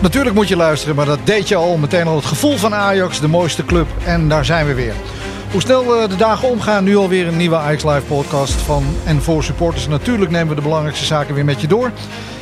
Natuurlijk 0.00 0.34
moet 0.34 0.48
je 0.48 0.56
luisteren, 0.56 0.96
maar 0.96 1.06
dat 1.06 1.18
deed 1.24 1.48
je 1.48 1.56
al. 1.56 1.76
Meteen 1.76 2.06
al 2.06 2.16
het 2.16 2.24
gevoel 2.24 2.56
van 2.56 2.74
Ajax, 2.74 3.20
de 3.20 3.28
mooiste 3.28 3.64
club. 3.64 3.86
En 4.04 4.28
daar 4.28 4.44
zijn 4.44 4.66
we 4.66 4.74
weer. 4.74 4.92
Hoe 5.50 5.60
snel 5.60 5.84
de 6.08 6.16
dagen 6.16 6.48
omgaan, 6.48 6.84
nu 6.84 6.96
alweer 6.96 7.26
een 7.26 7.36
nieuwe 7.36 7.56
Ajax 7.56 7.84
Live 7.84 8.02
podcast 8.06 8.52
van 8.52 8.84
en 9.04 9.22
voor 9.22 9.44
supporters. 9.44 9.88
Natuurlijk 9.88 10.30
nemen 10.30 10.48
we 10.48 10.54
de 10.54 10.60
belangrijkste 10.60 11.04
zaken 11.04 11.34
weer 11.34 11.44
met 11.44 11.60
je 11.60 11.66
door. 11.66 11.90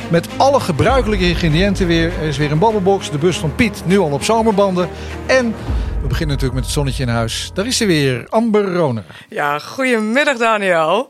Met 0.09 0.27
alle 0.37 0.59
gebruikelijke 0.59 1.27
ingrediënten 1.27 1.87
weer. 1.87 2.11
Er 2.21 2.27
is 2.27 2.37
weer 2.37 2.51
een 2.51 2.59
babbelbox, 2.59 3.11
de 3.11 3.17
bus 3.17 3.37
van 3.37 3.55
Piet, 3.55 3.81
nu 3.85 3.99
al 3.99 4.11
op 4.11 4.23
zomerbanden. 4.23 4.89
En 5.25 5.55
we 6.01 6.07
beginnen 6.07 6.35
natuurlijk 6.35 6.53
met 6.53 6.63
het 6.63 6.73
zonnetje 6.73 7.03
in 7.03 7.09
huis. 7.09 7.51
Daar 7.53 7.65
is 7.67 7.77
ze 7.77 7.85
weer, 7.85 8.25
Amber 8.29 8.73
Roner. 8.73 9.03
Ja, 9.29 9.59
goedemiddag 9.59 10.37
Daniel. 10.37 11.09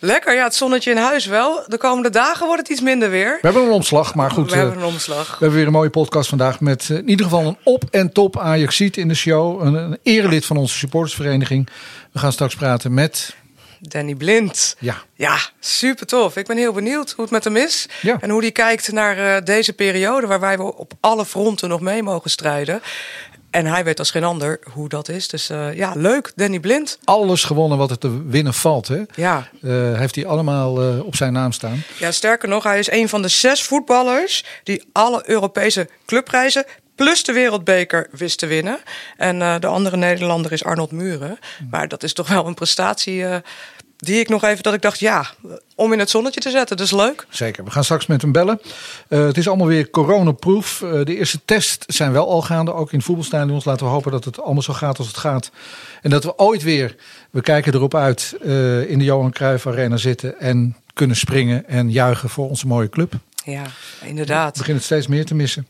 Lekker, 0.00 0.34
ja, 0.34 0.44
het 0.44 0.54
zonnetje 0.54 0.90
in 0.90 0.96
huis 0.96 1.26
wel. 1.26 1.62
De 1.66 1.78
komende 1.78 2.10
dagen 2.10 2.46
wordt 2.46 2.62
het 2.62 2.70
iets 2.70 2.80
minder 2.80 3.10
weer. 3.10 3.38
We 3.40 3.46
hebben 3.46 3.62
een 3.62 3.70
omslag, 3.70 4.14
maar 4.14 4.30
goed. 4.30 4.46
We 4.50 4.56
eh, 4.56 4.62
hebben 4.62 4.78
een 4.78 4.84
omslag. 4.88 5.26
We 5.26 5.36
hebben 5.38 5.56
weer 5.56 5.66
een 5.66 5.72
mooie 5.72 5.90
podcast 5.90 6.28
vandaag 6.28 6.60
met 6.60 6.90
eh, 6.90 6.96
in 6.96 7.08
ieder 7.08 7.24
geval 7.24 7.46
een 7.46 7.56
op- 7.62 7.84
en 7.90 8.12
top 8.12 8.38
Ajaxiet 8.38 8.96
in 8.96 9.08
de 9.08 9.14
show. 9.14 9.62
Een, 9.62 9.74
een 9.74 9.98
erelid 10.02 10.46
van 10.46 10.56
onze 10.56 10.76
supportersvereniging. 10.76 11.68
We 12.12 12.18
gaan 12.18 12.32
straks 12.32 12.54
praten 12.54 12.94
met... 12.94 13.36
Danny 13.80 14.14
Blind. 14.14 14.76
Ja, 14.78 14.96
Ja, 15.14 15.36
super 15.60 16.06
tof. 16.06 16.36
Ik 16.36 16.46
ben 16.46 16.56
heel 16.56 16.72
benieuwd 16.72 17.10
hoe 17.10 17.24
het 17.24 17.32
met 17.32 17.44
hem 17.44 17.56
is. 17.56 17.88
Ja. 18.02 18.16
En 18.20 18.30
hoe 18.30 18.40
hij 18.40 18.52
kijkt 18.52 18.92
naar 18.92 19.36
eh, 19.36 19.44
deze 19.44 19.72
periode 19.72 20.26
waar 20.26 20.40
wij 20.40 20.58
op 20.58 20.92
alle 21.00 21.24
fronten 21.24 21.68
nog 21.68 21.80
mee 21.80 22.02
mogen 22.02 22.30
strijden. 22.30 22.82
En 23.50 23.66
hij 23.66 23.84
weet 23.84 23.98
als 23.98 24.10
geen 24.10 24.24
ander 24.24 24.58
hoe 24.72 24.88
dat 24.88 25.08
is. 25.08 25.28
Dus 25.28 25.50
eh, 25.50 25.74
ja, 25.76 25.92
leuk. 25.94 26.32
Danny 26.36 26.60
Blind. 26.60 26.98
alles 27.04 27.44
gewonnen 27.44 27.78
wat 27.78 27.90
er 27.90 27.98
te 27.98 28.26
winnen 28.26 28.54
valt. 28.54 28.88
Hè? 28.88 29.02
Ja. 29.14 29.48
Eh, 29.62 29.70
heeft 29.98 30.14
hij 30.14 30.26
allemaal 30.26 30.80
eh, 30.80 31.04
op 31.04 31.16
zijn 31.16 31.32
naam 31.32 31.52
staan. 31.52 31.82
ja, 31.98 32.10
sterker 32.10 32.48
nog, 32.48 32.64
hij 32.64 32.78
is 32.78 32.90
een 32.90 33.08
van 33.08 33.22
de 33.22 33.28
zes 33.28 33.62
voetballers 33.62 34.44
die 34.64 34.88
alle 34.92 35.22
Europese 35.26 35.88
clubprijzen 36.06 36.64
plus 36.94 37.24
de 37.24 37.32
wereldbeker 37.32 38.08
wist 38.10 38.38
te 38.38 38.46
winnen. 38.46 38.78
En 39.16 39.38
de 39.60 39.66
andere 39.66 39.96
Nederlander 39.96 40.52
is 40.52 40.64
Arnold 40.64 40.90
Muren. 40.90 41.38
Maar 41.70 41.88
dat 41.88 42.02
is 42.02 42.12
toch 42.12 42.28
wel 42.28 42.46
een 42.46 42.54
prestatie 42.54 43.24
die 43.98 44.20
ik 44.20 44.28
nog 44.28 44.44
even 44.44 44.62
dat 44.62 44.74
ik 44.74 44.82
dacht, 44.82 44.98
ja, 44.98 45.26
om 45.74 45.92
in 45.92 45.98
het 45.98 46.10
zonnetje 46.10 46.40
te 46.40 46.50
zetten. 46.50 46.76
Dus 46.76 46.90
leuk. 46.90 47.26
Zeker. 47.28 47.64
We 47.64 47.70
gaan 47.70 47.84
straks 47.84 48.06
met 48.06 48.22
hem 48.22 48.32
bellen. 48.32 48.60
Eh, 49.08 49.26
het 49.26 49.36
is 49.36 49.48
allemaal 49.48 49.66
weer 49.66 49.90
coronaproof. 49.90 50.82
Eh, 50.82 51.04
de 51.04 51.16
eerste 51.16 51.40
test 51.44 51.84
zijn 51.86 52.12
wel 52.12 52.28
al 52.28 52.42
gaande, 52.42 52.72
ook 52.74 52.92
in 52.92 53.02
voetbalstadions. 53.02 53.64
Laten 53.64 53.86
we 53.86 53.92
hopen 53.92 54.12
dat 54.12 54.24
het 54.24 54.40
allemaal 54.40 54.62
zo 54.62 54.72
gaat 54.72 54.98
als 54.98 55.06
het 55.06 55.16
gaat. 55.16 55.50
En 56.02 56.10
dat 56.10 56.24
we 56.24 56.38
ooit 56.38 56.62
weer, 56.62 56.96
we 57.30 57.40
kijken 57.40 57.74
erop 57.74 57.94
uit, 57.94 58.36
eh, 58.42 58.90
in 58.90 58.98
de 58.98 59.04
Johan 59.04 59.32
Cruijff 59.32 59.66
Arena 59.66 59.96
zitten 59.96 60.40
en 60.40 60.76
kunnen 60.94 61.16
springen 61.16 61.68
en 61.68 61.90
juichen 61.90 62.28
voor 62.28 62.48
onze 62.48 62.66
mooie 62.66 62.88
club. 62.88 63.12
Ja, 63.44 63.62
inderdaad. 64.02 64.58
begin 64.58 64.74
het 64.74 64.84
steeds 64.84 65.06
meer 65.06 65.24
te 65.24 65.34
missen. 65.34 65.66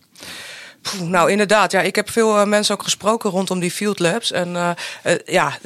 Nou, 1.02 1.30
inderdaad. 1.30 1.72
Ja, 1.72 1.80
ik 1.80 1.96
heb 1.96 2.10
veel 2.10 2.38
eh, 2.38 2.46
mensen 2.46 2.74
ook 2.74 2.82
gesproken 2.82 3.30
rondom 3.30 3.60
die 3.60 3.70
field 3.70 3.98
labs. 3.98 4.32
En 4.32 4.56
eh, 4.56 4.70
eh, 5.02 5.18
ja, 5.26 5.58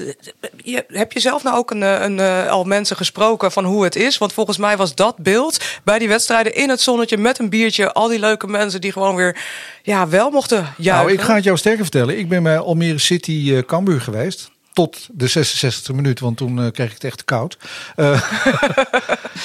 je, 0.64 0.84
heb 0.88 1.12
je 1.12 1.20
zelf 1.20 1.42
nou 1.42 1.56
ook 1.56 1.70
een, 1.70 1.82
een, 1.82 2.48
al 2.48 2.64
mensen 2.64 2.96
gesproken 2.96 3.52
van 3.52 3.64
hoe 3.64 3.84
het 3.84 3.96
is? 3.96 4.18
Want 4.18 4.32
volgens 4.32 4.56
mij 4.56 4.76
was 4.76 4.94
dat 4.94 5.16
beeld 5.16 5.64
bij 5.84 5.98
die 5.98 6.08
wedstrijden 6.08 6.54
in 6.54 6.68
het 6.68 6.80
zonnetje 6.80 7.16
met 7.16 7.38
een 7.38 7.48
biertje. 7.48 7.92
Al 7.92 8.08
die 8.08 8.18
leuke 8.18 8.46
mensen 8.46 8.80
die 8.80 8.92
gewoon 8.92 9.16
weer 9.16 9.36
ja, 9.82 10.08
wel 10.08 10.30
mochten 10.30 10.74
juichen. 10.76 11.06
Nou, 11.06 11.18
ik 11.18 11.20
ga 11.20 11.34
het 11.34 11.44
jou 11.44 11.56
sterker 11.56 11.82
vertellen. 11.82 12.18
Ik 12.18 12.28
ben 12.28 12.42
bij 12.42 12.58
Almere 12.58 12.98
City 12.98 13.62
Cambuur 13.62 14.00
geweest. 14.00 14.50
Tot 14.72 15.08
de 15.12 15.30
66e 15.30 15.94
minuut, 15.94 16.20
want 16.20 16.36
toen 16.36 16.62
eh, 16.62 16.70
kreeg 16.70 16.86
ik 16.86 16.92
het 16.94 17.04
echt 17.04 17.24
koud. 17.24 17.58
Eh, 17.96 18.22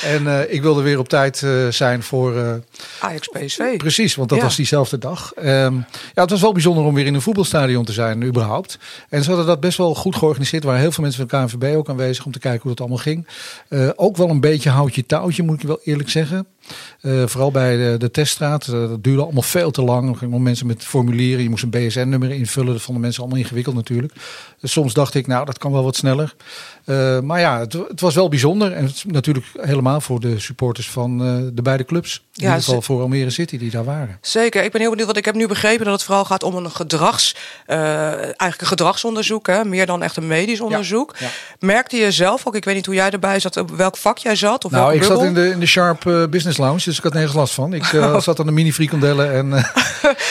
en 0.13 0.27
eh, 0.27 0.53
ik 0.53 0.61
wilde 0.61 0.81
weer 0.81 0.99
op 0.99 1.09
tijd 1.09 1.45
zijn 1.69 2.03
voor 2.03 2.61
Ajax 2.99 3.27
PSV. 3.27 3.77
Precies, 3.77 4.15
want 4.15 4.29
dat 4.29 4.37
Ja. 4.37 4.43
was 4.43 4.55
diezelfde 4.55 4.97
dag. 4.97 5.33
Ehm, 5.33 5.75
ja, 6.13 6.21
het 6.21 6.29
was 6.29 6.41
wel 6.41 6.51
bijzonder 6.51 6.83
om 6.83 6.93
weer 6.93 7.05
in 7.05 7.13
een 7.13 7.21
voetbalstadion 7.21 7.85
te 7.85 7.91
zijn, 7.91 8.23
überhaupt. 8.23 8.77
En 9.09 9.21
ze 9.23 9.27
hadden 9.29 9.47
dat 9.47 9.59
best 9.59 9.77
wel 9.77 9.95
goed 9.95 10.15
georganiseerd. 10.15 10.61
Er 10.63 10.67
waren 10.67 10.83
heel 10.83 10.91
veel 10.91 11.03
mensen 11.03 11.27
van 11.29 11.39
de 11.41 11.47
KNVB 11.47 11.75
ook 11.75 11.89
aanwezig 11.89 12.25
om 12.25 12.31
te 12.31 12.39
kijken 12.39 12.61
hoe 12.61 12.71
het 12.71 12.79
allemaal 12.79 12.97
ging. 12.97 13.27
Ook 13.95 14.17
wel 14.17 14.29
een 14.29 14.39
beetje 14.39 14.69
houtje 14.69 15.05
touwtje, 15.05 15.43
moet 15.43 15.61
ik 15.61 15.67
wel 15.67 15.79
eerlijk 15.83 16.09
zeggen. 16.09 16.47
Eh, 17.01 17.23
vooral 17.25 17.51
bij 17.51 17.77
de, 17.77 17.95
de 17.97 18.11
teststraat. 18.11 18.67
Eh, 18.67 18.71
dat 18.73 19.03
duurde 19.03 19.21
allemaal 19.23 19.41
veel 19.41 19.71
te 19.71 19.81
lang. 19.81 20.09
Er 20.09 20.15
gingen 20.17 20.41
mensen 20.41 20.67
met 20.67 20.83
formulieren. 20.83 21.43
Je 21.43 21.49
moest 21.49 21.63
een 21.63 21.69
BSN-nummer 21.69 22.31
invullen. 22.31 22.73
Dat 22.73 22.81
vonden 22.81 23.01
mensen 23.03 23.21
allemaal 23.21 23.39
ingewikkeld 23.41 23.75
natuurlijk. 23.75 24.13
Dus 24.59 24.71
soms 24.71 24.93
dacht 24.93 25.13
ik, 25.13 25.27
nou, 25.27 25.45
dat 25.45 25.57
kan 25.57 25.71
wel 25.71 25.83
wat 25.83 25.95
sneller. 25.95 26.35
Eh, 26.85 27.19
maar 27.19 27.39
ja, 27.39 27.59
het, 27.59 27.73
het 27.73 28.01
was 28.01 28.15
wel 28.15 28.29
bijzonder. 28.29 28.71
En 28.71 28.89
natuurlijk 29.05 29.45
helemaal 29.61 30.01
voor 30.01 30.19
de 30.19 30.39
supporters 30.39 30.89
van 30.89 31.17
de 31.53 31.61
beide 31.61 31.85
clubs. 31.85 32.15
In 32.15 32.43
Ja, 32.43 32.47
ieder 32.49 32.63
geval 32.63 32.81
voor 32.81 33.01
Almere 33.01 33.29
City 33.29 33.57
die 33.57 33.71
daar 33.71 33.83
waren. 33.83 34.17
Zeker, 34.21 34.63
ik 34.63 34.71
ben 34.71 34.81
heel 34.81 34.89
benieuwd, 34.89 35.05
want 35.07 35.17
ik 35.17 35.25
heb 35.25 35.35
nu 35.35 35.47
begrepen 35.47 35.85
dat 35.85 35.93
het 35.93 36.03
vooral 36.03 36.25
gaat 36.25 36.43
om 36.43 36.55
een 36.55 36.71
gedrags, 36.71 37.35
eigenlijk 37.65 38.61
een 38.61 38.67
gedragsonderzoek, 38.67 39.47
hè, 39.47 39.65
meer 39.65 39.85
dan 39.85 40.03
echt 40.03 40.17
een 40.17 40.27
medisch 40.27 40.61
onderzoek. 40.61 41.15
ja. 41.19 41.27
Merkte 41.59 41.97
je 41.97 42.11
zelf 42.11 42.47
ook, 42.47 42.55
ik 42.55 42.65
weet 42.65 42.75
niet 42.75 42.85
hoe 42.85 42.95
jij 42.95 43.09
erbij 43.09 43.39
zat, 43.39 43.57
op 43.57 43.69
welk 43.69 43.97
vak 43.97 44.17
jij 44.17 44.35
zat? 44.35 44.65
Of 44.65 44.71
Nou, 44.71 44.83
welke 44.83 44.97
ik 44.97 45.11
zat 45.11 45.23
in 45.23 45.33
de, 45.33 45.49
in 45.49 45.59
de 45.59 45.65
Sharp 45.65 46.05
eh, 46.05 46.23
Business 46.57 46.83
Lounge, 46.83 46.83
dus 46.83 46.97
ik 46.97 47.03
had 47.03 47.13
nergens 47.13 47.35
last 47.35 47.53
van. 47.53 47.73
Ik 47.73 47.93
eh, 47.93 48.19
zat 48.19 48.39
aan 48.39 48.45
de 48.45 48.51
mini 48.51 48.73
frikandellen 48.73 49.33
en 49.33 49.53
eh, 49.53 49.63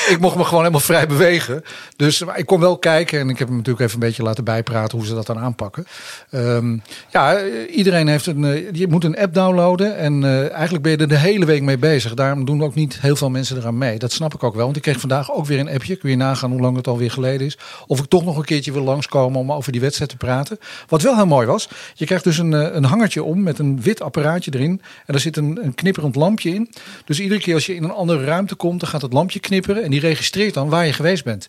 ik 0.12 0.18
mocht 0.20 0.36
me 0.36 0.44
gewoon 0.44 0.60
helemaal 0.60 0.80
vrij 0.80 1.06
bewegen. 1.06 1.64
Dus 1.96 2.24
maar 2.24 2.38
ik 2.38 2.46
kon 2.46 2.60
wel 2.60 2.78
kijken 2.78 3.20
en 3.20 3.28
ik 3.28 3.38
heb 3.38 3.48
hem 3.48 3.56
natuurlijk 3.56 3.84
even 3.84 4.00
een 4.00 4.06
beetje 4.06 4.22
laten 4.22 4.44
bijpraten 4.44 4.98
hoe 4.98 5.06
ze 5.06 5.14
dat 5.14 5.26
dan 5.26 5.38
aanpakken. 5.38 5.86
Ehm, 6.30 6.78
ja, 7.10 7.44
iedereen 7.66 8.08
heeft 8.08 8.26
een, 8.26 8.44
eh, 8.44 8.72
je 8.72 8.88
moet 8.88 9.04
een 9.04 9.18
app 9.18 9.34
downloaden 9.34 9.96
en 9.96 10.24
eigenlijk 10.52 10.82
ben 10.82 10.92
je 10.92 10.98
er 10.98 11.08
de 11.08 11.18
hele 11.18 11.44
week 11.44 11.62
mee 11.62 11.78
bezig. 11.78 12.14
Daarom 12.14 12.44
doen 12.44 12.62
ook 12.62 12.74
niet 12.74 13.00
heel 13.00 13.16
veel 13.16 13.30
mensen 13.30 13.56
eraan 13.56 13.78
mee. 13.78 13.98
Dat 13.98 14.12
snap 14.12 14.34
ik 14.34 14.42
ook 14.42 14.54
wel, 14.54 14.64
want 14.64 14.76
ik 14.76 14.82
kreeg 14.82 15.00
vandaag 15.00 15.32
ook 15.32 15.46
weer 15.46 15.58
een 15.58 15.70
appje. 15.70 15.96
Kun 15.96 16.10
je 16.10 16.16
nagaan 16.16 16.50
hoe 16.50 16.60
lang 16.60 16.76
het 16.76 16.86
alweer 16.86 17.10
geleden 17.10 17.46
is. 17.46 17.58
Of 17.86 17.98
ik 17.98 18.06
toch 18.06 18.24
nog 18.24 18.36
een 18.36 18.44
keertje 18.44 18.72
wil 18.72 18.82
langskomen 18.82 19.40
om 19.40 19.52
over 19.52 19.72
die 19.72 19.80
wedstrijd 19.80 20.10
te 20.10 20.16
praten. 20.16 20.58
Wat 20.88 21.02
wel 21.02 21.16
heel 21.16 21.26
mooi 21.26 21.46
was, 21.46 21.68
je 21.94 22.04
krijgt 22.04 22.24
dus 22.24 22.38
een, 22.38 22.52
een 22.52 22.84
hangertje 22.84 23.22
om 23.22 23.42
met 23.42 23.58
een 23.58 23.82
wit 23.82 24.02
apparaatje 24.02 24.50
erin. 24.54 24.70
En 24.70 25.12
daar 25.12 25.20
zit 25.20 25.36
een, 25.36 25.58
een 25.62 25.74
knipperend 25.74 26.15
lampje 26.16 26.54
in. 26.54 26.70
Dus 27.04 27.20
iedere 27.20 27.40
keer 27.40 27.54
als 27.54 27.66
je 27.66 27.74
in 27.74 27.84
een 27.84 27.90
andere 27.90 28.24
ruimte 28.24 28.54
komt, 28.54 28.80
dan 28.80 28.88
gaat 28.88 29.02
het 29.02 29.12
lampje 29.12 29.40
knipperen. 29.40 29.82
En 29.82 29.90
die 29.90 30.00
registreert 30.00 30.54
dan 30.54 30.68
waar 30.68 30.86
je 30.86 30.92
geweest 30.92 31.24
bent. 31.24 31.48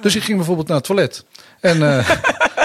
Dus 0.00 0.16
ik 0.16 0.22
ging 0.22 0.36
bijvoorbeeld 0.36 0.68
naar 0.68 0.76
het 0.76 0.86
toilet. 0.86 1.24
En 1.60 1.82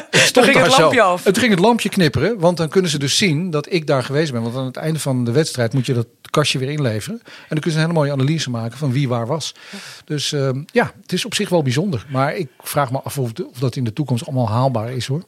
ik 0.09 0.19
stond 0.19 0.45
ging 0.45 0.57
het 0.57 0.71
zo. 0.71 0.81
lampje 0.81 1.01
af. 1.01 1.23
Het 1.23 1.37
ging 1.37 1.51
het 1.51 1.59
lampje 1.59 1.89
knipperen, 1.89 2.39
want 2.39 2.57
dan 2.57 2.69
kunnen 2.69 2.91
ze 2.91 2.99
dus 2.99 3.17
zien 3.17 3.49
dat 3.49 3.71
ik 3.73 3.87
daar 3.87 4.03
geweest 4.03 4.31
ben. 4.31 4.41
Want 4.41 4.55
aan 4.55 4.65
het 4.65 4.77
einde 4.77 4.99
van 4.99 5.23
de 5.23 5.31
wedstrijd 5.31 5.73
moet 5.73 5.85
je 5.85 5.93
dat 5.93 6.07
kastje 6.29 6.59
weer 6.59 6.69
inleveren. 6.69 7.19
En 7.23 7.45
dan 7.49 7.59
kunnen 7.59 7.71
ze 7.71 7.77
een 7.77 7.81
hele 7.81 7.93
mooie 7.93 8.11
analyse 8.11 8.49
maken 8.49 8.77
van 8.77 8.91
wie 8.91 9.07
waar 9.07 9.27
was. 9.27 9.55
Dus 10.05 10.31
ehm, 10.31 10.63
ja, 10.71 10.93
het 11.01 11.13
is 11.13 11.25
op 11.25 11.33
zich 11.33 11.49
wel 11.49 11.61
bijzonder. 11.61 12.05
Maar 12.09 12.35
ik 12.35 12.47
vraag 12.61 12.91
me 12.91 13.01
af 13.01 13.17
of, 13.17 13.31
of 13.51 13.59
dat 13.59 13.75
in 13.75 13.83
de 13.83 13.93
toekomst 13.93 14.25
allemaal 14.25 14.49
haalbaar 14.49 14.91
is 14.91 15.07
hoor. 15.07 15.23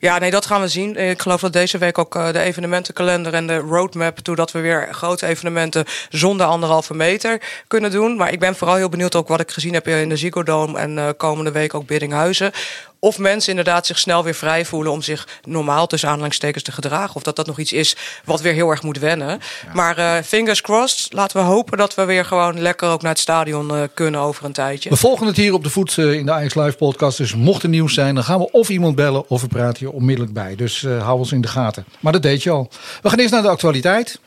Ja, 0.00 0.18
nee, 0.18 0.30
dat 0.30 0.46
gaan 0.46 0.60
we 0.60 0.68
zien. 0.68 0.96
Ik 0.96 1.22
geloof 1.22 1.40
dat 1.40 1.52
deze 1.52 1.78
week 1.78 1.98
ook 1.98 2.14
eh, 2.14 2.32
de 2.32 2.40
evenementenkalender 2.40 3.34
en 3.34 3.46
de 3.46 3.56
roadmap, 3.56 4.18
toedat 4.18 4.52
we 4.52 4.60
weer 4.60 4.88
grote 4.90 5.26
evenementen 5.26 5.84
zonder 6.08 6.46
anderhalve 6.46 6.94
meter 6.94 7.40
kunnen 7.68 7.90
doen. 7.90 8.16
Maar 8.16 8.32
ik 8.32 8.38
ben 8.38 8.56
vooral 8.56 8.76
heel 8.76 8.88
benieuwd 8.88 9.14
ook 9.14 9.28
wat 9.28 9.40
ik 9.40 9.50
gezien 9.50 9.74
heb 9.74 9.88
in 9.88 10.08
de 10.08 10.16
Ziggo 10.16 10.42
Dome 10.42 10.78
en 10.78 10.98
eh, 10.98 11.08
komende 11.16 11.50
week 11.50 11.74
ook 11.74 11.86
Biddinghuizen. 11.86 12.52
Of 12.98 13.18
mensen 13.18 13.50
inderdaad 13.50 13.86
zich 13.86 13.98
snel 13.98 14.24
weer 14.24 14.34
vrij 14.34 14.64
voelen 14.64 14.92
om 14.92 15.02
zich 15.02 15.28
normaal 15.44 15.86
tussen 15.86 16.08
aanhalingstekens 16.08 16.62
te 16.62 16.72
gedragen. 16.72 17.16
Of 17.16 17.22
dat 17.22 17.36
dat 17.36 17.46
nog 17.46 17.58
iets 17.58 17.72
is 17.72 17.96
wat 18.24 18.40
weer 18.40 18.52
heel 18.52 18.70
erg 18.70 18.82
moet 18.82 18.98
wennen. 18.98 19.40
Maar 19.72 19.98
eh, 19.98 20.22
fingers 20.24 20.60
crossed, 20.60 21.12
laten 21.12 21.36
we 21.36 21.42
hopen 21.42 21.78
dat 21.78 21.94
we 21.94 22.04
weer 22.04 22.24
gewoon 22.24 22.60
lekker 22.60 22.88
ook 22.88 23.02
naar 23.02 23.10
het 23.10 23.20
stadion 23.20 23.76
eh, 23.76 23.82
kunnen 23.94 24.20
over 24.20 24.44
een 24.44 24.52
tijdje. 24.52 24.90
We 24.90 24.96
volgen 24.96 25.26
het 25.26 25.36
hier 25.36 25.52
op 25.52 25.62
de 25.62 25.70
voet 25.70 25.98
eh, 25.98 26.12
in 26.12 26.26
de 26.26 26.32
Ajax 26.32 26.54
Live 26.54 26.76
podcast. 26.76 27.18
Dus 27.18 27.34
mocht 27.34 27.62
er 27.62 27.68
nieuws 27.68 27.94
zijn, 27.94 28.14
dan 28.14 28.24
gaan 28.24 28.38
we 28.38 28.50
of 28.50 28.68
iemand 28.68 28.94
bellen 28.94 29.28
of 29.28 29.40
we 29.40 29.48
praten 29.48 29.78
hier 29.78 29.94
onmiddellijk 29.94 30.34
bij. 30.34 30.54
Dus 30.56 30.82
hou 30.82 31.18
ons 31.18 31.32
in 31.32 31.40
de 31.40 31.48
gaten. 31.48 31.84
Maar 32.00 32.12
dat 32.12 32.22
deed 32.22 32.42
je 32.42 32.50
al. 32.50 32.68
We 33.02 33.08
gaan 33.08 33.18
eerst 33.18 33.32
naar 33.32 33.42
de 33.42 33.48
actualiteit. 33.48 34.20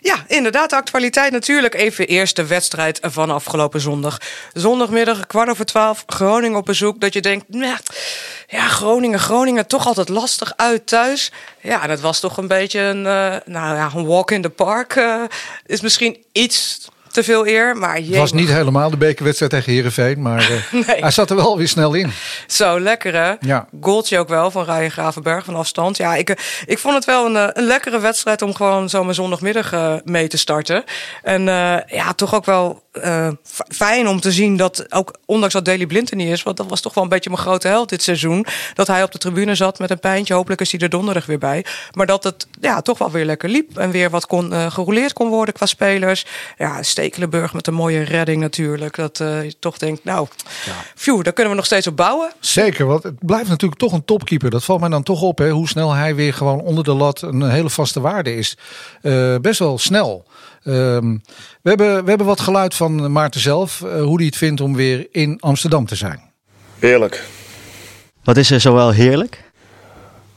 Ja, 0.00 0.24
inderdaad, 0.26 0.70
de 0.70 0.76
actualiteit 0.76 1.32
natuurlijk. 1.32 1.74
Even 1.74 2.06
eerst 2.06 2.36
de 2.36 2.46
wedstrijd 2.46 2.98
van 3.02 3.30
afgelopen 3.30 3.80
zondag. 3.80 4.18
Zondagmiddag, 4.52 5.26
kwart 5.26 5.48
over 5.48 5.64
twaalf, 5.64 6.02
Groningen 6.06 6.58
op 6.58 6.64
bezoek. 6.64 7.00
Dat 7.00 7.12
je 7.12 7.20
denkt, 7.20 7.44
nou, 7.48 7.76
ja, 8.46 8.68
Groningen, 8.68 9.18
Groningen, 9.18 9.66
toch 9.66 9.86
altijd 9.86 10.08
lastig 10.08 10.52
uit 10.56 10.86
thuis. 10.86 11.32
Ja, 11.60 11.82
en 11.82 11.90
het 11.90 12.00
was 12.00 12.20
toch 12.20 12.36
een 12.36 12.48
beetje 12.48 12.80
een, 12.80 12.98
uh, 12.98 13.36
nou 13.44 13.76
ja, 13.76 13.90
een 13.94 14.06
walk 14.06 14.30
in 14.30 14.42
the 14.42 14.50
park. 14.50 14.94
Uh, 14.94 15.22
is 15.66 15.80
misschien 15.80 16.24
iets 16.32 16.88
te 17.18 17.24
veel 17.24 17.46
eer. 17.46 17.76
Maar 17.76 17.96
het 17.96 18.16
was 18.16 18.32
niet 18.32 18.48
helemaal 18.48 18.90
de 18.90 18.96
bekerwedstrijd 18.96 19.52
tegen 19.52 19.72
Herenveen, 19.72 20.22
maar 20.22 20.50
uh, 20.50 20.72
nee. 20.86 21.00
hij 21.00 21.10
zat 21.10 21.30
er 21.30 21.36
wel 21.36 21.56
weer 21.56 21.68
snel 21.68 21.94
in. 21.94 22.12
Zo 22.46 22.80
lekker 22.80 23.14
hè? 23.14 23.34
Ja. 23.40 23.68
Goaltje 23.80 24.18
ook 24.18 24.28
wel 24.28 24.50
van 24.50 24.64
Ryan 24.64 24.90
Gravenberg 24.90 25.44
van 25.44 25.54
afstand. 25.54 25.96
Ja, 25.96 26.14
ik, 26.14 26.28
ik 26.66 26.78
vond 26.78 26.94
het 26.94 27.04
wel 27.04 27.26
een, 27.26 27.58
een 27.58 27.64
lekkere 27.64 27.98
wedstrijd 27.98 28.42
om 28.42 28.54
gewoon 28.54 28.88
zo 28.88 29.02
mijn 29.02 29.14
zondagmiddag 29.14 29.72
uh, 29.72 29.94
mee 30.04 30.28
te 30.28 30.36
starten. 30.36 30.84
En 31.22 31.40
uh, 31.40 31.76
ja, 31.86 32.12
toch 32.16 32.34
ook 32.34 32.44
wel 32.44 32.86
fijn 33.68 34.08
om 34.08 34.20
te 34.20 34.32
zien 34.32 34.56
dat 34.56 34.92
ook, 34.92 35.18
ondanks 35.26 35.54
dat 35.54 35.64
Daley 35.64 35.86
Blind 35.86 36.10
er 36.10 36.16
niet 36.16 36.28
is, 36.28 36.42
want 36.42 36.56
dat 36.56 36.66
was 36.68 36.80
toch 36.80 36.94
wel 36.94 37.04
een 37.04 37.10
beetje 37.10 37.30
mijn 37.30 37.42
grote 37.42 37.68
held 37.68 37.88
dit 37.88 38.02
seizoen, 38.02 38.46
dat 38.74 38.86
hij 38.86 39.02
op 39.02 39.12
de 39.12 39.18
tribune 39.18 39.54
zat 39.54 39.78
met 39.78 39.90
een 39.90 40.00
pijntje. 40.00 40.34
Hopelijk 40.34 40.60
is 40.60 40.72
hij 40.72 40.80
er 40.80 40.88
donderdag 40.88 41.26
weer 41.26 41.38
bij. 41.38 41.64
Maar 41.92 42.06
dat 42.06 42.24
het 42.24 42.46
ja, 42.60 42.80
toch 42.80 42.98
wel 42.98 43.10
weer 43.10 43.24
lekker 43.24 43.48
liep 43.48 43.78
en 43.78 43.90
weer 43.90 44.10
wat 44.10 44.26
kon, 44.26 44.52
gerouleerd 44.70 45.12
kon 45.12 45.28
worden 45.28 45.54
qua 45.54 45.66
spelers. 45.66 46.26
Ja, 46.56 46.82
Stekelenburg 47.08 47.52
met 47.52 47.66
een 47.66 47.74
mooie 47.74 48.02
redding 48.02 48.40
natuurlijk. 48.40 48.96
Dat 48.96 49.20
uh, 49.20 49.44
je 49.44 49.58
toch 49.58 49.78
denkt, 49.78 50.04
nou, 50.04 50.28
ja. 50.64 50.72
phew, 50.94 51.22
daar 51.22 51.32
kunnen 51.32 51.52
we 51.52 51.58
nog 51.58 51.66
steeds 51.66 51.86
op 51.86 51.96
bouwen. 51.96 52.32
Zeker, 52.40 52.86
want 52.86 53.02
het 53.02 53.26
blijft 53.26 53.48
natuurlijk 53.48 53.80
toch 53.80 53.92
een 53.92 54.04
topkeeper. 54.04 54.50
Dat 54.50 54.64
valt 54.64 54.80
mij 54.80 54.88
dan 54.88 55.02
toch 55.02 55.22
op, 55.22 55.38
hè, 55.38 55.50
hoe 55.50 55.68
snel 55.68 55.92
hij 55.92 56.14
weer 56.14 56.34
gewoon 56.34 56.60
onder 56.60 56.84
de 56.84 56.92
lat 56.92 57.22
een 57.22 57.50
hele 57.50 57.70
vaste 57.70 58.00
waarde 58.00 58.34
is. 58.34 58.56
best 59.40 59.58
wel 59.58 59.78
snel. 59.78 60.26
Um, 60.64 61.22
we, 61.62 61.68
hebben, 61.68 62.02
we 62.02 62.08
hebben 62.08 62.26
wat 62.26 62.40
geluid 62.40 62.74
van 62.74 63.12
Maarten 63.12 63.40
zelf, 63.40 63.82
uh, 63.84 64.02
hoe 64.02 64.16
hij 64.16 64.26
het 64.26 64.36
vindt 64.36 64.60
om 64.60 64.76
weer 64.76 65.06
in 65.10 65.36
Amsterdam 65.40 65.86
te 65.86 65.94
zijn. 65.94 66.22
Heerlijk. 66.78 67.24
Wat 68.24 68.36
is 68.36 68.50
er 68.50 68.60
zowel 68.60 68.90
heerlijk? 68.90 69.44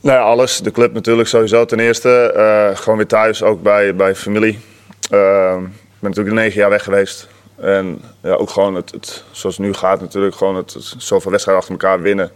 Nou 0.01 0.17
ja, 0.17 0.24
alles. 0.24 0.57
De 0.57 0.71
club 0.71 0.94
natuurlijk 0.94 1.27
sowieso 1.27 1.65
ten 1.65 1.79
eerste. 1.79 2.33
Uh, 2.35 2.77
gewoon 2.77 2.97
weer 2.97 3.07
thuis, 3.07 3.44
ook 3.44 3.62
bij, 3.62 3.95
bij 3.95 4.15
familie. 4.15 4.59
Uh, 5.12 5.56
ik 5.57 5.90
ben 6.01 6.09
natuurlijk 6.09 6.36
negen 6.36 6.59
jaar 6.59 6.69
weg 6.69 6.83
geweest. 6.83 7.27
En 7.56 8.01
ja, 8.21 8.33
ook 8.33 8.50
gewoon 8.50 8.75
het, 8.75 8.92
het, 8.92 9.24
zoals 9.31 9.57
het 9.57 9.65
nu 9.65 9.74
gaat 9.74 10.01
natuurlijk, 10.01 10.36
gewoon 10.36 10.56
het, 10.56 10.74
het 10.74 10.94
zoveel 10.98 11.31
wedstrijden 11.31 11.63
achter 11.63 11.80
elkaar 11.81 12.01
winnen. 12.01 12.31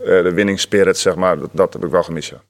Uh, 0.00 0.06
de 0.06 0.32
winningspirit, 0.32 0.98
zeg 0.98 1.14
maar, 1.14 1.38
dat, 1.38 1.50
dat 1.52 1.72
heb 1.72 1.84
ik 1.84 1.90
wel 1.90 2.02
gemist, 2.02 2.30
ja. 2.30 2.40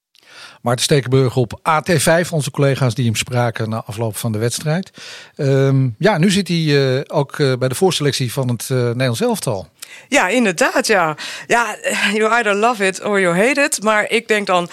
Maarten 0.62 0.84
Stekenburg 0.84 1.36
op 1.36 1.58
AT5, 1.58 2.28
onze 2.30 2.50
collega's 2.50 2.94
die 2.94 3.04
hem 3.04 3.14
spraken 3.14 3.68
na 3.68 3.82
afloop 3.86 4.16
van 4.16 4.32
de 4.32 4.38
wedstrijd. 4.38 4.90
Um, 5.36 5.94
ja, 5.98 6.18
nu 6.18 6.30
zit 6.30 6.48
hij 6.48 6.56
uh, 6.56 7.00
ook 7.06 7.38
uh, 7.38 7.56
bij 7.56 7.68
de 7.68 7.74
voorselectie 7.74 8.32
van 8.32 8.48
het 8.48 8.68
uh, 8.72 8.78
Nederlands 8.78 9.20
elftal. 9.20 9.68
Ja, 10.08 10.28
inderdaad, 10.28 10.86
ja. 10.86 11.16
Ja, 11.46 11.76
you 12.12 12.32
either 12.32 12.54
love 12.54 12.86
it 12.86 13.04
or 13.04 13.20
you 13.20 13.36
hate 13.36 13.60
it. 13.60 13.82
Maar 13.82 14.10
ik 14.10 14.28
denk 14.28 14.46
dan... 14.46 14.68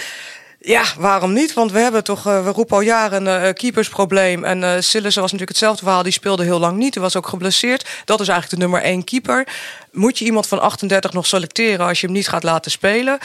Ja, 0.67 0.83
waarom 0.97 1.33
niet? 1.33 1.53
Want 1.53 1.71
we 1.71 1.79
hebben 1.79 2.03
toch, 2.03 2.27
uh, 2.27 2.43
we 2.43 2.49
roepen 2.49 2.75
al 2.75 2.81
jaren 2.81 3.25
een 3.25 3.43
uh, 3.43 3.53
keepersprobleem. 3.53 4.43
En 4.43 4.61
uh, 4.61 4.69
Sillissen 4.79 5.21
was 5.21 5.31
natuurlijk 5.31 5.49
hetzelfde 5.49 5.83
verhaal. 5.83 6.03
Die 6.03 6.11
speelde 6.11 6.43
heel 6.43 6.59
lang 6.59 6.77
niet. 6.77 6.93
Hij 6.93 7.03
was 7.03 7.15
ook 7.15 7.27
geblesseerd. 7.27 7.89
Dat 8.05 8.19
is 8.19 8.27
eigenlijk 8.27 8.59
de 8.59 8.67
nummer 8.67 8.89
één 8.89 9.03
keeper. 9.03 9.47
Moet 9.91 10.19
je 10.19 10.25
iemand 10.25 10.47
van 10.47 10.61
38 10.61 11.13
nog 11.13 11.25
selecteren 11.27 11.85
als 11.85 11.99
je 12.01 12.05
hem 12.05 12.15
niet 12.15 12.27
gaat 12.27 12.43
laten 12.43 12.71
spelen? 12.71 13.17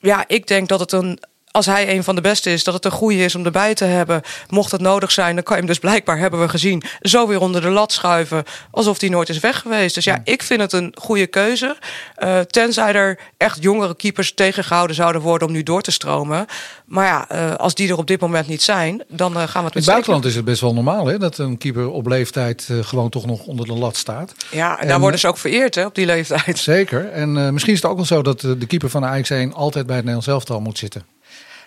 Ja, 0.00 0.24
ik 0.26 0.46
denk 0.46 0.68
dat 0.68 0.80
het 0.80 0.92
een 0.92 1.18
als 1.52 1.66
hij 1.66 1.94
een 1.94 2.04
van 2.04 2.14
de 2.14 2.20
beste 2.20 2.52
is, 2.52 2.64
dat 2.64 2.74
het 2.74 2.84
een 2.84 2.90
goede 2.90 3.24
is 3.24 3.34
om 3.34 3.44
erbij 3.44 3.74
te 3.74 3.84
hebben. 3.84 4.22
Mocht 4.48 4.72
het 4.72 4.80
nodig 4.80 5.10
zijn, 5.12 5.34
dan 5.34 5.44
kan 5.44 5.54
je 5.54 5.62
hem 5.62 5.70
dus 5.70 5.78
blijkbaar, 5.78 6.18
hebben 6.18 6.40
we 6.40 6.48
gezien, 6.48 6.82
zo 7.00 7.26
weer 7.28 7.40
onder 7.40 7.60
de 7.60 7.68
lat 7.68 7.92
schuiven. 7.92 8.44
Alsof 8.70 9.00
hij 9.00 9.08
nooit 9.08 9.28
is 9.28 9.40
weg 9.40 9.60
geweest. 9.60 9.94
Dus 9.94 10.04
ja, 10.04 10.20
ik 10.24 10.42
vind 10.42 10.60
het 10.60 10.72
een 10.72 10.94
goede 11.00 11.26
keuze. 11.26 11.76
Uh, 12.18 12.40
tenzij 12.40 12.92
er 12.92 13.18
echt 13.36 13.62
jongere 13.62 13.96
keepers 13.96 14.34
tegengehouden 14.34 14.96
zouden 14.96 15.22
worden 15.22 15.48
om 15.48 15.54
nu 15.54 15.62
door 15.62 15.82
te 15.82 15.90
stromen. 15.90 16.46
Maar 16.84 17.06
ja, 17.06 17.26
uh, 17.32 17.54
als 17.54 17.74
die 17.74 17.88
er 17.88 17.96
op 17.96 18.06
dit 18.06 18.20
moment 18.20 18.46
niet 18.46 18.62
zijn, 18.62 19.02
dan 19.08 19.32
uh, 19.32 19.36
gaan 19.36 19.46
we 19.46 19.46
het 19.46 19.62
met 19.62 19.74
In 19.74 19.80
het 19.80 19.90
buitenland 19.90 20.24
is 20.24 20.34
het 20.34 20.44
best 20.44 20.60
wel 20.60 20.74
normaal 20.74 21.06
hè, 21.06 21.18
dat 21.18 21.38
een 21.38 21.58
keeper 21.58 21.90
op 21.90 22.06
leeftijd 22.06 22.68
gewoon 22.82 23.10
toch 23.10 23.26
nog 23.26 23.46
onder 23.46 23.66
de 23.66 23.74
lat 23.74 23.96
staat. 23.96 24.34
Ja, 24.50 24.74
en, 24.74 24.82
en 24.82 24.88
daar 24.88 25.00
worden 25.00 25.20
ze 25.20 25.28
ook 25.28 25.38
vereerd 25.38 25.74
hè, 25.74 25.84
op 25.84 25.94
die 25.94 26.06
leeftijd. 26.06 26.58
Zeker. 26.58 27.10
En 27.10 27.52
misschien 27.52 27.74
is 27.74 27.82
het 27.82 27.90
ook 27.90 27.96
wel 27.96 28.06
zo 28.06 28.22
dat 28.22 28.40
de 28.40 28.66
keeper 28.66 28.90
van 28.90 29.00
de 29.00 29.06
Ajax 29.06 29.30
1 29.30 29.54
altijd 29.54 29.86
bij 29.86 29.96
het 29.96 30.04
Nederlands 30.04 30.26
elftal 30.26 30.60
moet 30.60 30.78
zitten. 30.78 31.12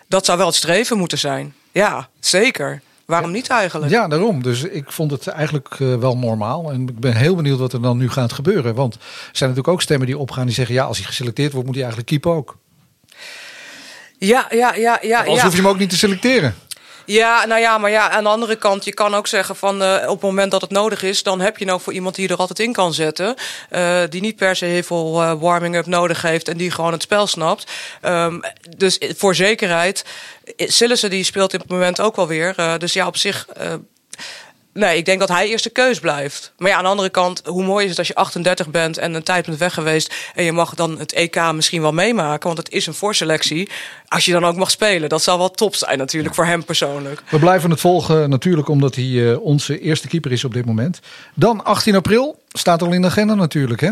Dat 0.07 0.25
zou 0.25 0.37
wel 0.37 0.47
het 0.47 0.55
streven 0.55 0.97
moeten 0.97 1.17
zijn. 1.17 1.53
Ja, 1.71 2.09
zeker. 2.19 2.81
Waarom 3.05 3.31
niet 3.31 3.47
eigenlijk? 3.47 3.91
Ja, 3.91 4.07
daarom. 4.07 4.43
Dus 4.43 4.63
ik 4.63 4.91
vond 4.91 5.11
het 5.11 5.27
eigenlijk 5.27 5.79
uh, 5.79 5.95
wel 5.95 6.17
normaal. 6.17 6.71
En 6.71 6.81
ik 6.87 6.99
ben 6.99 7.15
heel 7.15 7.35
benieuwd 7.35 7.59
wat 7.59 7.73
er 7.73 7.81
dan 7.81 7.97
nu 7.97 8.09
gaat 8.09 8.33
gebeuren. 8.33 8.75
Want 8.75 8.93
er 8.93 8.99
zijn 9.31 9.49
natuurlijk 9.49 9.67
ook 9.67 9.81
stemmen 9.81 10.07
die 10.07 10.17
opgaan 10.17 10.45
die 10.45 10.55
zeggen... 10.55 10.75
ja, 10.75 10.83
als 10.83 10.97
hij 10.97 11.05
geselecteerd 11.05 11.51
wordt, 11.51 11.67
moet 11.67 11.75
hij 11.75 11.85
eigenlijk 11.85 12.11
keeper 12.11 12.31
ook. 12.39 12.57
Ja, 14.17 14.47
ja, 14.49 14.75
ja. 14.75 14.99
ja 15.01 15.17
Anders 15.17 15.37
ja. 15.37 15.43
hoef 15.43 15.55
je 15.55 15.61
hem 15.61 15.69
ook 15.69 15.79
niet 15.79 15.89
te 15.89 15.97
selecteren. 15.97 16.55
Ja, 17.05 17.45
nou 17.45 17.61
ja, 17.61 17.77
maar 17.77 17.91
ja, 17.91 18.09
aan 18.09 18.23
de 18.23 18.29
andere 18.29 18.55
kant, 18.55 18.85
je 18.85 18.93
kan 18.93 19.15
ook 19.15 19.27
zeggen 19.27 19.55
van 19.55 19.81
uh, 19.81 20.03
op 20.03 20.11
het 20.11 20.21
moment 20.21 20.51
dat 20.51 20.61
het 20.61 20.69
nodig 20.69 21.03
is, 21.03 21.23
dan 21.23 21.41
heb 21.41 21.57
je 21.57 21.65
nou 21.65 21.81
voor 21.81 21.93
iemand 21.93 22.15
die 22.15 22.27
er 22.27 22.37
altijd 22.37 22.59
in 22.59 22.73
kan 22.73 22.93
zetten. 22.93 23.35
Uh, 23.71 24.01
die 24.09 24.21
niet 24.21 24.35
per 24.35 24.55
se 24.55 24.65
heel 24.65 24.83
veel 24.83 25.21
uh, 25.21 25.33
warming-up 25.39 25.85
nodig 25.85 26.21
heeft 26.21 26.47
en 26.47 26.57
die 26.57 26.71
gewoon 26.71 26.91
het 26.91 27.01
spel 27.01 27.27
snapt. 27.27 27.71
Um, 28.01 28.41
dus 28.77 28.99
voor 29.17 29.35
zekerheid, 29.35 30.05
Sillissen 30.57 31.09
die 31.09 31.23
speelt 31.23 31.53
op 31.53 31.59
het 31.59 31.69
moment 31.69 32.01
ook 32.01 32.15
wel 32.15 32.27
weer. 32.27 32.77
dus 32.77 32.93
ja, 32.93 33.07
op 33.07 33.17
zich 33.17 33.47
Nee, 34.79 34.97
ik 34.97 35.05
denk 35.05 35.19
dat 35.19 35.29
hij 35.29 35.47
eerste 35.47 35.69
keus 35.69 35.99
blijft. 35.99 36.51
Maar 36.57 36.69
ja, 36.69 36.77
aan 36.77 36.83
de 36.83 36.89
andere 36.89 37.09
kant, 37.09 37.41
hoe 37.45 37.63
mooi 37.63 37.83
is 37.83 37.89
het 37.89 37.99
als 37.99 38.07
je 38.07 38.15
38 38.15 38.69
bent 38.69 38.97
en 38.97 39.13
een 39.13 39.23
tijd 39.23 39.45
bent 39.45 39.57
weg 39.57 39.73
geweest. 39.73 40.13
En 40.33 40.43
je 40.43 40.51
mag 40.51 40.75
dan 40.75 40.99
het 40.99 41.13
EK 41.13 41.51
misschien 41.53 41.81
wel 41.81 41.91
meemaken, 41.91 42.45
want 42.45 42.57
het 42.57 42.71
is 42.71 42.87
een 42.87 42.93
voorselectie. 42.93 43.69
Als 44.07 44.25
je 44.25 44.31
dan 44.31 44.45
ook 44.45 44.55
mag 44.55 44.71
spelen, 44.71 45.09
dat 45.09 45.23
zal 45.23 45.37
wel 45.37 45.51
top 45.51 45.75
zijn 45.75 45.97
natuurlijk 45.97 46.35
voor 46.35 46.45
hem 46.45 46.63
persoonlijk. 46.63 47.21
We 47.29 47.39
blijven 47.39 47.69
het 47.69 47.79
volgen 47.79 48.29
natuurlijk, 48.29 48.67
omdat 48.67 48.95
hij 48.95 49.05
uh, 49.05 49.41
onze 49.41 49.79
eerste 49.79 50.07
keeper 50.07 50.31
is 50.31 50.43
op 50.43 50.53
dit 50.53 50.65
moment. 50.65 50.99
Dan 51.33 51.63
18 51.63 51.95
april, 51.95 52.39
staat 52.51 52.81
al 52.81 52.93
in 52.93 53.01
de 53.01 53.07
agenda 53.07 53.33
natuurlijk 53.33 53.81
hè? 53.81 53.91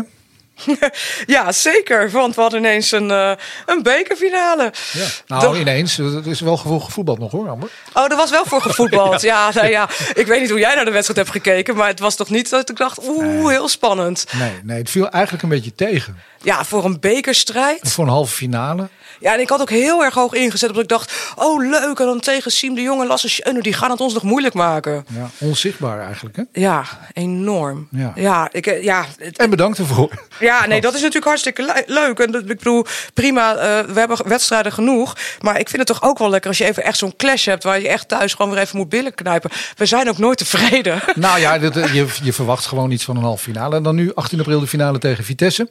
ja, 1.26 1.52
zeker. 1.52 2.10
Want 2.10 2.34
we 2.34 2.40
hadden 2.40 2.58
ineens 2.58 2.92
een, 2.92 3.10
uh, 3.10 3.32
een 3.66 3.82
bekerfinale. 3.82 4.72
Ja. 4.92 5.06
Nou, 5.26 5.58
ineens. 5.58 5.96
Het 5.96 6.26
is 6.26 6.40
wel 6.40 6.56
voor 6.56 6.80
gevoetbald 6.80 7.18
nog 7.18 7.30
hoor, 7.30 7.48
Amber. 7.48 7.68
Oh, 7.92 8.10
er 8.10 8.16
was 8.16 8.30
wel 8.30 8.44
voor 8.44 8.60
gevoetbald. 8.60 9.22
ja. 9.32 9.34
Ja, 9.34 9.50
nou 9.54 9.68
ja, 9.68 9.88
ik 10.14 10.26
weet 10.26 10.40
niet 10.40 10.50
hoe 10.50 10.58
jij 10.58 10.74
naar 10.74 10.84
de 10.84 10.90
wedstrijd 10.90 11.18
hebt 11.18 11.44
gekeken. 11.44 11.76
Maar 11.76 11.88
het 11.88 12.00
was 12.00 12.16
toch 12.16 12.30
niet 12.30 12.50
dat 12.50 12.70
ik 12.70 12.76
dacht, 12.76 13.08
oeh, 13.08 13.24
nee. 13.24 13.48
heel 13.48 13.68
spannend. 13.68 14.26
Nee, 14.32 14.52
nee, 14.62 14.78
het 14.78 14.90
viel 14.90 15.08
eigenlijk 15.08 15.42
een 15.42 15.48
beetje 15.48 15.74
tegen. 15.74 16.20
Ja, 16.44 16.64
voor 16.64 16.84
een 16.84 17.00
bekerstrijd. 17.00 17.92
Voor 17.92 18.04
een 18.04 18.10
halve 18.10 18.34
finale. 18.34 18.88
Ja, 19.20 19.34
en 19.34 19.40
ik 19.40 19.48
had 19.48 19.60
ook 19.60 19.70
heel 19.70 20.04
erg 20.04 20.14
hoog 20.14 20.34
ingezet. 20.34 20.68
Omdat 20.68 20.82
ik 20.82 20.88
dacht, 20.88 21.12
oh 21.36 21.68
leuk. 21.70 21.98
En 21.98 22.06
dan 22.06 22.20
tegen 22.20 22.50
Siem 22.50 22.74
de 22.74 22.82
Jong 22.82 23.00
en 23.00 23.06
Lasse 23.06 23.28
Schöne. 23.28 23.62
Die 23.62 23.72
gaan 23.72 23.90
het 23.90 24.00
ons 24.00 24.14
nog 24.14 24.22
moeilijk 24.22 24.54
maken. 24.54 25.04
Ja, 25.08 25.30
onzichtbaar 25.38 26.00
eigenlijk 26.00 26.36
hè? 26.36 26.42
Ja, 26.52 26.84
enorm. 27.12 27.88
Ja, 27.90 28.12
ja, 28.14 28.48
ik, 28.52 28.82
ja 28.82 29.06
het, 29.18 29.38
En 29.38 29.50
bedankt 29.50 29.78
ervoor. 29.78 30.10
Ja, 30.40 30.66
nee, 30.66 30.80
dat 30.80 30.94
is 30.94 30.98
natuurlijk 30.98 31.26
hartstikke 31.26 31.84
leuk. 31.86 32.18
En 32.18 32.34
ik 32.34 32.58
bedoel, 32.58 32.86
prima, 33.14 33.54
uh, 33.54 33.94
we 33.94 33.98
hebben 33.98 34.28
wedstrijden 34.28 34.72
genoeg. 34.72 35.16
Maar 35.40 35.58
ik 35.58 35.68
vind 35.68 35.88
het 35.88 35.98
toch 35.98 36.08
ook 36.10 36.18
wel 36.18 36.30
lekker 36.30 36.48
als 36.48 36.58
je 36.58 36.64
even 36.64 36.84
echt 36.84 36.98
zo'n 36.98 37.16
clash 37.16 37.44
hebt... 37.46 37.64
waar 37.64 37.80
je 37.80 37.88
echt 37.88 38.08
thuis 38.08 38.34
gewoon 38.34 38.50
weer 38.50 38.60
even 38.60 38.76
moet 38.76 38.88
billen 38.88 39.14
knijpen. 39.14 39.50
We 39.76 39.86
zijn 39.86 40.08
ook 40.08 40.18
nooit 40.18 40.38
tevreden. 40.38 41.02
Nou 41.14 41.40
ja, 41.40 41.58
dit, 41.58 41.74
je, 41.74 42.06
je 42.22 42.32
verwacht 42.32 42.66
gewoon 42.66 42.90
iets 42.90 43.04
van 43.04 43.16
een 43.16 43.22
halve 43.22 43.42
finale. 43.42 43.76
En 43.76 43.82
dan 43.82 43.94
nu 43.94 44.14
18 44.14 44.38
april 44.38 44.60
de 44.60 44.66
finale 44.66 44.98
tegen 44.98 45.24
Vitesse. 45.24 45.68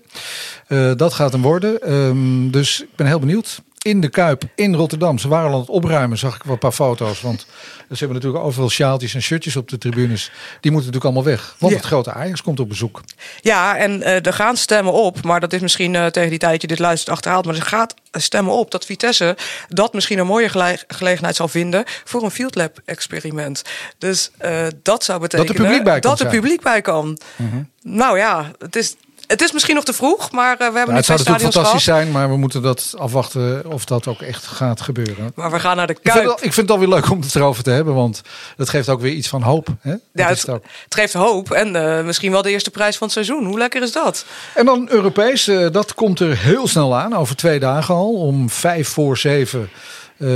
Uh, 0.73 0.91
dat 0.95 1.13
gaat 1.13 1.31
hem 1.31 1.41
worden. 1.41 1.93
Um, 1.93 2.51
dus 2.51 2.81
ik 2.81 2.95
ben 2.95 3.07
heel 3.07 3.19
benieuwd. 3.19 3.61
In 3.81 4.01
de 4.01 4.09
Kuip, 4.09 4.43
in 4.55 4.75
Rotterdam. 4.75 5.17
Ze 5.17 5.27
waren 5.27 5.47
al 5.47 5.53
aan 5.53 5.59
het 5.59 5.69
opruimen, 5.69 6.17
zag 6.17 6.35
ik 6.35 6.43
wel 6.43 6.53
een 6.53 6.59
paar 6.59 6.71
foto's. 6.71 7.21
Want 7.21 7.39
ze 7.77 7.97
hebben 7.97 8.13
natuurlijk 8.13 8.43
overal 8.43 8.69
sjaaltjes 8.69 9.13
en 9.13 9.21
shirtjes 9.21 9.55
op 9.55 9.69
de 9.69 9.77
tribunes. 9.77 10.31
Die 10.59 10.71
moeten 10.71 10.91
natuurlijk 10.91 11.03
allemaal 11.03 11.23
weg. 11.23 11.55
Want 11.59 11.71
ja. 11.71 11.77
het 11.77 11.87
grote 11.87 12.11
Ajax 12.11 12.41
komt 12.41 12.59
op 12.59 12.69
bezoek. 12.69 13.01
Ja, 13.41 13.77
en 13.77 13.99
uh, 13.99 14.25
er 14.25 14.33
gaan 14.33 14.57
stemmen 14.57 14.93
op. 14.93 15.23
Maar 15.23 15.39
dat 15.39 15.53
is 15.53 15.61
misschien 15.61 15.93
uh, 15.93 16.05
tegen 16.05 16.29
die 16.29 16.39
tijd 16.39 16.61
je 16.61 16.67
dit 16.67 16.79
luistert 16.79 17.15
achterhaald. 17.15 17.45
Maar 17.45 17.55
er 17.55 17.61
gaat 17.61 17.93
stemmen 18.11 18.53
op 18.53 18.71
dat 18.71 18.85
Vitesse 18.85 19.37
dat 19.67 19.93
misschien 19.93 20.19
een 20.19 20.27
mooie 20.27 20.49
gele 20.49 20.79
gelegenheid 20.87 21.35
zal 21.35 21.47
vinden... 21.47 21.83
voor 22.03 22.23
een 22.23 22.31
Field 22.31 22.55
Lab 22.55 22.79
experiment. 22.85 23.61
Dus 23.97 24.31
uh, 24.41 24.67
dat 24.83 25.03
zou 25.03 25.19
betekenen 25.19 25.47
dat 25.47 25.57
er 25.57 25.63
publiek 25.63 25.83
bij, 25.83 25.99
dat 25.99 26.19
er 26.19 26.27
publiek 26.27 26.61
bij 26.61 26.81
kan. 26.81 27.17
-huh. 27.35 27.47
Nou 27.81 28.17
ja, 28.17 28.51
het 28.59 28.75
is 28.75 28.95
het 29.33 29.41
is 29.41 29.51
misschien 29.51 29.75
nog 29.75 29.83
te 29.83 29.93
vroeg, 29.93 30.31
maar 30.31 30.51
uh, 30.51 30.57
we 30.57 30.63
hebben 30.63 30.87
ja, 30.87 30.93
Het 30.93 31.05
zou 31.05 31.17
natuurlijk 31.17 31.43
fantastisch 31.43 31.83
gehad. 31.83 32.01
zijn, 32.01 32.11
maar 32.11 32.29
we 32.29 32.37
moeten 32.37 32.61
dat 32.61 32.93
afwachten 32.97 33.71
of 33.71 33.85
dat 33.85 34.07
ook 34.07 34.21
echt 34.21 34.45
gaat 34.45 34.81
gebeuren. 34.81 35.31
Maar 35.35 35.51
we 35.51 35.59
gaan 35.59 35.77
naar 35.77 35.87
de 35.87 35.93
Kuip. 35.93 36.05
Ik 36.05 36.21
vind, 36.21 36.31
het, 36.31 36.45
ik 36.45 36.53
vind 36.53 36.69
het 36.69 36.71
alweer 36.71 36.87
leuk 36.87 37.09
om 37.09 37.21
het 37.21 37.35
erover 37.35 37.63
te 37.63 37.69
hebben, 37.69 37.93
want 37.93 38.21
dat 38.57 38.69
geeft 38.69 38.89
ook 38.89 39.01
weer 39.01 39.11
iets 39.11 39.27
van 39.27 39.41
hoop. 39.41 39.67
Hè? 39.79 39.95
Ja, 40.13 40.27
het, 40.27 40.45
het, 40.45 40.63
geeft 40.89 41.13
hoop 41.13 41.51
en 41.51 41.75
uh, 41.75 42.03
misschien 42.03 42.31
wel 42.31 42.41
de 42.41 42.49
eerste 42.49 42.71
prijs 42.71 42.97
van 42.97 43.07
het 43.07 43.15
seizoen. 43.15 43.45
Hoe 43.45 43.57
lekker 43.57 43.81
is 43.81 43.91
dat? 43.91 44.25
En 44.55 44.65
dan 44.65 44.89
Europees, 44.89 45.47
uh, 45.47 45.71
dat 45.71 45.93
komt 45.93 46.19
er 46.19 46.37
heel 46.37 46.67
snel 46.67 46.95
aan, 46.95 47.15
over 47.15 47.35
twee 47.35 47.59
dagen 47.59 47.95
al. 47.95 48.13
Om 48.13 48.49
vijf 48.49 48.87
voor 48.87 49.17
zeven, 49.17 49.69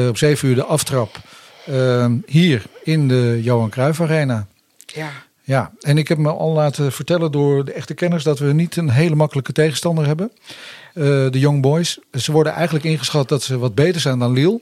op 0.08 0.18
zeven 0.18 0.48
uur 0.48 0.56
de 0.56 0.63
aftrap. 0.63 1.16
Hier 2.25 2.63
in 2.84 3.08
de 3.08 3.39
Johan 3.44 3.70
Cruijff 3.70 4.01
Arena. 4.01 4.48
Ja. 4.86 5.10
Ja, 5.48 5.72
en 5.80 5.98
ik 5.98 6.08
heb 6.08 6.18
me 6.18 6.30
al 6.30 6.54
laten 6.54 6.92
vertellen 6.92 7.32
door 7.32 7.66
de 7.66 7.72
echte 7.72 7.94
kenners 7.94 8.24
dat 8.24 8.39
we 8.39 8.54
niet 8.54 8.75
een 8.75 8.89
hele 8.89 9.16
makkelijke 9.16 9.51
tegenstander 9.51 10.06
hebben. 10.06 10.32
Eh, 10.94 11.04
de 11.04 11.39
Young 11.39 11.62
Boys. 11.62 12.00
Ze 12.12 12.32
worden 12.32 12.54
eigenlijk 12.54 12.86
ingeschat 12.86 13.30
dat 13.30 13.44
ze 13.44 13.58
wat 13.58 13.75
beter 13.75 14.01
zijn 14.01 14.20
dan 14.20 14.34
Lille. 14.34 14.62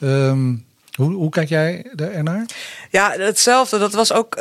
Ehm, 0.00 0.54
hoe, 0.94 1.12
hoe 1.12 1.30
kijk 1.30 1.48
jij 1.48 1.86
ernaar? 1.96 2.46
Ja, 2.90 3.10
hetzelfde. 3.10 3.78
Dat 3.78 3.92
was 3.92 4.12
ook 4.12 4.36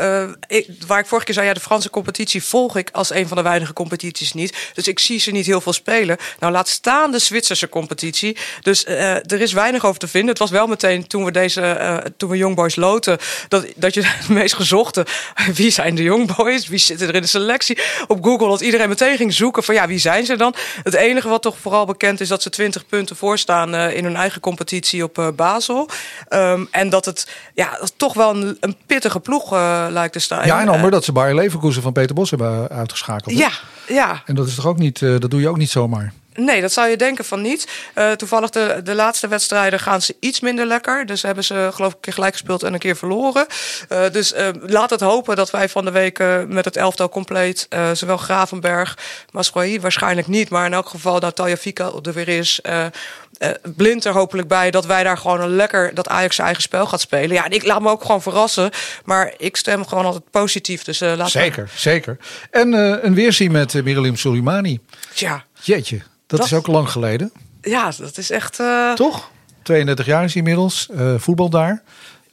ik, 0.48 0.68
waar 0.88 1.00
ik 1.00 1.06
vorige 1.06 1.26
keer 1.26 1.36
zei: 1.36 1.48
ja, 1.48 1.54
de 1.54 1.60
Franse 1.60 1.90
competitie 1.90 2.44
volg 2.44 2.78
ik 2.78 2.90
als 2.92 3.14
een 3.14 3.28
van 3.28 3.38
de 3.38 3.44
weinige 3.44 3.74
competities 3.74 4.34
niet. 4.34 4.72
Dus 4.74 4.88
ik 4.88 5.00
zie 5.00 5.20
ze 5.20 5.32
niet 5.32 5.46
heel 5.46 5.62
veel 5.62 5.74
spelen. 5.74 6.18
Nou, 6.40 6.54
laat 6.54 6.68
staan 6.68 7.12
de 7.12 7.20
Zwitserse 7.20 7.70
competitie. 7.70 8.38
Dus 8.62 8.86
uh, 8.86 9.16
er 9.16 9.42
is 9.42 9.54
weinig 9.54 9.86
over 9.86 10.00
te 10.00 10.08
vinden. 10.08 10.30
Het 10.30 10.40
was 10.40 10.50
wel 10.50 10.68
meteen 10.68 11.08
toen 11.08 11.26
we 11.26 11.32
deze, 11.32 11.62
uh, 11.62 11.98
toen 12.18 12.30
we 12.30 12.38
Young 12.38 12.56
Boys 12.56 12.76
loten, 12.76 13.18
dat, 13.48 13.66
dat 13.76 13.94
je 13.94 14.02
de 14.28 14.34
meest 14.34 14.56
gezochte. 14.56 15.06
Wie 15.54 15.72
zijn 15.72 15.96
de 15.96 16.04
Young 16.04 16.36
Boys? 16.36 16.68
Wie 16.68 16.80
zitten 16.80 17.08
er 17.08 17.16
in 17.16 17.22
de 17.22 17.28
selectie? 17.28 17.78
Op 18.08 18.24
Google 18.24 18.48
dat 18.48 18.62
iedereen 18.62 18.90
meteen 18.90 19.18
ging 19.18 19.34
zoeken 19.34 19.64
van 19.64 19.76
ja, 19.76 19.88
wie 19.88 20.00
zijn 20.00 20.26
ze 20.26 20.38
dan? 20.38 20.56
Het 20.84 20.94
enige 20.94 21.28
wat 21.28 21.42
toch 21.42 21.58
vooral 21.58 21.86
bekend 21.86 22.22
is 22.22 22.28
dat 22.28 22.42
ze 22.42 22.50
20 22.50 22.86
punten 22.86 23.16
voorstaan 23.16 23.76
in 23.76 24.04
hun 24.04 24.16
eigen 24.16 24.42
competitie 24.42 25.04
op 25.04 25.32
Basel. 25.36 25.90
Um, 26.40 26.68
en 26.72 26.90
dat 26.90 27.06
het 27.06 27.28
ja, 27.54 27.80
toch 27.98 28.14
wel 28.14 28.36
een, 28.36 28.58
een 28.60 28.76
pittige 28.86 29.20
ploeg 29.20 29.54
uh, 29.54 29.86
lijkt 29.90 30.14
te 30.14 30.20
staan. 30.20 30.46
Ja, 30.46 30.62
en 30.62 30.70
ander 30.70 30.92
dat 30.92 31.04
ze 31.04 31.12
Bayer 31.12 31.36
Leverkusen 31.36 31.82
van 31.82 31.94
Peter 31.94 32.16
Bos 32.16 32.30
hebben 32.30 32.70
uitgeschakeld. 32.70 33.38
Ja, 33.38 33.52
ja. 33.88 34.22
En 34.26 34.36
dat 34.36 34.48
is 34.48 34.56
toch 34.56 34.68
ook 34.68 34.78
niet, 34.78 35.02
uh, 35.02 35.20
dat 35.20 35.32
doe 35.32 35.42
je 35.42 35.50
ook 35.50 35.58
niet 35.58 35.70
zomaar. 35.70 36.14
Nee, 36.34 36.62
dat 36.62 36.72
zou 36.72 36.88
je 36.88 36.98
denken 36.98 37.26
van 37.26 37.42
niet. 37.42 37.68
Uh, 37.96 38.12
toevallig 38.12 38.50
de, 38.50 38.82
de 38.84 38.96
laatste 38.96 39.28
wedstrijden 39.28 39.80
gaan 39.80 40.02
ze 40.02 40.16
iets 40.20 40.40
minder 40.40 40.66
lekker. 40.66 41.06
Dus 41.06 41.22
hebben 41.22 41.44
ze 41.44 41.70
geloof 41.74 41.90
ik 41.90 41.96
een 41.96 42.02
keer 42.02 42.14
gelijk 42.14 42.34
gespeeld 42.34 42.64
en 42.64 42.74
een 42.74 42.80
keer 42.80 42.96
verloren. 42.96 43.46
Uh, 43.90 44.10
dus 44.12 44.34
uh, 44.34 44.48
laat 44.62 44.90
het 44.90 45.02
hopen 45.02 45.36
dat 45.36 45.52
wij 45.52 45.70
van 45.70 45.86
de 45.86 45.92
week 45.92 46.24
met 46.48 46.66
het 46.66 46.78
elftal 46.78 47.10
compleet... 47.10 47.68
zowel 47.94 48.18
Gravenberg, 48.18 48.98
Masrohi 49.32 49.80
waarschijnlijk 49.80 50.28
niet... 50.28 50.50
maar 50.50 50.66
in 50.66 50.74
elk 50.74 50.90
geval 50.90 51.20
dat 51.20 51.36
Taljafika 51.36 51.92
er 52.02 52.14
weer 52.14 52.28
is... 52.28 52.60
blind 53.76 54.06
er 54.06 54.14
hopelijk 54.14 54.48
bij 54.48 54.72
dat 54.72 54.86
wij 54.86 55.04
daar 55.04 55.18
gewoon 55.18 55.42
een 55.42 55.56
lekker... 55.56 55.94
dat 55.94 56.08
Ajax 56.08 56.36
zijn 56.36 56.48
eigen 56.48 56.66
spel 56.66 56.88
gaat 56.88 57.02
spelen. 57.02 57.36
Ja, 57.36 57.46
en 57.46 57.52
ik 57.52 57.66
laat 57.66 57.82
me 57.82 57.90
ook 57.90 58.02
gewoon 58.02 58.22
verrassen. 58.22 58.70
Maar 59.06 59.34
ik 59.38 59.56
stem 59.56 59.86
gewoon 59.86 60.06
altijd 60.06 60.30
positief. 60.32 60.84
Dus, 60.84 61.00
laat 61.00 61.30
zeker, 61.30 61.64
maar... 61.64 61.74
zeker. 61.76 62.18
En 62.52 62.74
een 63.06 63.14
weerzien 63.14 63.52
met 63.52 63.74
uh, 63.74 63.84
Miriam 63.84 64.16
Soleimani. 64.16 64.80
Ja. 65.14 65.44
Jeetje. 65.62 65.98
Dat, 65.98 66.40
dat, 66.40 66.46
is 66.46 66.54
ook 66.54 66.68
lang 66.68 66.90
geleden. 66.90 67.32
Ja, 67.62 67.92
dat 67.98 68.18
is 68.18 68.30
echt. 68.30 68.60
Toch? 68.96 69.30
32 69.64 70.06
jaar 70.06 70.24
is 70.24 70.36
inmiddels. 70.36 70.90
Voetbal 71.18 71.50
daar. 71.50 71.82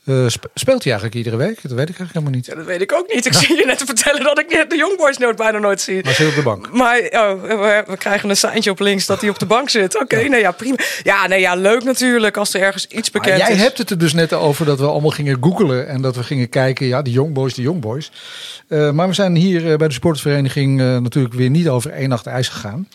Uh, 0.07 0.27
speelt 0.55 0.85
hij 0.85 0.93
eigenlijk 0.93 1.15
iedere 1.15 1.37
week? 1.37 1.63
Dat 1.63 1.73
weet 1.73 1.89
ik 1.89 1.99
eigenlijk 1.99 2.13
helemaal 2.13 2.33
niet. 2.33 2.47
Ja, 2.47 2.55
dat 2.55 2.65
weet 2.65 2.81
ik 2.81 2.93
ook 2.93 3.15
niet. 3.15 3.27
Ik 3.27 3.33
zie 3.43 3.57
je 3.57 3.67
net 3.67 3.79
te 3.79 3.87
vertellen 3.87 4.23
dat 4.23 4.39
ik 4.39 4.67
de 4.69 4.77
Youngboys 4.77 5.19
nood 5.19 5.37
bijna 5.37 5.59
nooit 5.59 5.81
zie. 5.81 6.05
Maar 6.05 6.13
zit 6.13 6.29
op 6.29 6.35
de 6.35 6.43
bank. 6.43 6.73
Maar 6.73 6.99
oh, 6.99 7.43
we, 7.43 7.85
we, 7.87 7.97
krijgen 7.97 8.31
een 8.31 8.37
seintje 8.37 8.71
op 8.71 8.81
links 8.81 9.07
dat 9.07 9.21
hij 9.21 9.31
op 9.31 9.39
de 9.39 9.47
bank 9.47 9.69
zit. 9.69 9.95
Oké, 9.95 10.17
okay, 10.17 10.41
ja. 10.41 10.51
prima. 10.51 10.77
Ja, 11.03 11.27
nee 11.27 11.41
ja, 11.41 11.55
leuk 11.55 11.85
natuurlijk 11.85 12.37
als 12.37 12.55
er 12.55 12.61
ergens 12.61 12.87
iets 12.87 13.11
bekend 13.11 13.39
maar 13.39 13.47
jij 13.47 13.57
is. 13.57 13.63
hebt 13.63 13.79
het 13.79 13.91
er 13.91 13.99
dus 13.99 14.13
net 14.13 14.33
over 14.33 14.67
dat 14.67 14.79
we 14.79 14.87
allemaal 14.87 15.11
gingen 15.11 15.37
googelen 15.41 15.89
en 15.89 16.03
dat 16.03 16.17
we 16.17 16.23
gingen 16.23 16.49
kijken. 16.49 16.87
Ja, 16.87 17.03
de 17.03 17.11
Youngboys, 17.11 17.55
de 17.55 17.63
Youngboys. 17.63 18.13
Uh, 18.69 18.91
maar 18.91 19.09
we 19.09 19.15
zijn 19.15 19.37
hier 19.37 19.77
bij 19.79 19.89
de 19.89 19.95
sportvereniging 19.95 20.81
uh, 20.81 20.99
natuurlijk 20.99 21.35
weer 21.35 21.51
niet 21.51 21.69
over 21.69 21.91
één 21.91 22.09
nacht 22.09 22.27
ijs 22.27 22.49
gegaan. 22.49 22.89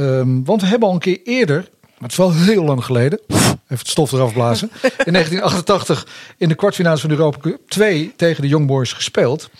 Um, 0.00 0.44
want 0.44 0.60
we 0.60 0.66
hebben 0.66 0.88
al 0.88 0.94
een 0.94 1.00
keer 1.00 1.20
eerder, 1.24 1.68
maar 1.98 2.08
het 2.08 2.10
is 2.10 2.16
wel 2.16 2.32
heel 2.32 2.64
lang 2.64 2.84
geleden, 2.84 3.20
even 3.28 3.58
het 3.66 3.88
stof 3.88 4.12
eraf 4.12 4.32
blazen, 4.32 4.70
in 4.82 5.12
1988 5.12 6.06
in 6.36 6.48
de 6.48 6.54
kwartfinale 6.54 6.98
van 6.98 7.08
de 7.08 7.16
Europa 7.16 7.38
Cup 7.38 7.60
2 7.68 8.12
tegen 8.16 8.42
de 8.42 8.48
Young 8.48 8.66
Boys 8.66 8.92
gespeeld. 8.92 9.50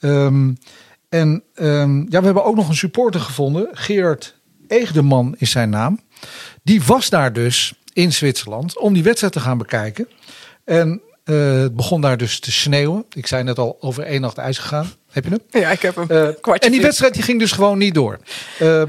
Um, 0.00 0.58
en 1.08 1.42
um, 1.54 2.06
ja, 2.08 2.18
we 2.18 2.24
hebben 2.24 2.44
ook 2.44 2.56
nog 2.56 2.68
een 2.68 2.74
supporter 2.74 3.20
gevonden, 3.20 3.68
Gerard 3.72 4.36
Eegdeman 4.68 5.34
is 5.38 5.50
zijn 5.50 5.70
naam. 5.70 6.00
Die 6.62 6.82
was 6.82 7.10
daar 7.10 7.32
dus 7.32 7.74
in 7.92 8.12
Zwitserland 8.12 8.78
om 8.78 8.92
die 8.92 9.02
wedstrijd 9.02 9.32
te 9.32 9.40
gaan 9.40 9.58
bekijken. 9.58 10.08
En 10.64 11.00
uh, 11.24 11.60
het 11.60 11.76
begon 11.76 12.00
daar 12.00 12.16
dus 12.16 12.40
te 12.40 12.52
sneeuwen. 12.52 13.04
Ik 13.14 13.26
zei 13.26 13.42
net 13.42 13.58
al 13.58 13.76
over 13.80 14.02
één 14.02 14.20
nacht 14.20 14.38
ijs 14.38 14.58
gegaan. 14.58 14.92
Heb 15.10 15.24
je 15.24 15.30
hem? 15.30 15.62
Ja, 15.62 15.70
ik 15.70 15.82
heb 15.82 15.96
hem. 15.96 16.06
Uh, 16.10 16.54
en 16.58 16.70
die 16.70 16.80
wedstrijd 16.80 17.14
die 17.14 17.22
ging 17.22 17.38
dus 17.38 17.52
gewoon 17.52 17.78
niet 17.78 17.94
door. 17.94 18.18
Uh, 18.62 18.82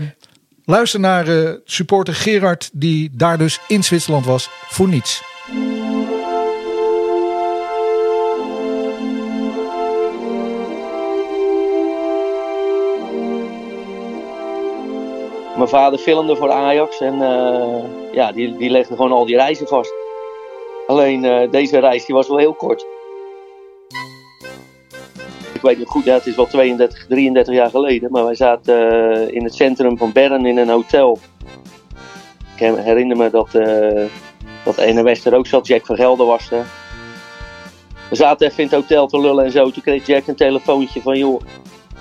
Luister 0.70 1.00
naar 1.00 1.28
uh, 1.28 1.52
supporter 1.64 2.14
Gerard, 2.14 2.70
die 2.74 3.10
daar 3.14 3.38
dus 3.38 3.60
in 3.68 3.84
Zwitserland 3.84 4.26
was 4.26 4.50
voor 4.50 4.88
niets. 4.88 5.24
Mijn 15.56 15.70
vader 15.70 16.00
filmde 16.00 16.36
voor 16.36 16.52
Ajax 16.52 17.00
en 17.00 17.14
uh, 17.14 18.14
ja, 18.14 18.32
die, 18.32 18.58
die 18.58 18.70
legde 18.70 18.96
gewoon 18.96 19.12
al 19.12 19.26
die 19.26 19.36
reizen 19.36 19.68
vast. 19.68 19.94
Alleen 20.88 21.24
uh, 21.24 21.52
deze 21.52 21.80
reis 21.80 22.06
die 22.06 22.16
was 22.16 22.28
wel 22.28 22.38
heel 22.38 22.54
kort. 22.54 22.86
Ik 25.60 25.66
weet 25.66 25.80
nog 25.80 25.90
goed, 25.90 26.06
het 26.06 26.26
is 26.26 26.36
wel 26.36 26.48
32, 26.48 27.06
33 27.08 27.54
jaar 27.54 27.70
geleden, 27.70 28.12
maar 28.12 28.24
wij 28.24 28.36
zaten 28.36 28.94
uh, 28.94 29.32
in 29.32 29.44
het 29.44 29.56
centrum 29.56 29.98
van 29.98 30.12
Bern 30.12 30.46
in 30.46 30.58
een 30.58 30.70
hotel. 30.70 31.20
Ik 32.56 32.76
herinner 32.76 33.18
me 33.18 33.30
dat, 33.30 33.54
uh, 33.54 34.06
dat 34.66 34.78
ene 34.78 35.04
Wester 35.04 35.36
ook 35.36 35.48
zat, 35.48 35.68
Jack 35.68 35.86
van 35.86 35.96
Gelder 35.96 36.26
was 36.26 36.52
er. 36.52 36.66
We 38.10 38.16
zaten 38.16 38.48
even 38.48 38.64
in 38.64 38.70
het 38.70 38.76
hotel 38.76 39.08
te 39.08 39.20
lullen 39.20 39.46
en 39.46 39.52
zo. 39.52 39.72
Toen 39.72 39.84
kreeg 39.84 40.06
Jack 40.06 40.28
een 40.28 40.36
telefoontje 40.36 41.02
van, 41.02 41.18
joh, 41.18 41.42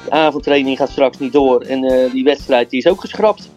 de 0.04 0.10
avondtraining 0.10 0.76
gaat 0.76 0.90
straks 0.90 1.18
niet 1.18 1.32
door 1.32 1.60
en 1.60 1.84
uh, 1.84 2.12
die 2.12 2.24
wedstrijd 2.24 2.70
die 2.70 2.78
is 2.78 2.86
ook 2.86 3.00
geschrapt. 3.00 3.48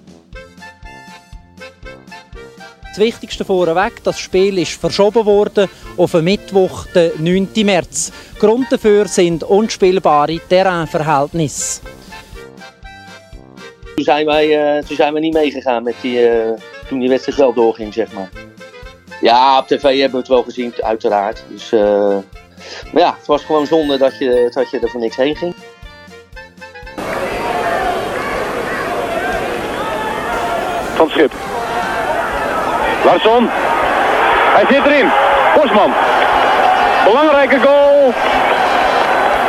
Das 2.92 2.98
Wichtigste 2.98 3.46
vorweg, 3.46 4.02
das 4.04 4.20
Spiel 4.20 4.58
ist 4.58 4.78
verschoben 4.78 5.24
worden 5.24 5.70
auf 5.98 6.12
den 6.12 6.24
Mittwoch, 6.24 6.86
den 6.94 7.12
9. 7.18 7.66
März. 7.66 8.12
Grund 8.40 8.72
dafür 8.72 9.08
sind 9.08 9.44
unspielbare 9.44 10.40
Terrainverhältnisse. 10.48 11.82
Toen 13.96 14.04
zijn, 14.04 14.26
wij, 14.26 14.78
uh, 14.78 14.84
toen 14.84 14.96
zijn 14.96 15.14
we 15.14 15.20
niet 15.20 15.34
meegegaan 15.34 15.84
met 15.84 15.96
die, 16.02 16.30
uh, 16.30 16.52
toen 16.88 17.00
die 17.00 17.10
wedstrijd 17.10 17.38
wel 17.38 17.54
doorging, 17.54 17.94
zeg 17.94 18.12
maar. 18.12 18.30
Ja, 19.22 19.58
op 19.58 19.68
tv 19.68 19.82
hebben 19.82 20.12
we 20.12 20.18
het 20.18 20.28
wel 20.28 20.44
gezien, 20.44 20.74
uiteraard. 20.80 21.44
Dus, 21.50 21.72
uh, 21.72 22.18
maar 22.92 23.02
ja, 23.02 23.16
het 23.18 23.28
was 23.28 23.44
gewoon 23.44 23.66
zonde 23.66 23.98
dat 23.98 24.18
je, 24.18 24.50
dat 24.54 24.70
je 24.70 24.80
er 24.80 24.90
voor 24.90 25.00
niks 25.00 25.16
heen 25.16 25.36
ging. 25.36 25.54
Van 30.96 31.10
Schip. 31.10 31.32
Larsson. 33.06 33.48
Hij 34.54 34.66
zit 34.70 34.86
erin. 34.86 35.31
Bosman. 35.62 35.94
Belangrijke 37.04 37.60
goal. 37.60 38.14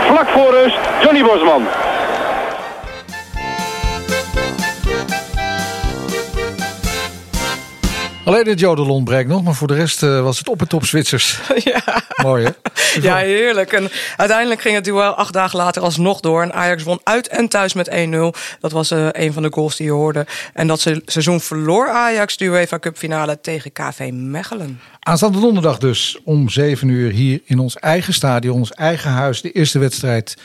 Vlak 0.07 0.28
voor 0.28 0.50
rust. 0.50 0.78
Johnny 1.00 1.23
Bosman. 1.23 1.66
Alleen 8.24 8.46
het 8.46 8.60
jodel 8.60 8.88
ontbreekt 8.88 9.28
nog, 9.28 9.42
maar 9.42 9.54
voor 9.54 9.68
de 9.68 9.74
rest 9.74 10.02
uh, 10.02 10.22
was 10.22 10.38
het 10.38 10.48
op 10.48 10.60
en 10.60 10.68
top 10.68 10.84
Zwitsers. 10.84 11.40
Ja. 11.64 12.02
Mooi 12.22 12.44
hè? 12.44 12.50
Ja, 13.00 13.16
heerlijk. 13.16 13.72
En 13.72 13.90
uiteindelijk 14.16 14.60
ging 14.60 14.74
het 14.74 14.84
duel 14.84 15.14
acht 15.14 15.32
dagen 15.32 15.58
later 15.58 15.82
alsnog 15.82 16.20
door. 16.20 16.42
En 16.42 16.52
Ajax 16.52 16.82
won 16.82 17.00
uit 17.02 17.28
en 17.28 17.48
thuis 17.48 17.74
met 17.74 17.90
1-0. 17.90 17.92
Dat 18.60 18.72
was 18.72 18.92
uh, 18.92 19.08
een 19.10 19.32
van 19.32 19.42
de 19.42 19.52
goals 19.52 19.76
die 19.76 19.86
je 19.86 19.92
hoorde. 19.92 20.26
En 20.52 20.66
dat 20.66 20.80
se 20.80 21.02
seizoen 21.04 21.40
verloor 21.40 21.88
Ajax 21.88 22.36
de 22.36 22.44
UEFA 22.44 22.78
Cup 22.78 22.96
finale 22.96 23.40
tegen 23.40 23.72
KV 23.72 24.10
Mechelen. 24.12 24.80
Aanstaande 25.00 25.40
donderdag 25.40 25.78
dus 25.78 26.18
om 26.24 26.48
7 26.48 26.88
uur 26.88 27.12
hier 27.12 27.40
in 27.44 27.58
ons 27.58 27.76
eigen 27.76 28.14
stadion, 28.14 28.58
ons 28.58 28.72
eigen 28.72 29.10
huis. 29.10 29.40
De 29.40 29.52
eerste 29.52 29.78
wedstrijd 29.78 30.36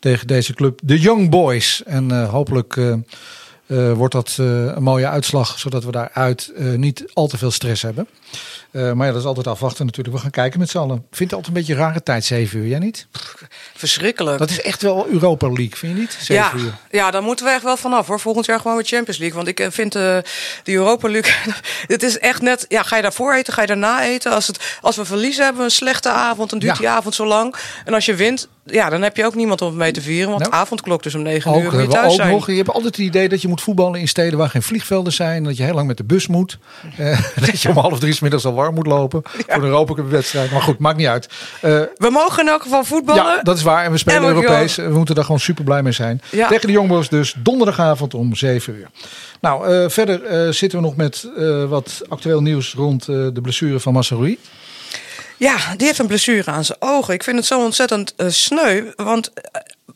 tegen 0.00 0.26
deze 0.26 0.54
club, 0.54 0.80
de 0.82 0.98
Young 0.98 1.30
Boys. 1.30 1.82
En 1.82 2.12
uh, 2.12 2.28
hopelijk... 2.30 2.76
Uh, 2.76 2.94
wordt 3.94 4.14
dat 4.14 4.36
uh, 4.40 4.64
een 4.64 4.82
mooie 4.82 5.08
uitslag, 5.08 5.58
zodat 5.58 5.84
we 5.84 5.90
daaruit 5.90 6.52
uh, 6.56 6.72
niet 6.72 7.04
al 7.12 7.26
te 7.26 7.38
veel 7.38 7.50
stress 7.50 7.82
hebben. 7.82 8.08
Maar 8.70 9.06
ja, 9.06 9.12
dat 9.12 9.20
is 9.20 9.26
altijd 9.26 9.46
afwachten 9.46 9.86
natuurlijk. 9.86 10.16
We 10.16 10.22
gaan 10.22 10.30
kijken 10.30 10.58
met 10.58 10.70
z'n 10.70 10.78
allen. 10.78 10.96
Ik 10.96 11.16
vind 11.16 11.30
het 11.30 11.38
altijd 11.38 11.46
een 11.46 11.62
beetje 11.62 11.72
een 11.72 11.78
rare 11.78 12.02
tijd, 12.02 12.24
7 12.24 12.58
uur, 12.58 12.66
jij 12.66 12.78
niet? 12.78 13.06
Verschrikkelijk. 13.74 14.38
Dat 14.38 14.50
is 14.50 14.60
echt 14.60 14.82
wel 14.82 15.06
Europa 15.08 15.46
League, 15.46 15.76
vind 15.76 15.92
je 15.92 16.00
niet? 16.00 16.16
7 16.20 16.34
ja, 16.34 16.52
uur. 16.56 16.72
ja, 16.90 17.10
daar 17.10 17.22
moeten 17.22 17.44
we 17.46 17.52
echt 17.52 17.62
wel 17.62 17.76
vanaf 17.76 18.06
hoor. 18.06 18.20
Volgend 18.20 18.46
jaar 18.46 18.60
gewoon 18.60 18.76
weer 18.76 18.86
Champions 18.86 19.18
League. 19.18 19.36
Want 19.36 19.48
ik 19.48 19.66
vind 19.70 19.92
de 19.92 20.24
Europa 20.64 21.08
League, 21.08 21.32
het 21.86 22.02
is 22.02 22.18
echt 22.18 22.42
net, 22.42 22.64
ja, 22.68 22.82
ga 22.82 22.96
je 22.96 23.02
daarvoor 23.02 23.34
eten, 23.34 23.52
ga 23.52 23.60
je 23.60 23.66
daarna 23.66 24.04
eten? 24.04 24.32
Als, 24.32 24.46
het, 24.46 24.78
als 24.80 24.96
we 24.96 25.04
verliezen, 25.04 25.42
hebben 25.42 25.60
we 25.60 25.68
een 25.68 25.74
slechte 25.74 26.10
avond, 26.10 26.50
dan 26.50 26.58
duurt 26.58 26.72
ja. 26.72 26.78
die 26.78 26.88
avond 26.88 27.14
zo 27.14 27.26
lang. 27.26 27.54
En 27.84 27.94
als 27.94 28.06
je 28.06 28.14
wint, 28.14 28.48
ja, 28.66 28.90
dan 28.90 29.02
heb 29.02 29.16
je 29.16 29.24
ook 29.24 29.34
niemand 29.34 29.62
om 29.62 29.76
mee 29.76 29.92
te 29.92 30.00
vieren. 30.00 30.30
Want 30.30 30.42
Nou. 30.42 30.54
avondklok 30.54 31.02
dus 31.02 31.14
om 31.14 31.22
negen 31.22 31.50
Ook, 31.50 31.56
uur 31.56 31.62
moet 31.62 31.72
je 31.72 31.78
hebben 31.78 31.96
we 31.96 32.00
thuis 32.02 32.12
ook 32.12 32.20
zijn. 32.20 32.32
nog, 32.32 32.46
je 32.46 32.56
hebt 32.56 32.68
altijd 32.68 32.96
het 32.96 33.06
idee 33.06 33.28
dat 33.28 33.42
je 33.42 33.48
moet 33.48 33.60
voetballen 33.60 34.00
in 34.00 34.08
steden 34.08 34.38
waar 34.38 34.50
geen 34.50 34.62
vliegvelden 34.62 35.12
zijn. 35.12 35.44
Dat 35.44 35.56
je 35.56 35.62
heel 35.62 35.74
lang 35.74 35.86
met 35.86 35.96
de 35.96 36.04
bus 36.04 36.26
moet. 36.26 36.58
Eh, 36.96 37.20
dat 37.46 37.62
je 37.62 37.68
om 37.68 37.76
half 37.76 37.98
drie 37.98 38.14
's 38.26 38.32
middags 38.32 38.44
al 38.44 38.54
warm 38.54 38.74
moet 38.74 38.86
lopen 38.86 39.22
voor 39.48 39.62
een 39.62 39.62
Europa 39.62 39.94
Cup 39.94 40.10
wedstrijd. 40.10 40.50
Maar 40.50 40.62
goed, 40.62 40.78
maakt 40.78 40.96
niet 40.96 41.06
uit. 41.06 41.28
Eh, 41.60 41.70
We 41.96 42.10
mogen 42.10 42.42
in 42.42 42.48
elk 42.48 42.62
geval 42.62 42.84
voetballen. 42.84 43.24
ja, 43.24 43.42
dat 43.42 43.56
is 43.56 43.62
waar. 43.62 43.84
En 43.84 43.90
we 43.90 43.98
spelen 43.98 44.22
En 44.22 44.28
Europees. 44.28 44.76
We 44.76 44.88
moeten 44.88 45.14
daar 45.14 45.24
gewoon 45.24 45.40
super 45.40 45.64
blij 45.64 45.82
mee 45.82 45.92
zijn. 45.92 46.20
Ja. 46.30 46.48
Tegen 46.48 46.66
de 46.66 46.72
Youngboys 46.72 47.08
dus 47.08 47.34
donderdagavond 47.38 48.14
om 48.14 48.34
7 48.34 48.74
uur. 48.74 48.88
Nou, 49.40 49.68
eh, 49.68 49.88
verder 49.88 50.24
eh, 50.24 50.52
zitten 50.52 50.78
we 50.78 50.84
nog 50.84 50.96
met 50.96 51.28
wat 51.68 52.02
actueel 52.08 52.40
nieuws 52.42 52.74
rond 52.74 53.04
de 53.06 53.40
blessure 53.42 53.80
van 53.80 53.92
Massaroui. 53.92 54.38
Ja, 55.36 55.56
die 55.76 55.86
heeft 55.86 55.98
een 55.98 56.06
blessure 56.06 56.50
aan 56.50 56.64
zijn 56.64 56.78
ogen. 56.80 57.14
Ik 57.14 57.22
vind 57.22 57.36
het 57.36 57.46
zo 57.46 57.64
ontzettend 57.64 58.14
sneu. 58.26 58.82
Want 58.96 59.32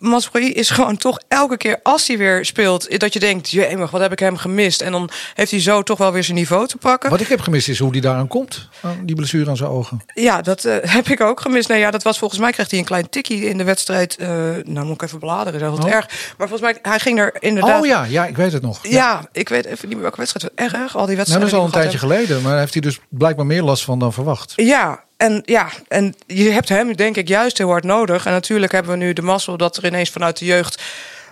Masrui 0.01 0.53
is 0.53 0.71
gewoon 0.71 0.97
toch 0.97 1.19
elke 1.29 1.57
keer 1.57 1.81
als 1.83 2.07
hij 2.09 2.19
weer 2.19 2.45
speelt... 2.45 3.01
dat 3.01 3.13
je 3.13 3.19
denkt, 3.19 3.51
jemig, 3.51 3.91
wat 3.91 4.01
heb 4.01 4.13
ik 4.13 4.19
hem 4.19 4.37
gemist? 4.37 4.81
En 4.81 4.93
dan 4.93 5.11
heeft 5.35 5.51
hij 5.51 5.61
zo 5.61 5.83
toch 5.83 5.99
wel 5.99 6.13
weer 6.13 6.25
zijn 6.25 6.37
niveau 6.37 6.67
te 6.67 6.77
pakken. 6.77 7.11
Wat 7.11 7.21
ik 7.21 7.29
heb 7.29 7.41
gemist 7.41 7.69
is 7.69 7.79
hoe 7.79 7.93
die 7.93 8.01
daaraan 8.01 8.29
komt. 8.29 8.69
Die 9.03 9.17
blessure 9.17 9.51
aan 9.51 9.57
zijn 9.57 9.71
ogen. 9.71 10.01
Ja, 10.15 10.43
dat 10.43 10.65
eh, 10.65 10.77
heb 10.91 11.09
ik 11.09 11.21
ook 11.21 11.41
gemist. 11.41 11.69
Nee, 11.69 11.79
ja, 11.79 11.91
dat 11.91 12.03
was 12.03 12.19
volgens 12.19 12.41
mij 12.41 12.53
kreeg 12.53 12.71
hij 12.71 12.79
een 12.79 12.85
klein 12.85 13.09
tikkie 13.09 13.45
in 13.45 13.59
de 13.59 13.65
wedstrijd. 13.65 14.17
eh, 14.17 14.29
nou, 14.65 14.87
moet 14.87 14.95
ik 14.95 15.03
even 15.03 15.19
bladeren, 15.19 15.61
dat 15.61 15.73
is 15.73 15.79
wat 15.79 15.87
Oh. 15.87 15.93
erg. 15.95 16.07
Maar 16.39 16.49
volgens 16.49 16.61
mij, 16.61 16.79
hij 16.83 16.99
ging 16.99 17.19
er 17.19 17.37
inderdaad... 17.39 17.81
Oh 17.81 17.87
ja, 17.87 18.05
ja, 18.05 18.27
ik 18.27 18.37
weet 18.37 18.53
het 18.53 18.63
nog. 18.63 18.79
Ja, 18.87 19.29
ik 19.33 19.49
weet 19.49 19.65
even 19.65 19.79
niet 19.83 19.93
meer 19.93 20.01
welke 20.03 20.17
wedstrijd. 20.17 20.53
Erg, 20.55 20.73
erg, 20.73 20.97
al 20.97 21.07
die 21.07 21.17
Nou, 21.17 21.17
wedstrijden. 21.17 21.41
dat 21.41 21.49
is 21.49 21.55
al 21.59 21.65
een 21.65 21.71
tijdje 21.83 21.99
geleden. 21.99 22.43
Maar 22.43 22.59
heeft 22.59 22.73
hij 22.73 22.83
dus 22.83 22.99
blijkbaar 23.09 23.47
meer 23.47 23.63
last 23.63 23.85
van 23.85 23.99
dan 23.99 24.13
verwacht. 24.13 24.53
Ja, 24.57 25.05
en, 25.21 25.43
ja, 25.45 25.69
en 25.89 26.15
je 26.27 26.51
hebt 26.51 26.69
hem 26.69 26.97
denk 26.97 27.17
ik 27.17 27.29
juist 27.29 27.59
heel 27.59 27.69
hard 27.69 27.85
nodig. 27.85 28.27
En 28.27 28.33
natuurlijk 28.33 28.73
hebben 28.73 28.93
we 28.93 28.99
nu 29.05 29.13
de 29.13 29.23
mazzel 29.23 29.57
dat 29.57 29.77
er 29.77 29.87
ineens 29.87 30.11
vanuit 30.11 30.39
de 30.39 30.45
jeugd... 30.45 30.83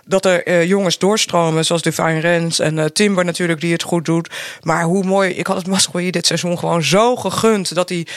dat 0.05 0.25
er 0.25 0.45
eh, 0.45 0.65
jongens 0.65 0.97
doorstromen, 0.97 1.65
zoals 1.65 1.81
Divine 1.81 2.19
Rens 2.19 2.59
en 2.59 2.79
eh, 2.79 2.85
Timber 2.85 3.25
natuurlijk... 3.25 3.61
die 3.61 3.71
het 3.71 3.83
goed 3.83 4.05
doet. 4.05 4.29
Maar 4.61 4.83
hoe 4.83 5.03
mooi, 5.03 5.29
ik 5.31 5.47
had 5.47 5.57
het 5.57 5.67
Masrohi 5.73 6.11
dit 6.11 6.25
seizoen 6.25 6.59
gewoon 6.59 6.83
zo 6.83 7.15
gegund... 7.15 7.75
dat 7.75 7.89
hij 7.89 8.07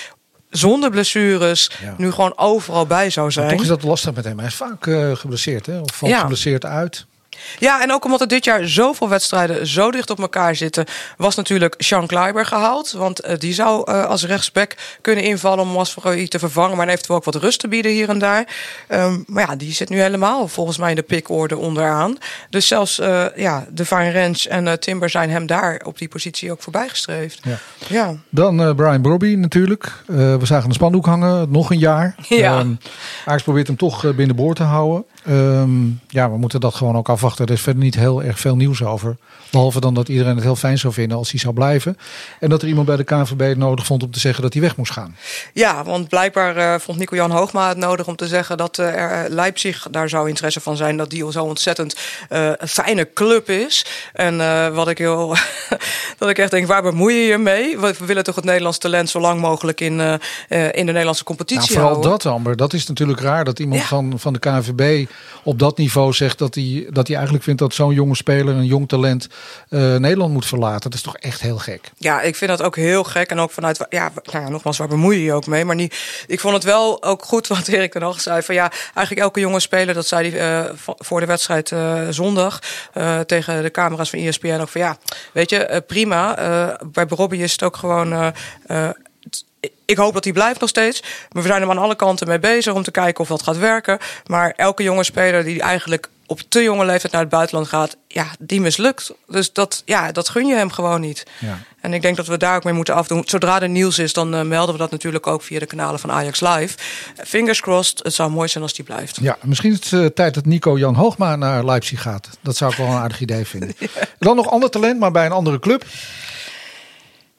zonder 0.50 0.90
blessures 0.90 1.70
Ja. 1.82 1.94
nu 1.96 2.10
gewoon 2.10 2.38
overal 2.38 2.86
bij 2.86 3.10
zou 3.10 3.30
zijn. 3.30 3.46
Maar 3.46 3.54
toch 3.54 3.62
is 3.64 3.68
dat 3.70 3.82
lastig 3.82 4.14
met 4.14 4.24
hem. 4.24 4.38
Hij 4.38 4.46
is 4.48 4.54
vaak 4.54 4.86
eh, 4.86 5.16
geblesseerd, 5.16 5.66
hè? 5.66 5.78
Of 5.80 5.94
valt 5.96 6.12
Ja. 6.12 6.20
geblesseerd 6.20 6.64
uit. 6.64 7.06
Ja, 7.58 7.82
en 7.82 7.92
ook 7.92 8.04
omdat 8.04 8.20
er 8.20 8.28
dit 8.28 8.44
jaar 8.44 8.66
zoveel 8.68 9.08
wedstrijden 9.08 9.66
zo 9.66 9.90
dicht 9.90 10.10
op 10.10 10.18
elkaar 10.18 10.56
zitten, 10.56 10.84
was 11.16 11.34
natuurlijk 11.34 11.74
Sean 11.78 12.06
Kleiber 12.06 12.46
gehaald. 12.46 12.92
Want 12.92 13.20
eh, 13.20 13.38
die 13.38 13.54
zou 13.54 13.92
eh, 13.92 14.04
als 14.04 14.24
rechtsback 14.24 14.74
kunnen 15.00 15.24
invallen 15.24 15.64
om 15.64 15.68
Masferoi 15.68 16.28
te 16.28 16.38
vervangen, 16.38 16.76
maar 16.76 16.88
eventueel 16.88 17.18
ook 17.18 17.24
wat 17.24 17.34
rust 17.34 17.60
te 17.60 17.68
bieden 17.68 17.92
hier 17.92 18.08
en 18.08 18.18
daar. 18.18 18.46
Ehm, 18.88 19.20
maar 19.26 19.48
ja, 19.48 19.56
die 19.56 19.72
zit 19.72 19.88
nu 19.88 20.00
helemaal 20.00 20.48
volgens 20.48 20.78
mij 20.78 20.90
in 20.90 20.96
de 20.96 21.02
pikorde 21.02 21.56
onderaan. 21.56 22.18
Dus 22.50 22.66
zelfs 22.66 22.98
eh 22.98 23.24
ja, 23.36 23.66
de 23.70 23.86
Van 23.86 24.08
Rens 24.08 24.46
en 24.46 24.80
Timber 24.80 25.10
zijn 25.10 25.30
hem 25.30 25.46
daar 25.46 25.80
op 25.84 25.98
die 25.98 26.08
positie 26.08 26.52
ook 26.52 26.62
voorbijgestreefd. 26.62 27.40
Ja. 27.42 27.58
Ja. 27.88 28.14
Dan 28.28 28.74
Brian 28.76 29.02
Brobby 29.02 29.34
natuurlijk. 29.34 29.92
We 30.06 30.38
zagen 30.42 30.68
een 30.68 30.74
spandoek 30.74 31.06
hangen, 31.06 31.50
nog 31.50 31.70
een 31.70 31.78
jaar. 31.78 32.14
Ja. 32.28 32.64
Ajax 33.24 33.42
probeert 33.42 33.66
hem 33.66 33.76
toch 33.76 34.14
binnenboord 34.14 34.56
te 34.56 34.62
houden. 34.62 35.04
Ehm, 35.24 35.86
ja, 36.08 36.30
we 36.30 36.36
moeten 36.36 36.60
dat 36.60 36.74
gewoon 36.74 36.96
ook 36.96 37.08
afwachten. 37.08 37.46
Er 37.46 37.52
is 37.52 37.60
verder 37.60 37.82
niet 37.82 37.94
heel 37.94 38.22
erg 38.22 38.38
veel 38.40 38.56
nieuws 38.56 38.82
over. 38.84 39.16
Behalve 39.50 39.80
dan 39.80 39.94
dat 39.94 40.08
iedereen 40.08 40.34
het 40.34 40.44
heel 40.44 40.56
fijn 40.56 40.78
zou 40.78 40.92
vinden 40.92 41.16
als 41.18 41.30
hij 41.30 41.40
zou 41.40 41.54
blijven. 41.54 41.98
En 42.40 42.48
dat 42.48 42.62
er 42.62 42.68
iemand 42.68 42.86
bij 42.86 42.96
de 42.96 43.04
KNVB 43.04 43.40
het 43.40 43.58
nodig 43.58 43.86
vond 43.86 44.02
om 44.02 44.10
te 44.10 44.18
zeggen 44.20 44.42
dat 44.42 44.52
hij 44.52 44.62
weg 44.62 44.76
moest 44.76 44.92
gaan. 44.92 45.16
Ja, 45.52 45.84
want 45.84 46.08
blijkbaar 46.08 46.56
eh, 46.56 46.80
vond 46.80 46.98
Nico-Jan 46.98 47.30
Hoogma 47.30 47.68
het 47.68 47.76
nodig 47.76 48.06
om 48.06 48.16
te 48.16 48.26
zeggen 48.26 48.56
dat 48.56 48.78
eh, 48.78 48.86
er, 48.86 49.24
eh, 49.24 49.30
Leipzig 49.30 49.86
daar 49.90 50.08
zou 50.08 50.28
interesse 50.28 50.60
van 50.60 50.76
zijn. 50.76 50.96
Dat 50.96 51.10
die 51.10 51.24
al 51.24 51.32
zo 51.32 51.44
ontzettend 51.44 51.96
een 52.28 52.68
fijne 52.68 53.12
club 53.14 53.48
is. 53.48 53.86
En 54.12 54.36
wat 54.74 54.88
ik 54.88 54.98
heel. 54.98 55.36
dat 56.18 56.28
ik 56.28 56.38
echt 56.38 56.50
denk, 56.50 56.66
waar 56.66 56.82
bemoei 56.82 57.14
je 57.14 57.26
je 57.26 57.38
mee? 57.38 57.78
We, 57.78 57.94
we 57.98 58.06
willen 58.06 58.24
toch 58.24 58.34
het 58.34 58.44
Nederlands 58.44 58.78
talent 58.78 59.10
zo 59.10 59.20
lang 59.20 59.40
mogelijk 59.40 59.80
in, 59.80 60.00
in 60.48 60.86
de 60.86 60.92
Nederlandse 60.92 61.24
competitie 61.24 61.60
Nou, 61.60 61.72
vooral 61.72 61.90
houden. 61.90 62.10
dat, 62.10 62.26
Amber. 62.26 62.56
Dat 62.56 62.72
is 62.72 62.86
natuurlijk 62.86 63.20
raar 63.20 63.44
dat 63.44 63.58
iemand 63.58 63.80
Ja. 63.80 63.86
van, 63.86 64.14
van 64.18 64.32
de 64.32 64.38
KNVB 64.38 65.06
op 65.42 65.58
dat 65.58 65.78
niveau 65.78 66.12
zegt 66.12 66.38
dat 66.38 66.54
hij, 66.54 66.86
dat 66.90 67.06
hij 67.06 67.16
eigenlijk 67.16 67.44
vindt 67.44 67.60
dat 67.60 67.74
zo'n 67.74 67.94
jonge 67.94 68.16
speler, 68.16 68.54
een 68.54 68.66
jong 68.66 68.88
talent, 68.88 69.28
eh, 69.68 69.96
Nederland 69.96 70.32
moet 70.32 70.46
verlaten. 70.46 70.90
Dat 70.90 70.94
is 70.94 71.04
toch 71.04 71.16
echt 71.16 71.40
heel 71.40 71.58
gek. 71.58 71.90
Ja, 71.96 72.20
ik 72.20 72.36
vind 72.36 72.50
dat 72.50 72.62
ook 72.62 72.76
heel 72.76 73.04
gek. 73.04 73.30
En 73.30 73.38
ook 73.38 73.50
vanuit, 73.50 73.86
ja, 73.88 74.10
nou 74.24 74.44
ja, 74.44 74.50
nogmaals, 74.50 74.78
waar 74.78 74.88
bemoei 74.88 75.16
je 75.16 75.24
je 75.24 75.32
ook 75.32 75.46
mee? 75.46 75.64
Maar 75.64 75.74
niet, 75.74 76.24
ik 76.26 76.40
vond 76.40 76.54
het 76.54 76.64
wel 76.64 77.02
ook 77.02 77.24
goed 77.24 77.46
wat 77.46 77.68
Erik 77.68 77.92
ten 77.92 78.02
Hag 78.02 78.20
zei. 78.20 78.42
Van 78.42 78.54
ja, 78.54 78.70
eigenlijk 78.70 79.26
elke 79.26 79.40
jonge 79.40 79.60
speler, 79.60 79.94
dat 79.94 80.06
zei 80.06 80.30
hij 80.30 80.64
eh, 80.64 80.70
voor 80.98 81.20
de 81.20 81.26
wedstrijd 81.26 81.72
eh, 81.72 82.00
zondag 82.10 82.58
tegen 83.26 83.62
de 83.62 83.70
camera's 83.70 84.10
van 84.10 84.18
ESPN 84.18 84.60
ook 84.60 84.68
van 84.68 84.80
ja, 84.80 84.96
weet 85.32 85.50
je, 85.50 85.82
prima. 85.86 86.34
Bij 86.92 87.06
Robbie 87.08 87.42
is 87.42 87.52
het 87.52 87.62
ook 87.62 87.76
gewoon. 87.76 88.32
Ik 89.84 89.96
hoop 89.96 90.14
dat 90.14 90.24
hij 90.24 90.32
blijft 90.32 90.60
nog 90.60 90.68
steeds. 90.68 91.02
Maar 91.32 91.42
we 91.42 91.48
zijn 91.48 91.62
er 91.62 91.70
aan 91.70 91.78
alle 91.78 91.96
kanten 91.96 92.28
mee 92.28 92.38
bezig 92.38 92.74
om 92.74 92.82
te 92.82 92.90
kijken 92.90 93.20
of 93.20 93.28
dat 93.28 93.42
gaat 93.42 93.58
werken. 93.58 93.98
Maar 94.26 94.52
elke 94.56 94.82
jonge 94.82 95.04
speler 95.04 95.44
die 95.44 95.60
eigenlijk 95.60 96.08
op 96.26 96.40
te 96.48 96.62
jonge 96.62 96.84
leeftijd 96.84 97.12
naar 97.12 97.20
het 97.20 97.30
buitenland 97.30 97.68
gaat, 97.68 97.96
ja, 98.08 98.26
die 98.38 98.60
mislukt. 98.60 99.12
Dus 99.26 99.52
dat, 99.52 99.82
ja, 99.84 100.12
dat 100.12 100.28
gun 100.28 100.46
je 100.46 100.54
hem 100.54 100.70
gewoon 100.70 101.00
niet. 101.00 101.26
Ja. 101.38 101.58
En 101.80 101.92
ik 101.94 102.02
denk 102.02 102.16
dat 102.16 102.26
we 102.26 102.36
daar 102.36 102.56
ook 102.56 102.64
mee 102.64 102.74
moeten 102.74 102.94
afdoen. 102.94 103.22
Zodra 103.26 103.60
er 103.60 103.68
nieuws 103.68 103.98
is, 103.98 104.12
dan 104.12 104.34
eh, 104.34 104.42
melden 104.42 104.74
we 104.74 104.80
dat 104.80 104.90
natuurlijk 104.90 105.26
ook 105.26 105.42
via 105.42 105.58
de 105.58 105.66
kanalen 105.66 106.00
van 106.00 106.10
Ajax 106.10 106.40
Live. 106.40 106.78
Fingers 107.24 107.60
crossed, 107.60 108.00
het 108.02 108.14
zou 108.14 108.30
mooi 108.30 108.48
zijn 108.48 108.62
als 108.62 108.74
die 108.74 108.84
blijft. 108.84 109.18
Ja, 109.20 109.36
misschien 109.42 109.72
is 109.72 109.90
het 109.90 110.00
eh, 110.00 110.06
tijd 110.06 110.34
dat 110.34 110.44
Nico 110.44 110.78
Jan 110.78 110.94
Hoogma 110.94 111.36
naar 111.36 111.64
Leipzig 111.64 112.02
gaat. 112.02 112.28
Dat 112.40 112.56
zou 112.56 112.70
ik 112.70 112.76
wel 112.76 112.86
een 112.86 112.92
aardig 112.92 113.20
idee 113.20 113.46
vinden. 113.46 113.74
Dan 114.18 114.36
nog 114.36 114.50
ander 114.50 114.70
talent, 114.70 115.00
maar 115.00 115.10
bij 115.10 115.26
een 115.26 115.32
andere 115.32 115.58
club. 115.58 115.84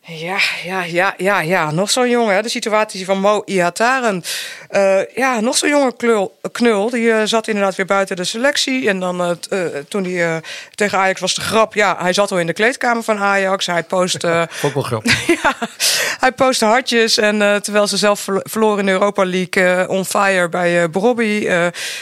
Ja, 0.05 0.37
ja, 0.63 0.83
ja, 0.83 1.13
ja, 1.17 1.41
ja. 1.41 1.71
Nog 1.71 1.89
zo'n 1.91 2.09
jongen. 2.09 2.35
hè. 2.35 2.41
De 2.41 2.49
situatie 2.49 3.05
van 3.05 3.19
Mo 3.19 3.41
Ihataren. 3.45 4.23
Eh, 4.69 4.99
ja, 5.15 5.39
nog 5.39 5.57
zo'n 5.57 5.69
jonge 5.69 5.95
knul. 5.95 6.37
knul. 6.51 6.89
Die 6.89 7.11
eh, 7.11 7.21
zat 7.25 7.47
inderdaad 7.47 7.75
weer 7.75 7.85
buiten 7.85 8.15
de 8.15 8.23
selectie. 8.23 8.89
En 8.89 8.99
dan 8.99 9.37
eh, 9.49 9.59
toen 9.87 10.03
hij 10.03 10.41
tegen 10.75 10.97
Ajax 10.97 11.19
was 11.19 11.35
de 11.35 11.41
grap. 11.41 11.73
Ja, 11.73 11.95
hij 11.99 12.13
zat 12.13 12.31
al 12.31 12.39
in 12.39 12.47
de 12.47 12.53
kleedkamer 12.53 13.03
van 13.03 13.17
Ajax. 13.19 13.65
Hij 13.65 13.83
post... 13.83 14.23
eh, 14.23 14.41
Ook 14.65 14.73
wel 14.73 14.83
grappig. 14.83 15.27
ja, 15.43 15.53
hij 16.19 16.31
postte 16.31 16.65
hartjes. 16.65 17.17
En 17.17 17.61
terwijl 17.61 17.87
ze 17.87 17.97
zelf 17.97 18.19
verlo- 18.19 18.41
verloren 18.43 18.79
in 18.79 18.85
de 18.85 18.91
Europa 18.91 19.25
League 19.25 19.87
on 19.89 20.05
fire 20.05 20.49
bij 20.49 20.81
uh, 20.83 20.89
Brobby. 20.91 21.45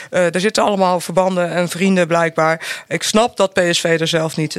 er 0.09 0.39
zitten 0.39 0.63
allemaal 0.63 0.99
verbanden 0.99 1.51
en 1.51 1.69
vrienden 1.69 2.07
blijkbaar. 2.07 2.83
Ik 2.87 3.03
snap 3.03 3.37
dat 3.37 3.53
PSV 3.53 3.97
er 3.99 4.07
zelf 4.07 4.37
niet 4.37 4.57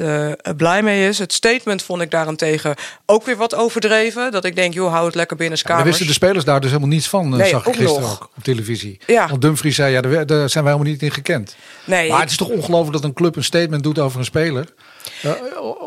blij 0.57 0.83
mee 0.83 1.09
is. 1.09 1.19
Het 1.19 1.33
statement 1.33 1.83
vond 1.83 2.03
ik 2.03 2.11
daarentegen 2.11 2.75
ook 3.07 3.25
weer 3.25 3.32
wat 3.37 3.55
overdreven. 3.55 4.31
Dat 4.33 4.45
ik 4.45 4.57
denk, 4.57 4.75
joh, 4.75 4.93
hou 4.93 5.07
het 5.07 5.15
lekker 5.15 5.37
binnen 5.37 5.59
Daar 5.59 5.67
kamers. 5.67 5.89
wisten 5.89 6.07
de 6.07 6.13
spelers 6.13 6.45
daar 6.45 6.61
dus 6.61 6.71
helemaal 6.71 6.93
niets 6.93 7.09
van, 7.09 7.33
eh, 7.33 7.39
Nee, 7.39 7.49
zag 7.49 7.67
ik 7.67 7.75
gisteren 7.75 8.01
nog. 8.03 8.13
ook 8.23 8.31
op 8.37 8.43
televisie. 8.45 8.99
Ja. 9.07 9.29
Want 9.29 9.43
Dumfries 9.43 9.75
zei, 9.75 9.93
ja, 9.93 10.01
daar, 10.01 10.27
daar 10.27 10.49
zijn 10.51 10.65
wij 10.65 10.73
helemaal 10.73 10.93
niet 10.93 11.03
in 11.03 11.11
gekend. 11.11 11.57
Nee, 11.85 12.11
maar 12.11 12.21
het 12.21 12.31
is 12.31 12.37
toch 12.37 12.49
ongelooflijk 12.49 12.93
dat 12.93 13.05
een 13.05 13.13
club 13.13 13.37
een 13.37 13.45
statement 13.45 13.83
doet 13.83 13.99
over 13.99 14.19
een 14.19 14.25
speler. 14.25 14.67
Eh, 15.23 15.31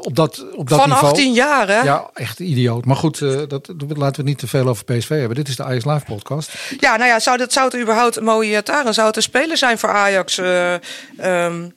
op 0.01 0.15
dat, 0.15 0.45
op 0.55 0.69
dat 0.69 0.79
Van 0.79 0.89
niveau. 0.89 1.07
18 1.11 1.33
jaar, 1.33 1.67
hè? 1.67 1.81
Ja, 1.81 2.09
echt 2.13 2.39
idioot. 2.39 2.85
Maar 2.85 2.95
goed, 2.95 3.21
eh, 3.21 3.29
dat, 3.47 3.67
laten 3.77 3.97
we 3.97 4.05
het 4.05 4.23
niet 4.23 4.37
te 4.37 4.47
veel 4.47 4.67
over 4.67 4.83
PSV 4.83 5.09
hebben. 5.09 5.35
Dit 5.35 5.47
is 5.47 5.55
de 5.55 5.63
Ajax 5.63 5.85
Live 5.85 6.05
podcast. 6.05 6.51
Ja, 6.79 6.95
nou 6.95 7.09
ja, 7.09 7.19
zou, 7.19 7.37
dat, 7.37 7.53
zou 7.53 7.65
het 7.71 7.81
überhaupt 7.81 8.21
mooie 8.21 8.63
Taren, 8.63 8.93
zou 8.93 9.07
het 9.07 9.15
een 9.15 9.21
speler 9.21 9.57
zijn 9.57 9.77
voor 9.77 9.89
Ajax? 9.89 10.37
eh, 10.37 10.73
ehm, 11.17 11.69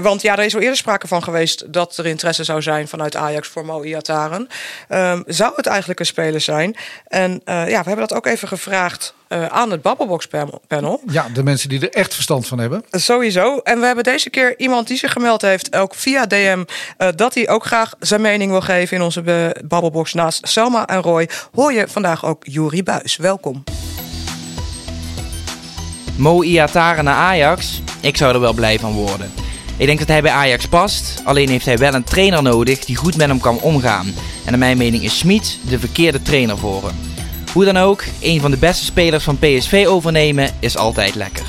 want 0.00 0.22
ja, 0.22 0.36
er 0.38 0.44
is 0.44 0.54
al 0.54 0.60
eerder 0.60 0.76
sprake 0.76 1.06
van 1.06 1.22
geweest 1.22 1.72
dat 1.72 1.96
er 1.96 2.06
interesse 2.06 2.44
zou 2.44 2.62
zijn 2.62 2.88
vanuit 2.88 3.16
Ajax 3.16 3.48
voor 3.48 3.64
Mo 3.64 3.82
Iataren. 3.82 4.48
Ehm, 4.88 5.22
zou 5.26 5.52
het 5.56 5.66
eigenlijk 5.66 6.00
een 6.00 6.06
speler 6.06 6.40
zijn? 6.40 6.76
En 7.06 7.40
eh, 7.44 7.54
ja, 7.68 7.82
we 7.82 7.88
hebben 7.88 8.08
dat 8.08 8.14
ook 8.14 8.26
even 8.26 8.48
gevraagd 8.48 9.14
eh, 9.28 9.46
aan 9.46 9.70
het 9.70 9.82
Babbelbox 9.82 10.28
panel-. 10.66 11.00
Ja, 11.06 11.26
de 11.34 11.42
mensen 11.42 11.68
die 11.68 11.80
er 11.80 11.92
echt 11.92 12.14
verstand 12.14 12.46
van 12.46 12.58
hebben. 12.58 12.84
Sowieso. 12.90 13.58
En 13.58 13.80
we 13.80 13.86
hebben 13.86 14.04
deze 14.04 14.30
keer 14.30 14.58
iemand 14.58 14.86
die 14.86 14.96
zich 14.96 15.12
gemeld 15.12 15.42
heeft, 15.42 15.76
ook 15.76 15.94
via 15.94 16.26
DM, 16.26 16.64
eh, 16.96 17.08
dat 17.14 17.34
hij 17.34 17.48
ook 17.48 17.64
graag 17.64 17.94
zijn 17.98 18.20
mening 18.20 18.50
wil 18.50 18.60
geven 18.60 18.96
in 18.96 19.02
onze 19.02 19.52
Babbelbox. 19.64 20.14
Naast 20.14 20.48
Selma 20.48 20.86
en 20.86 21.02
Roy 21.02 21.28
hoor 21.54 21.72
je 21.72 21.88
vandaag 21.88 22.24
ook 22.24 22.42
Juri 22.46 22.82
Buis. 22.82 23.16
Welkom. 23.16 23.64
Mo 26.16 26.42
Iataren 26.42 27.04
naar 27.04 27.14
Ajax, 27.14 27.82
ik 28.00 28.16
zou 28.16 28.34
er 28.34 28.40
wel 28.40 28.52
blij 28.52 28.78
van 28.78 28.92
worden. 28.92 29.47
Ik 29.78 29.86
denk 29.86 29.98
dat 29.98 30.08
hij 30.08 30.22
bij 30.22 30.30
Ajax 30.30 30.66
past, 30.66 31.22
alleen 31.24 31.48
heeft 31.48 31.64
hij 31.64 31.78
wel 31.78 31.94
een 31.94 32.04
trainer 32.04 32.42
nodig 32.42 32.84
die 32.84 32.96
goed 32.96 33.16
met 33.16 33.28
hem 33.28 33.40
kan 33.40 33.60
omgaan. 33.60 34.06
En 34.44 34.50
naar 34.50 34.58
mijn 34.58 34.76
mening 34.76 35.02
is 35.02 35.18
Smit 35.18 35.58
de 35.68 35.78
verkeerde 35.78 36.22
trainer 36.22 36.58
voor 36.58 36.82
hem. 36.86 36.96
Hoe 37.52 37.64
dan 37.64 37.76
ook, 37.76 38.04
een 38.20 38.40
van 38.40 38.50
de 38.50 38.56
beste 38.56 38.84
spelers 38.84 39.24
van 39.24 39.38
PSV 39.38 39.84
overnemen 39.88 40.50
is 40.60 40.76
altijd 40.76 41.14
lekker. 41.14 41.46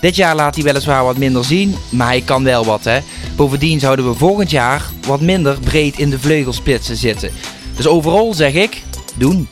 Dit 0.00 0.16
jaar 0.16 0.34
laat 0.34 0.54
hij 0.54 0.64
weliswaar 0.64 1.04
wat 1.04 1.16
minder 1.16 1.44
zien, 1.44 1.76
maar 1.88 2.06
hij 2.06 2.20
kan 2.20 2.44
wel 2.44 2.64
wat 2.64 2.84
hè. 2.84 2.98
Bovendien 3.36 3.80
zouden 3.80 4.08
we 4.08 4.14
volgend 4.14 4.50
jaar 4.50 4.90
wat 5.06 5.20
minder 5.20 5.58
breed 5.60 5.98
in 5.98 6.10
de 6.10 6.18
vleugelspitsen 6.18 6.96
zitten. 6.96 7.30
Dus 7.76 7.86
overal 7.86 8.34
zeg 8.34 8.52
ik, 8.52 8.82
doen. 9.14 9.48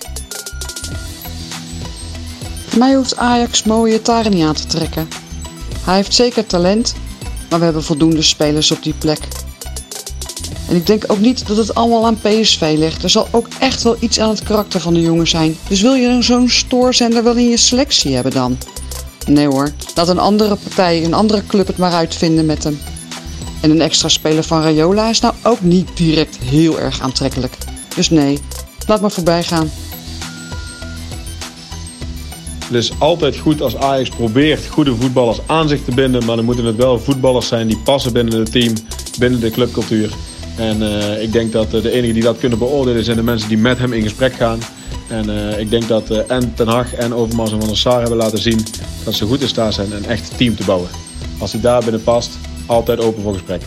Mij 2.76 2.94
hoeft 2.94 3.16
Ajax 3.16 3.62
mooie 3.62 4.00
aan 4.06 4.54
te 4.54 4.66
trekken. 4.66 5.08
Hij 5.84 5.94
heeft 5.94 6.14
zeker 6.14 6.46
talent, 6.46 6.94
maar 7.52 7.60
we 7.60 7.66
hebben 7.66 7.84
voldoende 7.84 8.22
spelers 8.22 8.70
op 8.70 8.82
die 8.82 8.94
plek. 8.98 9.18
En 10.68 10.76
ik 10.76 10.86
denk 10.86 11.04
ook 11.06 11.18
niet 11.18 11.46
dat 11.46 11.56
het 11.56 11.74
allemaal 11.74 12.06
aan 12.06 12.20
PSV 12.20 12.74
ligt. 12.78 13.02
Er 13.02 13.10
zal 13.10 13.28
ook 13.30 13.46
echt 13.58 13.82
wel 13.82 13.96
iets 14.00 14.20
aan 14.20 14.28
het 14.28 14.42
karakter 14.42 14.80
van 14.80 14.94
de 14.94 15.00
jongen 15.00 15.28
zijn. 15.28 15.56
Dus 15.68 15.80
wil 15.80 15.94
je 15.94 16.22
zo'n 16.22 16.48
stoorzender 16.48 17.24
wel 17.24 17.36
in 17.36 17.48
je 17.48 17.56
selectie 17.56 18.14
hebben 18.14 18.32
dan? 18.32 18.58
Nee 19.26 19.46
hoor, 19.46 19.72
laat 19.94 20.08
een 20.08 20.18
andere 20.18 20.56
partij, 20.56 21.04
een 21.04 21.14
andere 21.14 21.46
club 21.46 21.66
het 21.66 21.76
maar 21.76 21.92
uitvinden 21.92 22.46
met 22.46 22.64
hem. 22.64 22.80
En 23.60 23.70
een 23.70 23.80
extra 23.80 24.08
speler 24.08 24.44
van 24.44 24.62
Rayola 24.62 25.08
is 25.08 25.20
nou 25.20 25.34
ook 25.42 25.60
niet 25.60 25.88
direct 25.94 26.36
heel 26.36 26.80
erg 26.80 27.00
aantrekkelijk. 27.00 27.56
Dus 27.94 28.10
nee, 28.10 28.38
laat 28.86 29.00
maar 29.00 29.10
voorbij 29.10 29.42
gaan. 29.42 29.70
Het 32.72 32.82
is 32.82 32.92
altijd 32.98 33.36
goed 33.36 33.60
als 33.60 33.76
Ajax 33.76 34.08
probeert 34.08 34.66
goede 34.66 34.94
voetballers 34.94 35.38
aan 35.46 35.68
zich 35.68 35.84
te 35.84 35.94
binden. 35.94 36.24
Maar 36.24 36.36
dan 36.36 36.44
moeten 36.44 36.64
het 36.64 36.76
wel 36.76 36.98
voetballers 36.98 37.46
zijn 37.46 37.66
die 37.66 37.78
passen 37.78 38.12
binnen 38.12 38.38
het 38.38 38.52
team, 38.52 38.74
binnen 39.18 39.40
de 39.40 39.50
clubcultuur. 39.50 40.10
En 40.56 40.82
uh, 40.82 41.22
ik 41.22 41.32
denk 41.32 41.52
dat 41.52 41.70
de 41.70 41.90
enigen 41.90 42.14
die 42.14 42.22
dat 42.22 42.38
kunnen 42.38 42.58
beoordelen 42.58 43.04
zijn 43.04 43.16
de 43.16 43.22
mensen 43.22 43.48
die 43.48 43.58
met 43.58 43.78
hem 43.78 43.92
in 43.92 44.02
gesprek 44.02 44.34
gaan. 44.34 44.58
En 45.08 45.28
uh, 45.28 45.58
ik 45.58 45.70
denk 45.70 45.88
dat 45.88 46.10
uh, 46.10 46.18
en 46.30 46.54
Ten 46.54 46.68
Hag 46.68 46.94
en 46.94 47.14
Overmars 47.14 47.52
en 47.52 47.58
Van 47.58 47.68
der 47.68 47.76
Sar 47.76 48.00
hebben 48.00 48.18
laten 48.18 48.38
zien 48.38 48.64
dat 49.04 49.14
ze 49.14 49.24
goed 49.24 49.40
in 49.40 49.48
staat 49.48 49.74
zijn 49.74 49.92
een 49.92 50.06
echt 50.06 50.36
team 50.36 50.56
te 50.56 50.64
bouwen. 50.64 50.88
Als 51.38 51.52
hij 51.52 51.60
daar 51.60 51.82
binnen 51.82 52.02
past, 52.02 52.30
altijd 52.66 53.00
open 53.00 53.22
voor 53.22 53.32
gesprek. 53.32 53.62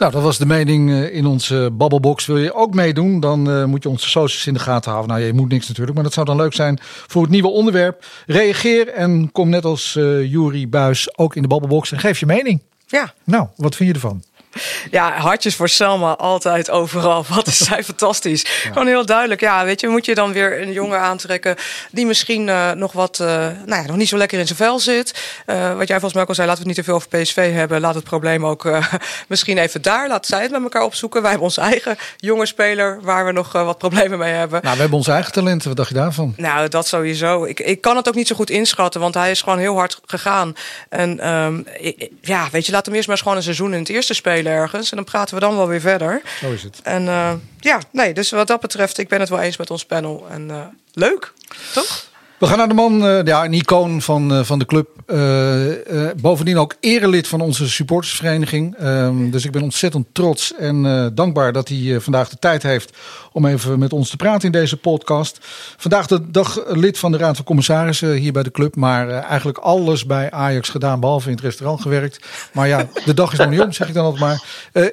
Nou, 0.00 0.12
dat 0.12 0.22
was 0.22 0.38
de 0.38 0.46
mening 0.46 0.92
in 1.10 1.26
onze 1.26 1.70
babbelbox. 1.72 2.26
Wil 2.26 2.38
je 2.38 2.54
ook 2.54 2.74
meedoen, 2.74 3.20
dan 3.20 3.50
uh, 3.50 3.64
moet 3.64 3.82
je 3.82 3.88
onze 3.88 4.08
socials 4.08 4.46
in 4.46 4.54
de 4.54 4.60
gaten 4.60 4.90
houden. 4.90 5.14
Nou, 5.14 5.26
je 5.26 5.32
moet 5.32 5.48
niks 5.48 5.68
natuurlijk, 5.68 5.94
maar 5.94 6.04
dat 6.04 6.12
zou 6.12 6.26
dan 6.26 6.36
leuk 6.36 6.54
zijn 6.54 6.78
voor 6.82 7.22
het 7.22 7.30
nieuwe 7.30 7.48
onderwerp. 7.48 8.04
Reageer 8.26 8.88
en 8.88 9.32
kom 9.32 9.48
net 9.48 9.64
als 9.64 9.92
Jury 9.92 10.68
Buis 10.68 11.18
ook 11.18 11.36
in 11.36 11.42
de 11.42 11.48
babbelbox 11.48 11.92
en 11.92 11.98
geef 11.98 12.20
je 12.20 12.26
mening. 12.26 12.60
Ja. 12.86 13.14
Nou, 13.24 13.46
wat 13.56 13.76
vind 13.76 13.88
je 13.88 13.94
ervan? 13.94 14.22
Ja, 14.90 15.12
hartjes 15.12 15.56
voor 15.56 15.68
Selma, 15.68 16.16
altijd 16.16 16.70
overal. 16.70 17.24
Wat 17.34 17.46
is 17.46 17.58
zij 17.58 17.84
fantastisch. 17.84 18.42
Ja. 18.42 18.72
Gewoon 18.72 18.86
heel 18.86 19.06
duidelijk. 19.06 19.40
Ja, 19.40 19.64
weet 19.64 19.80
je, 19.80 19.88
moet 19.88 20.04
je 20.04 20.14
dan 20.14 20.32
weer 20.32 20.62
een 20.62 20.72
jongen 20.72 21.00
aantrekken 21.00 21.56
die 21.90 22.06
misschien 22.06 22.46
uh, 22.46 22.70
nog 22.70 22.92
wat, 22.92 23.18
uh, 23.22 23.26
nou 23.66 23.82
ja, 23.82 23.86
nog 23.86 23.96
niet 23.96 24.08
zo 24.08 24.16
lekker 24.16 24.38
in 24.38 24.46
zijn 24.46 24.58
vel 24.58 24.78
zit. 24.78 25.32
Uh, 25.46 25.76
wat 25.76 25.88
jij 25.88 26.00
volgens 26.00 26.12
mij 26.12 26.22
ook 26.22 26.28
al 26.28 26.34
zei, 26.34 26.46
laten 26.46 26.62
we 26.62 26.68
het 26.68 26.76
niet 26.76 26.86
te 26.86 26.92
veel 26.92 26.94
over 26.94 27.08
PSV 27.08 27.52
hebben. 27.52 27.80
Laat 27.80 27.94
het 27.94 28.04
probleem 28.04 28.46
ook 28.46 28.68
misschien 29.28 29.58
even 29.58 29.82
daar. 29.82 30.08
Laat 30.08 30.26
zij 30.26 30.42
het 30.42 30.50
met 30.50 30.62
elkaar 30.62 30.82
opzoeken. 30.82 31.20
Wij 31.20 31.30
hebben 31.30 31.48
onze 31.48 31.60
eigen 31.60 31.96
jonge 32.16 32.46
speler 32.46 32.98
waar 33.02 33.26
we 33.26 33.32
nog 33.32 33.52
wat 33.52 33.78
problemen 33.78 34.18
mee 34.18 34.32
hebben. 34.32 34.60
Nou, 34.62 34.74
we 34.74 34.80
hebben 34.80 34.98
onze 34.98 35.12
eigen 35.12 35.32
talenten. 35.32 35.68
Wat 35.68 35.76
dacht 35.76 35.88
je 35.88 35.94
daarvan? 35.94 36.34
Nou, 36.36 36.68
dat 36.68 36.86
sowieso. 36.86 37.44
Ik, 37.44 37.60
ik 37.60 37.80
kan 37.80 37.96
het 37.96 38.08
ook 38.08 38.14
niet 38.14 38.26
zo 38.26 38.34
goed 38.34 38.50
inschatten, 38.50 39.00
want 39.00 39.14
hij 39.14 39.30
is 39.30 39.42
gewoon 39.42 39.58
heel 39.58 39.74
hard 39.74 40.00
gegaan. 40.06 40.54
En 40.88 41.28
um, 41.28 41.66
ik, 41.78 42.08
ja, 42.20 42.48
weet 42.52 42.66
je, 42.66 42.72
laat 42.72 42.86
hem 42.86 42.94
eerst 42.94 43.06
maar 43.06 43.16
eens 43.16 43.24
gewoon 43.24 43.38
een 43.38 43.44
seizoen 43.44 43.72
in 43.72 43.78
het 43.78 43.88
eerste 43.88 44.14
spelen 44.14 44.39
ergens. 44.46 44.90
En 44.90 44.96
dan 44.96 45.04
praten 45.04 45.34
we 45.34 45.40
dan 45.40 45.56
wel 45.56 45.68
weer 45.68 45.80
verder. 45.80 46.22
Zo 46.40 46.52
is 46.52 46.62
het. 46.62 46.80
En 46.82 47.04
uh, 47.04 47.32
ja, 47.60 47.80
nee, 47.90 48.14
dus 48.14 48.30
wat 48.30 48.46
dat 48.46 48.60
betreft, 48.60 48.98
ik 48.98 49.08
ben 49.08 49.20
het 49.20 49.28
wel 49.28 49.40
eens 49.40 49.56
met 49.56 49.70
ons 49.70 49.84
panel. 49.84 50.26
En 50.30 50.48
uh, 50.48 50.66
leuk, 50.92 51.32
toch? 51.72 52.08
We 52.40 52.46
gaan 52.46 52.58
naar 52.58 52.68
de 52.68 52.74
man, 52.74 53.06
uh, 53.06 53.24
ja, 53.24 53.44
een 53.44 53.52
icoon 53.52 54.02
van, 54.02 54.32
uh, 54.32 54.44
van 54.44 54.58
de 54.58 54.64
club. 54.64 54.88
Uh, 55.06 56.10
bovendien 56.16 56.58
ook 56.58 56.74
erelid 56.80 57.28
van 57.28 57.40
onze 57.40 57.68
supportersvereniging. 57.68 58.76
Ehm, 58.76 59.30
dus 59.30 59.44
ik 59.44 59.50
ben 59.50 59.62
ontzettend 59.62 60.06
trots 60.12 60.54
en 60.54 61.10
dankbaar 61.14 61.52
dat 61.52 61.68
hij 61.68 62.00
vandaag 62.00 62.28
de 62.28 62.38
tijd 62.38 62.62
heeft 62.62 62.96
om 63.32 63.46
even 63.46 63.78
met 63.78 63.92
ons 63.92 64.10
te 64.10 64.16
praten 64.16 64.46
in 64.46 64.52
deze 64.52 64.76
podcast. 64.76 65.38
Vandaag 65.76 66.06
de 66.06 66.30
dag 66.30 66.66
lid 66.66 66.98
van 66.98 67.12
de 67.12 67.18
Raad 67.18 67.36
van 67.36 67.44
Commissarissen 67.44 68.12
hier 68.12 68.32
bij 68.32 68.42
de 68.42 68.50
club. 68.50 68.76
Maar 68.76 69.10
eigenlijk 69.10 69.58
alles 69.58 70.06
bij 70.06 70.30
Ajax 70.30 70.68
gedaan, 70.68 71.00
behalve 71.00 71.28
in 71.28 71.34
het 71.34 71.44
restaurant 71.44 71.80
gewerkt. 71.80 72.26
Maar 72.52 72.68
ja, 72.68 72.86
de 73.04 73.14
dag 73.14 73.32
is 73.32 73.38
nog 73.38 73.50
niet 73.50 73.60
om, 73.60 73.72
zeg 73.72 73.88
ik 73.88 73.94
dan 73.94 74.04
altijd 74.04 74.22
maar. 74.22 74.44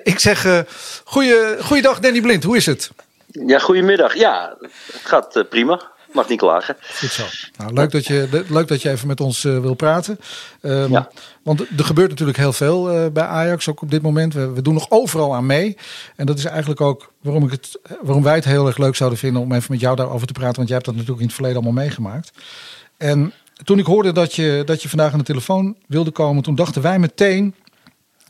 ik 0.03 0.19
zeg, 0.19 0.65
goeie, 1.03 1.35
goeiedag 1.61 1.99
Danny 1.99 2.21
Blind, 2.21 2.43
hoe 2.43 2.55
is 2.55 2.65
het? 2.65 2.91
Ja, 3.27 3.59
goedemiddag. 3.59 4.15
Ja, 4.15 4.55
het 4.91 5.01
gaat 5.03 5.45
prima 5.49 5.95
mag 6.17 6.29
niet 6.29 6.39
klagen. 6.39 6.75
Goed 6.99 7.11
zo. 7.11 7.23
Nou, 7.57 7.73
leuk, 7.73 7.91
dat 7.91 8.05
je, 8.05 8.45
leuk 8.49 8.67
dat 8.67 8.81
je 8.81 8.89
even 8.89 9.07
met 9.07 9.21
ons 9.21 9.43
uh, 9.43 9.59
wil 9.59 9.73
praten. 9.73 10.19
Um, 10.61 10.91
ja. 10.91 11.09
Want 11.43 11.59
er 11.59 11.85
gebeurt 11.85 12.09
natuurlijk 12.09 12.37
heel 12.37 12.53
veel 12.53 12.93
uh, 12.93 13.11
bij 13.11 13.23
Ajax, 13.23 13.69
ook 13.69 13.81
op 13.81 13.91
dit 13.91 14.01
moment. 14.01 14.33
We, 14.33 14.51
we, 14.51 14.61
doen 14.61 14.73
nog 14.73 14.89
overal 14.89 15.35
aan 15.35 15.45
mee. 15.45 15.77
En 16.15 16.25
dat 16.25 16.37
is 16.37 16.45
eigenlijk 16.45 16.81
ook 16.81 17.11
waarom, 17.21 17.43
ik 17.43 17.51
het, 17.51 17.79
waarom 18.01 18.23
wij 18.23 18.35
het 18.35 18.45
heel 18.45 18.67
erg 18.67 18.77
leuk 18.77 18.95
zouden 18.95 19.19
vinden 19.19 19.41
om 19.41 19.51
even 19.51 19.71
met 19.71 19.79
jou 19.79 19.95
daarover 19.95 20.27
te 20.27 20.33
praten. 20.33 20.55
Want 20.55 20.67
jij 20.67 20.77
hebt 20.77 20.85
dat 20.89 20.95
natuurlijk 20.95 21.21
in 21.21 21.27
het 21.27 21.35
verleden 21.35 21.63
allemaal 21.63 21.83
meegemaakt. 21.83 22.31
En 22.97 23.33
toen 23.63 23.79
ik 23.79 23.85
hoorde 23.85 24.11
dat 24.11 24.33
je, 24.33 24.61
dat 24.65 24.81
je 24.81 24.89
vandaag 24.89 25.11
aan 25.11 25.17
de 25.17 25.25
telefoon 25.25 25.75
wilde 25.87 26.11
komen, 26.11 26.43
toen 26.43 26.55
dachten 26.55 26.81
wij 26.81 26.99
meteen. 26.99 27.55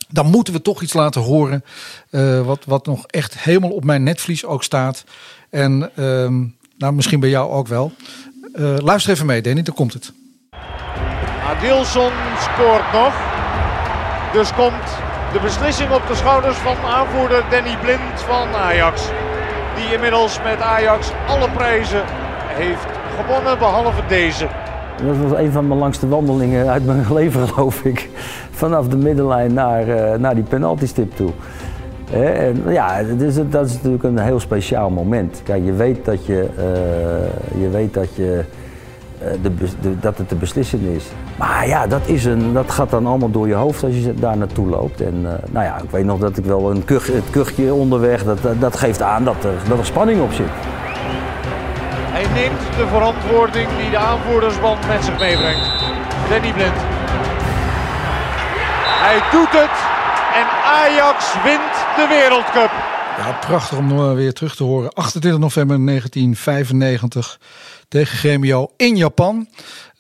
Dan 0.10 0.26
moeten 0.26 0.54
we 0.54 0.62
toch 0.62 0.82
iets 0.82 0.94
laten 0.94 1.22
horen. 1.22 1.64
Uh, 2.12 2.46
wat, 2.46 2.66
wat 2.66 2.86
nog 2.86 3.08
echt 3.08 3.40
helemaal 3.40 3.70
op 3.70 3.84
mijn 3.84 4.04
netvlies 4.04 4.46
ook 4.46 4.64
staat. 4.64 5.04
En 5.50 5.92
um, 6.04 6.57
nou, 6.78 6.94
misschien 6.94 7.20
bij 7.20 7.30
jou 7.30 7.52
ook 7.52 7.68
wel. 7.68 7.92
Uh, 8.56 8.78
luister 8.78 9.14
even 9.14 9.26
mee, 9.26 9.42
Danny, 9.42 9.62
dan 9.62 9.74
komt 9.74 9.94
het. 9.94 10.14
Adilson 11.48 12.12
scoort 12.40 12.94
nog. 12.94 13.14
Dus 14.34 14.54
komt 14.54 14.88
de 15.34 15.40
beslissing 15.40 15.92
op 15.92 16.08
de 16.08 16.16
schouders 16.16 16.58
van 16.58 16.76
aanvoerder 16.86 17.44
Danny 17.50 17.78
Blind 17.82 18.22
van 18.28 18.48
Ajax. 18.56 19.02
Die 19.76 19.94
inmiddels 19.94 20.40
met 20.44 20.62
Ajax 20.62 21.12
alle 21.28 21.50
prijzen 21.50 22.04
heeft 22.48 22.86
gewonnen, 23.20 23.58
behalve 23.58 24.02
deze. 24.08 24.48
Dat 25.06 25.18
was 25.18 25.40
een 25.40 25.52
van 25.52 25.68
mijn 25.68 25.80
langste 25.80 26.08
wandelingen 26.08 26.68
uit 26.70 26.86
mijn 26.86 27.14
leven, 27.14 27.48
geloof 27.48 27.84
ik. 27.84 28.10
Vanaf 28.52 28.88
de 28.88 28.98
middenlijn 28.98 29.54
naar, 29.54 29.88
uh, 29.88 30.14
naar 30.14 30.36
die 30.36 30.44
penaltystip 30.44 31.16
toe. 31.16 31.32
Ja, 32.68 33.04
dat 33.04 33.22
is, 33.22 33.36
natuurlijk 33.36 34.04
een 34.04 34.20
heel 34.20 34.40
speciaal 34.40 34.90
moment. 34.90 35.42
Kijk, 35.44 35.66
je 35.66 35.74
weet 35.74 36.06
dat, 36.06 36.26
je, 36.26 36.48
uh, 36.58 37.62
je, 37.62 37.70
weet 37.70 37.94
dat, 37.94 38.16
je, 38.16 38.44
uh, 39.24 39.28
de, 39.42 39.52
de, 39.82 40.00
dat 40.00 40.18
het 40.18 40.28
te 40.28 40.36
beslissen 40.36 40.82
is. 40.82 41.06
Maar 41.38 41.68
ja, 41.68 41.88
dat, 41.88 42.02
is 42.06 42.26
een, 42.26 42.54
dat 42.54 42.72
gaat 42.72 42.90
dan 42.90 43.06
allemaal 43.06 43.32
door 43.32 43.48
je 43.48 43.54
hoofd 43.54 43.84
als 43.84 43.96
je 43.96 44.14
daar 44.14 44.38
naartoe 44.38 44.68
loopt. 44.68 45.02
En 45.02 45.16
uh, 45.22 45.30
nou 45.52 45.66
ja, 45.66 45.78
ik 45.84 45.90
weet 45.90 46.06
nog 46.06 46.20
dat 46.20 46.38
ik 46.38 46.46
wel 46.46 46.72
een 46.72 46.86
kuch, 46.86 47.08
het 47.08 47.30
kuchje 47.30 47.74
onderweg, 47.74 48.24
dat, 48.24 48.40
dat 48.60 48.76
geeft 48.76 49.02
aan 49.02 49.24
dat 49.24 49.44
er, 49.44 49.54
dat 49.70 49.78
er 49.78 49.86
spanning 49.86 50.22
op 50.22 50.32
zit. 50.32 50.50
Hij 52.18 52.26
neemt 52.34 52.62
de 52.78 52.88
verantwoording 52.88 53.68
die 53.78 53.90
de 53.90 53.98
aanvoerdersband 53.98 54.88
met 54.88 55.04
zich 55.04 55.20
meebrengt. 55.20 55.70
Danny 56.30 56.54
Blind. 56.54 56.80
Hij 59.06 59.20
doet 59.32 59.54
het 59.62 59.76
en 60.40 60.48
Ajax 60.82 61.36
wint 61.44 61.87
de 61.98 62.08
Wereldcup. 62.08 62.72
Ja, 63.18 63.38
prachtig 63.48 63.78
om 63.78 64.16
weer 64.16 64.34
terug 64.34 64.56
te 64.56 64.64
horen. 64.64 64.94
28 64.94 65.40
november 65.40 65.86
1995 65.86 67.40
tegen 67.88 68.18
Gremio 68.18 68.72
in 68.76 68.96
Japan. 68.96 69.48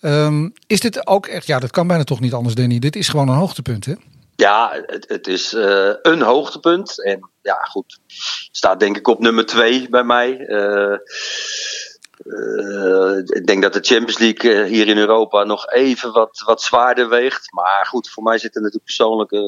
Um, 0.01 0.53
is 0.67 0.79
dit 0.79 1.07
ook 1.07 1.27
echt, 1.27 1.47
ja, 1.47 1.59
dat 1.59 1.71
kan 1.71 1.87
bijna 1.87 2.03
toch 2.03 2.19
niet 2.19 2.33
anders, 2.33 2.55
Danny. 2.55 2.79
Dit 2.79 2.95
is 2.95 3.09
gewoon 3.09 3.29
een 3.29 3.35
hoogtepunt, 3.35 3.85
hè? 3.85 3.93
Ja, 4.35 4.83
het, 4.85 5.05
het 5.07 5.27
is 5.27 5.53
uh, 5.53 5.89
een 6.01 6.21
hoogtepunt. 6.21 7.03
En 7.03 7.29
ja, 7.41 7.55
goed. 7.55 7.99
Staat 8.51 8.79
denk 8.79 8.97
ik 8.97 9.07
op 9.07 9.19
nummer 9.19 9.45
twee 9.45 9.89
bij 9.89 10.03
mij. 10.03 10.39
Uh, 10.47 10.97
uh, 12.25 13.17
ik 13.17 13.45
denk 13.45 13.61
dat 13.61 13.73
de 13.73 13.79
Champions 13.81 14.17
League 14.17 14.53
uh, 14.53 14.69
hier 14.69 14.87
in 14.87 14.97
Europa 14.97 15.43
nog 15.43 15.71
even 15.71 16.11
wat, 16.11 16.41
wat 16.45 16.61
zwaarder 16.61 17.09
weegt. 17.09 17.53
Maar 17.53 17.85
goed, 17.89 18.09
voor 18.09 18.23
mij 18.23 18.37
zit 18.37 18.55
er 18.55 18.61
natuurlijk 18.61 18.85
persoonlijk 18.85 19.31
uh, 19.31 19.39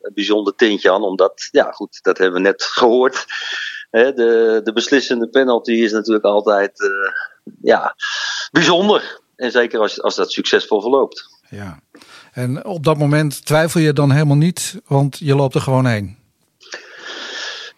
een 0.00 0.14
bijzonder 0.14 0.54
tintje 0.54 0.92
aan. 0.92 1.02
Omdat, 1.02 1.48
ja 1.50 1.70
goed, 1.70 1.98
dat 2.02 2.18
hebben 2.18 2.42
we 2.42 2.48
net 2.48 2.62
gehoord. 2.78 3.26
De, 3.90 4.60
de 4.64 4.72
beslissende 4.72 5.28
penalty 5.28 5.72
is 5.72 5.92
natuurlijk 5.92 6.24
altijd 6.24 6.90
ja, 7.62 7.94
bijzonder. 8.50 9.20
En 9.36 9.50
zeker 9.50 9.80
als, 9.80 10.02
als 10.02 10.16
dat 10.16 10.32
succesvol 10.32 10.80
verloopt. 10.80 11.28
Ja, 11.50 11.80
en 12.32 12.64
op 12.64 12.84
dat 12.84 12.98
moment 12.98 13.46
twijfel 13.46 13.80
je 13.80 13.92
dan 13.92 14.10
helemaal 14.10 14.36
niet, 14.36 14.80
want 14.86 15.18
je 15.18 15.34
loopt 15.34 15.54
er 15.54 15.60
gewoon 15.60 15.86
heen. 15.86 16.17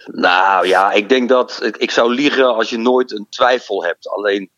Nou 0.07 0.67
ja, 0.67 0.93
ik 0.93 1.09
denk 1.09 1.29
dat 1.29 1.71
ik 1.79 1.91
zou 1.91 2.15
liegen 2.15 2.55
als 2.55 2.71
je 2.71 2.79
nooit 2.79 3.13
een 3.13 3.27
twijfel 3.31 3.85
hebt. 3.85 4.09
Alleen, 4.09 4.51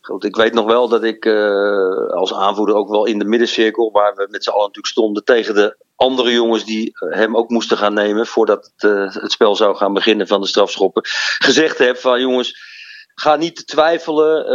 goed, 0.00 0.24
ik 0.24 0.36
weet 0.36 0.52
nog 0.52 0.66
wel 0.66 0.88
dat 0.88 1.04
ik 1.04 1.24
uh, 1.24 2.06
als 2.06 2.34
aanvoerder 2.34 2.74
ook 2.74 2.88
wel 2.88 3.06
in 3.06 3.18
de 3.18 3.24
middencirkel, 3.24 3.90
waar 3.92 4.14
we 4.14 4.26
met 4.30 4.44
z'n 4.44 4.50
allen 4.50 4.60
natuurlijk 4.60 4.94
stonden, 4.94 5.24
tegen 5.24 5.54
de 5.54 5.76
andere 5.96 6.32
jongens 6.32 6.64
die 6.64 6.90
hem 6.94 7.36
ook 7.36 7.48
moesten 7.48 7.76
gaan 7.76 7.94
nemen 7.94 8.26
voordat 8.26 8.72
uh, 8.78 9.14
het 9.14 9.32
spel 9.32 9.56
zou 9.56 9.76
gaan 9.76 9.92
beginnen 9.92 10.26
van 10.26 10.40
de 10.40 10.46
strafschoppen, 10.46 11.02
gezegd 11.38 11.78
heb 11.78 11.96
van 11.96 12.20
jongens. 12.20 12.69
Ga 13.20 13.36
niet 13.36 13.66
twijfelen 13.66 14.46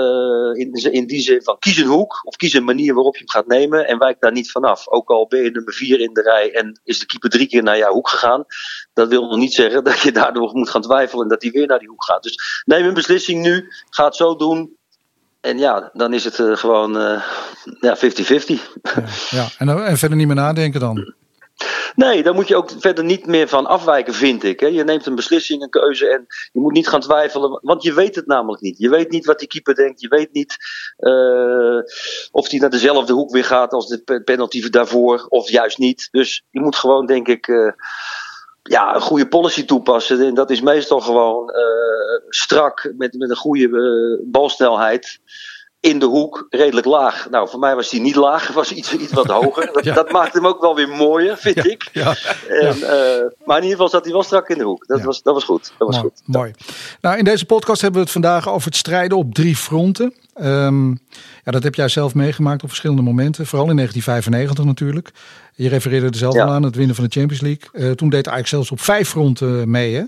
uh, 0.56 0.66
in, 0.66 0.94
in 0.94 1.08
die 1.08 1.22
zin 1.22 1.44
van 1.44 1.60
kies 1.60 1.78
een 1.78 1.88
hoek 1.88 2.22
of 2.24 2.36
kies 2.36 2.54
een 2.54 2.64
manier 2.64 2.94
waarop 2.94 3.14
je 3.14 3.20
hem 3.20 3.30
gaat 3.30 3.48
nemen 3.48 3.88
en 3.88 3.98
wijk 3.98 4.20
daar 4.20 4.32
niet 4.32 4.52
vanaf. 4.52 4.88
Ook 4.88 5.10
al 5.10 5.28
ben 5.28 5.44
je 5.44 5.52
nummer 5.52 5.74
vier 5.74 6.00
in 6.00 6.14
de 6.14 6.22
rij 6.22 6.54
en 6.54 6.80
is 6.84 7.00
de 7.00 7.06
keeper 7.06 7.30
drie 7.30 7.48
keer 7.48 7.64
naar 7.64 7.78
jouw 7.78 7.94
hoek 7.94 8.10
gegaan. 8.10 8.46
Dat 8.94 9.08
wil 9.08 9.28
nog 9.28 9.38
niet 9.38 9.54
zeggen 9.54 9.84
dat 9.90 10.00
je 10.00 10.12
daardoor 10.12 10.50
moet 10.54 10.70
gaan 10.70 10.82
twijfelen 10.82 11.24
en 11.24 11.30
dat 11.30 11.42
hij 11.42 11.52
weer 11.52 11.68
naar 11.68 11.80
die 11.80 11.88
hoek 11.88 12.04
gaat. 12.04 12.24
Dus 12.24 12.64
neem 12.66 12.86
een 12.86 12.94
beslissing 12.94 13.42
nu, 13.42 13.68
ga 13.90 14.06
het 14.06 14.16
zo 14.16 14.36
doen 14.36 14.78
en 15.42 15.58
ja, 15.58 15.90
dan 15.94 16.14
is 16.14 16.24
het 16.24 16.40
uh, 16.40 16.58
gewoon 16.58 16.98
uh, 16.98 17.24
ja, 17.80 17.98
50-50. 17.98 18.00
Ja, 18.00 19.04
ja. 19.30 19.48
En, 19.58 19.86
en 19.86 19.98
verder 19.98 20.18
niet 20.18 20.28
meer 20.28 20.36
nadenken 20.36 20.80
dan? 20.80 21.14
Nee, 21.96 22.24
daar 22.24 22.34
moet 22.34 22.48
je 22.48 22.56
ook 22.56 22.72
verder 22.80 23.04
niet 23.04 23.26
meer 23.26 23.48
van 23.48 23.66
afwijken, 23.66 24.14
vind 24.14 24.44
ik. 24.44 24.60
Je 24.60 24.84
neemt 24.84 25.06
een 25.06 25.16
beslissing, 25.16 25.62
een 25.62 25.70
keuze 25.70 26.08
en 26.08 26.26
je 26.52 26.60
moet 26.60 26.74
niet 26.74 26.88
gaan 26.88 27.00
twijfelen, 27.00 27.60
want 27.62 27.84
je 27.84 27.94
weet 27.94 28.16
het 28.16 28.28
namelijk 28.28 28.62
niet. 28.62 28.78
Je 28.78 28.90
weet 28.90 29.12
niet 29.12 29.26
wat 29.26 29.40
die 29.40 29.48
keeper 29.48 29.76
denkt, 29.76 30.02
je 30.02 30.08
weet 30.08 30.34
niet 30.34 30.58
uh, 30.98 31.80
of 32.32 32.50
hij 32.50 32.60
naar 32.60 32.70
dezelfde 32.70 33.14
hoek 33.14 33.32
weer 33.32 33.44
gaat 33.44 33.72
als 33.72 33.88
de 33.88 34.22
penalty 34.24 34.70
daarvoor, 34.70 35.26
of 35.30 35.50
juist 35.50 35.78
niet. 35.78 36.08
Dus 36.12 36.44
je 36.50 36.60
moet 36.60 36.76
gewoon, 36.76 37.06
denk 37.06 37.28
ik, 37.28 37.48
uh, 37.48 37.72
ja, 38.64 38.96
een 38.96 39.02
goede 39.02 39.28
policy 39.28 39.66
toepassen. 39.66 40.26
En 40.26 40.34
dat 40.34 40.50
is 40.50 40.62
meestal 40.62 41.00
gewoon 41.00 41.50
uh, 41.50 42.30
strak, 42.30 42.92
met, 42.98 43.14
met 43.14 43.30
een 43.30 43.36
goede 43.36 44.22
balsnelheid 44.26 45.20
in 45.86 46.00
de 46.00 46.06
hoek, 46.06 46.48
redelijk 46.50 46.86
laag. 46.86 47.28
Nou, 47.30 47.50
voor 47.50 47.60
mij 47.60 47.76
was 47.76 47.90
die 47.90 48.02
niet 48.02 48.16
laag, 48.16 48.48
was 48.54 48.72
iets, 48.72 48.96
iets 48.96 49.14
wat 49.14 49.26
hoger. 49.26 49.70
Dat, 49.74 49.84
dat 49.84 50.12
maakt 50.12 50.34
hem 50.34 50.48
ook 50.48 50.62
wel 50.62 50.76
weer 50.76 50.90
mooier, 50.90 51.38
vind 51.38 51.56
ja, 51.56 51.64
ik. 51.64 51.90
Ja, 51.92 52.16
en, 52.48 52.78
uh, 52.78 52.90
maar 53.46 53.58
in 53.58 53.64
ieder 53.64 53.70
geval 53.70 53.90
zat 53.90 54.04
hij 54.04 54.14
wel 54.14 54.24
strak 54.24 54.50
in 54.50 54.58
de 54.58 54.64
hoek. 54.64 54.88
Dat, 54.88 55.02
was, 55.02 55.22
dat 55.22 55.34
was 55.34 55.44
goed. 55.44 55.74
Dat 55.78 55.88
was 55.88 55.98
mooi, 55.98 56.10
goed. 56.10 56.36
Mooi. 56.36 56.52
Nou, 57.02 57.18
in 57.18 57.24
deze 57.24 57.46
podcast 57.46 57.82
hebben 57.82 58.00
we 58.00 58.06
het 58.06 58.22
vandaag 58.22 58.50
over 58.50 58.68
het 58.68 58.76
strijden 58.76 59.18
op 59.18 59.34
drie 59.34 59.56
fronten. 59.56 60.14
Um, 60.42 61.00
ja, 61.44 61.52
dat 61.52 61.64
heb 61.64 61.76
jij 61.76 61.88
zelf 61.88 62.16
meegemaakt 62.16 62.64
op 62.64 62.70
verschillende 62.70 63.02
momenten. 63.02 63.46
Vooral 63.46 63.70
in 63.70 63.76
1995 63.76 64.66
natuurlijk. 64.66 65.12
Je 65.58 65.70
refereerde 65.70 66.08
er 66.08 66.16
zelf 66.16 66.34
Ja. 66.34 66.44
al 66.44 66.52
aan, 66.52 66.64
het 66.64 66.76
winnen 66.76 66.96
van 66.96 67.04
de 67.06 67.12
Champions 67.12 67.42
League. 67.42 67.70
Uh, 67.74 67.92
toen 67.92 68.10
deed 68.10 68.28
eigenlijk 68.28 68.48
zelfs 68.48 68.72
op 68.72 68.80
vijf 68.80 69.10
fronten 69.10 69.70
mee. 69.70 69.96
Hè? 69.96 70.04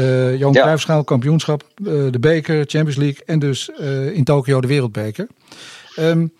Uh, 0.00 0.38
Johan 0.38 0.52
Ja. 0.52 0.60
Cruijffschaal, 0.60 1.04
kampioenschap, 1.04 1.62
uh, 1.82 2.12
de 2.12 2.18
beker, 2.18 2.56
Champions 2.66 2.96
League 2.96 3.24
en 3.26 3.38
dus 3.38 3.70
in 4.12 4.24
Tokio 4.24 4.60
de 4.60 4.66
wereldbeker. 4.66 5.26
Um, 5.98 6.32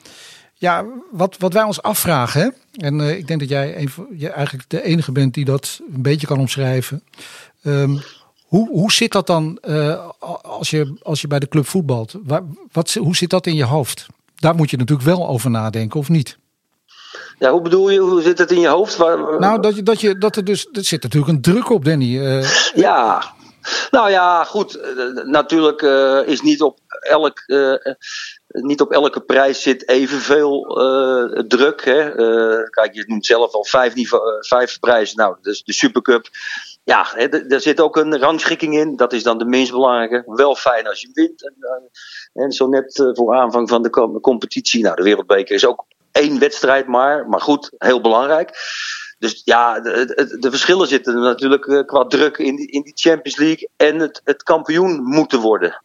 ja, 0.55 0.85
wat, 1.11 1.37
wat 1.39 1.53
wij 1.53 1.63
ons 1.63 1.83
afvragen, 1.83 2.41
hè? 2.41 2.49
en 2.85 3.01
ik 3.19 3.27
denk 3.27 3.41
dat 3.41 3.49
jij 3.49 3.79
een, 3.79 3.91
je 4.17 4.29
eigenlijk 4.29 4.71
de 4.71 4.83
enige 4.83 5.13
bent 5.13 5.35
die 5.35 5.45
dat 5.45 5.81
een 5.95 6.03
beetje 6.03 6.27
kan 6.27 6.39
omschrijven. 6.39 7.03
Um, 7.63 8.01
hoe, 8.43 8.69
hoe 8.69 8.93
zit 8.93 9.13
dat 9.13 9.27
dan 9.27 9.61
als, 10.43 10.71
je, 10.71 10.99
als 11.03 11.21
je 11.21 11.27
bij 11.27 11.39
de 11.39 11.49
club 11.49 11.67
voetbalt? 11.67 12.15
Waar, 12.25 12.43
wat, 12.73 12.95
hoe 12.95 13.17
zit 13.17 13.31
dat 13.31 13.47
in 13.47 13.55
je 13.55 13.65
hoofd? 13.65 14.07
Daar 14.35 14.55
moet 14.55 14.71
je 14.71 14.77
natuurlijk 14.77 15.09
wel 15.09 15.29
over 15.29 15.51
nadenken, 15.51 16.01
of 16.01 16.09
niet? 16.09 16.39
Ja, 17.39 17.51
hoe 17.51 17.63
bedoel 17.63 17.91
je? 17.91 17.99
Hoe 17.99 18.23
zit 18.23 18.39
het 18.39 18.51
in 18.51 18.61
je 18.61 18.69
hoofd? 18.69 18.97
Waar, 18.97 19.39
nou, 19.39 19.61
dat, 19.61 19.77
je, 19.77 19.83
dat, 19.83 20.01
je, 20.01 20.19
dat 20.19 20.37
er 20.37 20.45
dus. 20.45 20.69
Er 20.73 20.85
zit 20.85 21.03
natuurlijk 21.03 21.33
een 21.33 21.43
druk 21.43 21.71
op, 21.71 21.85
Danny. 21.85 22.17
Uh, 22.17 22.49
ja. 22.75 23.23
Nou 23.91 24.11
ja, 24.11 24.45
goed. 24.45 24.77
Uh, 24.77 25.25
natuurlijk 25.25 25.83
uh, 25.83 26.27
is 26.27 26.41
niet 26.41 26.63
op 26.63 26.79
elk. 27.01 27.45
niet 28.49 28.81
op 28.81 28.93
elke 28.93 29.21
prijs 29.21 29.63
zit 29.63 29.89
evenveel 29.89 30.63
druk. 31.49 31.85
Hè? 31.85 32.13
kijk, 32.71 32.95
je 32.95 33.05
noemt 33.07 33.27
zelf 33.27 33.53
al 33.53 33.65
vijf, 33.65 33.93
vijf 34.41 34.79
prijzen. 34.79 35.17
Nou, 35.17 35.37
dus 35.41 35.63
de 35.63 35.73
Supercup. 35.73 36.29
Ja, 36.85 37.07
hè, 37.15 37.29
er 37.29 37.61
zit 37.61 37.81
ook 37.81 37.97
een 37.97 38.19
rangschikking 38.19 38.75
in. 38.75 38.97
Dat 38.97 39.13
is 39.13 39.23
dan 39.23 39.39
de 39.39 39.45
minst 39.45 39.73
belangrijke. 39.73 40.23
Wel 40.27 40.55
fijn 40.55 40.89
als 40.89 41.01
je 41.01 41.11
wint. 41.13 41.45
En, 41.45 41.57
en 42.33 42.53
zo 42.53 42.69
net 42.69 43.11
voor 43.13 43.35
aanvang 43.37 43.69
van 43.69 43.83
de 43.83 44.19
competitie. 44.21 44.83
Nou, 44.83 44.97
de 44.97 45.03
Wereldbeker 45.03 45.55
is 45.55 45.67
ook 45.67 45.87
één 46.19 46.39
wedstrijd 46.39 46.87
maar. 46.87 47.29
Maar 47.29 47.41
goed, 47.41 47.71
heel 47.79 48.01
belangrijk. 48.01 48.51
Dus 49.19 49.43
ja, 49.45 49.81
de, 49.81 50.37
de, 50.41 50.51
verschillen 50.51 50.87
zitten 50.87 51.21
natuurlijk 51.21 51.87
qua 51.87 52.05
druk 52.05 52.39
in 52.39 52.57
die, 52.57 52.71
in 52.71 52.83
die 52.83 52.93
Champions 52.97 53.39
League 53.39 53.69
en 53.77 53.99
het, 53.99 54.21
het 54.25 54.43
kampioen 54.43 55.03
moeten 55.03 55.41
worden. 55.41 55.83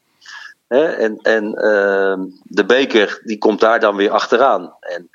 En 0.73 1.17
en 1.21 1.45
uh, 1.45 2.25
de 2.43 2.65
beker 2.65 3.21
die 3.23 3.37
komt 3.37 3.59
daar 3.59 3.79
dan 3.79 3.95
weer 3.95 4.09
achteraan. 4.11 4.75
En 4.79 5.09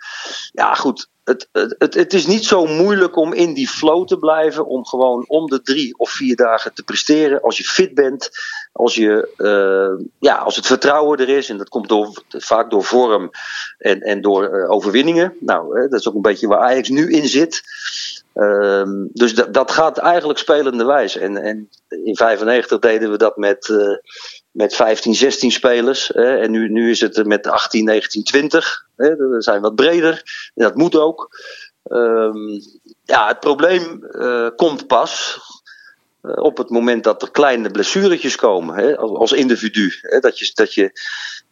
ja, 0.53 0.75
goed. 0.75 1.09
Het, 1.25 1.49
het, 1.79 1.95
het 1.95 2.15
is 2.15 2.27
niet 2.27 2.45
zo 2.45 2.67
moeilijk 2.67 3.17
om 3.17 3.33
in 3.33 3.55
die 3.55 3.69
flow 3.69 4.07
te 4.07 4.19
blijven. 4.19 4.67
Om 4.67 4.87
gewoon 4.87 5.25
om 5.27 5.47
de 5.47 5.63
drie 5.63 5.99
of 5.99 6.11
vier 6.11 6.37
dagen 6.37 6.75
te 6.75 6.83
presteren. 6.83 7.43
Als 7.43 7.57
je 7.57 7.65
fit 7.65 7.95
bent. 7.95 8.31
Als, 8.73 8.95
je, 8.95 9.29
uh, 9.37 10.07
ja, 10.19 10.37
als 10.37 10.57
het 10.57 10.67
vertrouwen 10.67 11.19
er 11.19 11.29
is. 11.29 11.49
En 11.49 11.57
dat 11.59 11.69
komt 11.69 11.89
door, 11.89 12.23
vaak 12.29 12.71
door 12.71 12.85
vorm 12.85 13.31
en, 13.79 14.01
en 14.01 14.21
door 14.21 14.55
uh, 14.55 14.71
overwinningen. 14.71 15.37
Nou, 15.41 15.89
dat 15.89 16.01
is 16.01 16.09
ook 16.09 16.15
een 16.15 16.23
beetje 16.23 16.47
waar 16.47 16.61
Ajax 16.61 16.89
nu 16.89 17.11
in 17.11 17.29
zit. 17.29 17.63
Um, 18.35 19.09
dus 19.13 19.35
dat, 19.35 19.55
dat 19.55 19.71
gaat 19.71 19.99
eigenlijk 19.99 20.39
spelende 20.39 20.85
wijs. 20.85 21.17
En, 21.17 21.37
en 21.37 21.69
in 21.89 22.17
95 22.17 22.79
deden 22.79 23.11
we 23.11 23.17
dat 23.17 23.37
met, 23.37 23.69
uh, 23.69 23.97
met 24.59 24.75
15, 24.75 25.15
16 25.15 25.51
spelers. 25.51 26.11
Hè, 26.15 26.39
en 26.39 26.51
nu, 26.51 26.69
nu 26.69 26.91
is 26.91 27.01
het 27.01 27.27
met 27.27 27.47
18, 27.47 27.85
19, 27.85 28.23
20. 28.23 28.87
Hè, 28.97 29.17
we 29.17 29.43
zijn 29.43 29.61
wat 29.61 29.75
breder. 29.75 30.23
En 30.55 30.65
dat 30.65 30.75
moet 30.75 30.97
ook. 30.97 31.39
Um, 31.91 32.61
ja, 33.05 33.29
het 33.29 33.41
probleem 33.41 34.07
uh, 34.11 34.49
komt 34.57 34.87
pas 34.87 35.39
uh, 36.23 36.33
op 36.37 36.57
het 36.57 36.71
moment 36.71 37.05
dat 37.05 37.23
er 37.23 37.31
kleine 37.31 37.71
blessuretjes 37.71 38.37
komen. 38.37 38.77
Hè, 38.77 38.97
als, 38.97 39.11
als 39.11 39.33
individu. 39.33 39.93
Hè, 40.01 40.19
dat 40.19 40.39
je, 40.39 40.51
dat 40.55 40.75
je 40.75 40.91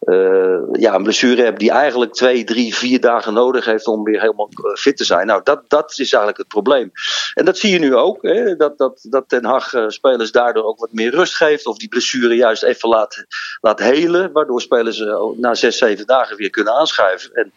uh, 0.00 0.59
ja, 0.72 0.94
een 0.94 1.02
blessure 1.02 1.42
hebt 1.42 1.59
die 1.59 1.70
eigenlijk 1.70 2.12
twee, 2.12 2.44
drie, 2.44 2.74
vier 2.74 3.00
dagen 3.00 3.32
nodig 3.32 3.64
heeft 3.64 3.87
om 3.87 4.04
weer 4.04 4.20
helemaal 4.20 4.50
fit 4.74 4.96
te 4.96 5.04
zijn. 5.04 5.26
Nou, 5.26 5.40
dat, 5.44 5.62
dat 5.68 5.90
is 5.90 5.98
eigenlijk 5.98 6.37
het 6.37 6.48
probleem. 6.48 6.92
En 7.35 7.44
dat 7.44 7.59
zie 7.59 7.72
je 7.72 7.78
nu 7.78 7.94
ook. 7.94 8.22
Hè, 8.22 8.56
dat, 8.56 8.78
dat, 8.78 8.98
dat 9.02 9.28
Ten 9.28 9.44
Hag 9.44 9.72
uh, 9.72 9.88
spelers 9.88 10.32
daardoor 10.32 10.64
ook 10.64 10.78
wat 10.78 10.92
meer 10.92 11.11
rust 11.11 11.35
geeft. 11.35 11.66
Of 11.66 11.78
die 11.78 11.88
blessure 11.88 12.35
juist 12.35 12.62
even 12.62 12.88
laat, 12.88 13.24
laat 13.61 13.78
helen. 13.78 14.32
Waardoor 14.32 14.61
spelers 14.61 15.04
na 15.37 15.54
zes, 15.54 15.78
zeven 15.78 16.06
dagen 16.06 16.37
weer 16.37 16.50
kunnen 16.50 16.74
aanschuiven. 16.74 17.32
En 17.32 17.52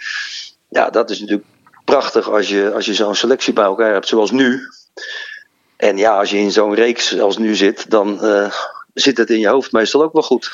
ja, 0.69 0.89
dat 0.89 1.10
is 1.10 1.19
natuurlijk 1.19 1.47
prachtig 1.86 2.32
als 2.32 2.49
je, 2.49 2.71
als 2.73 2.86
je 2.86 2.93
zo'n 2.93 3.15
selectie 3.15 3.54
bij 3.54 3.63
elkaar 3.63 3.93
hebt 3.93 4.08
zoals 4.08 4.32
nu. 4.32 4.62
En 5.78 5.97
ja, 5.97 6.19
als 6.19 6.30
je 6.30 6.38
in 6.38 6.52
zo'n 6.52 6.73
reeks 6.73 7.19
als 7.19 7.38
nu 7.38 7.56
zit, 7.56 7.89
dan 7.89 8.19
zit 8.93 9.17
het 9.17 9.30
in 9.30 9.39
je 9.39 9.47
hoofd 9.47 9.71
meestal 9.71 10.04
ook 10.04 10.13
wel 10.13 10.21
goed. 10.21 10.52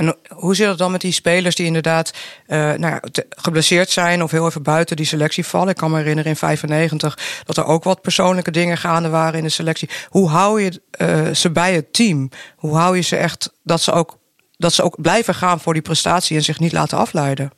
En 0.00 0.16
hoe 0.28 0.54
zit 0.54 0.68
het 0.68 0.78
dan 0.78 0.90
met 0.90 1.00
die 1.00 1.12
spelers 1.12 1.54
die 1.54 1.66
inderdaad 1.66 2.10
uh, 2.46 2.72
nou 2.72 3.00
geblesseerd 3.28 3.90
zijn 3.90 4.22
of 4.22 4.30
heel 4.30 4.46
even 4.46 4.62
buiten 4.62 4.96
die 4.96 5.06
selectie 5.06 5.46
vallen? 5.46 5.68
Ik 5.68 5.76
kan 5.76 5.90
me 5.90 5.96
herinneren 5.96 6.30
in 6.30 6.36
95 6.36 7.18
dat 7.44 7.56
er 7.56 7.64
ook 7.64 7.84
wat 7.84 8.00
persoonlijke 8.00 8.50
dingen 8.50 8.76
gaande 8.76 9.08
waren 9.08 9.38
in 9.38 9.44
de 9.44 9.50
selectie. 9.50 9.90
Hoe 10.08 10.28
hou 10.28 10.62
je 10.62 10.80
uh, 10.98 11.34
ze 11.34 11.50
bij 11.50 11.74
het 11.74 11.92
team? 11.92 12.30
Hoe 12.56 12.76
hou 12.76 12.96
je 12.96 13.02
ze 13.02 13.16
echt 13.16 13.52
dat 13.62 13.80
ze 13.80 13.92
ook, 13.92 14.16
dat 14.56 14.72
ze 14.72 14.82
ook 14.82 15.00
blijven 15.00 15.34
gaan 15.34 15.60
voor 15.60 15.72
die 15.72 15.82
prestatie 15.82 16.36
en 16.36 16.42
zich 16.42 16.58
niet 16.58 16.72
laten 16.72 16.98
afleiden? 16.98 17.52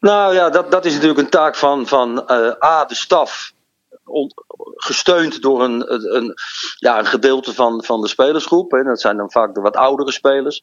Nou 0.00 0.34
ja, 0.34 0.50
dat, 0.50 0.70
dat 0.70 0.84
is 0.84 0.92
natuurlijk 0.92 1.20
een 1.20 1.30
taak 1.30 1.56
van, 1.56 1.86
van 1.86 2.24
uh, 2.26 2.64
A, 2.64 2.84
de 2.84 2.94
staf 2.94 3.52
gesteund 4.76 5.42
door 5.42 5.62
een, 5.62 5.92
een, 6.16 6.34
ja, 6.76 6.98
een 6.98 7.06
gedeelte 7.06 7.54
van, 7.54 7.84
van 7.84 8.00
de 8.00 8.08
spelersgroep. 8.08 8.70
Hè. 8.70 8.82
Dat 8.82 9.00
zijn 9.00 9.16
dan 9.16 9.30
vaak 9.30 9.54
de 9.54 9.60
wat 9.60 9.76
oudere 9.76 10.12
spelers. 10.12 10.60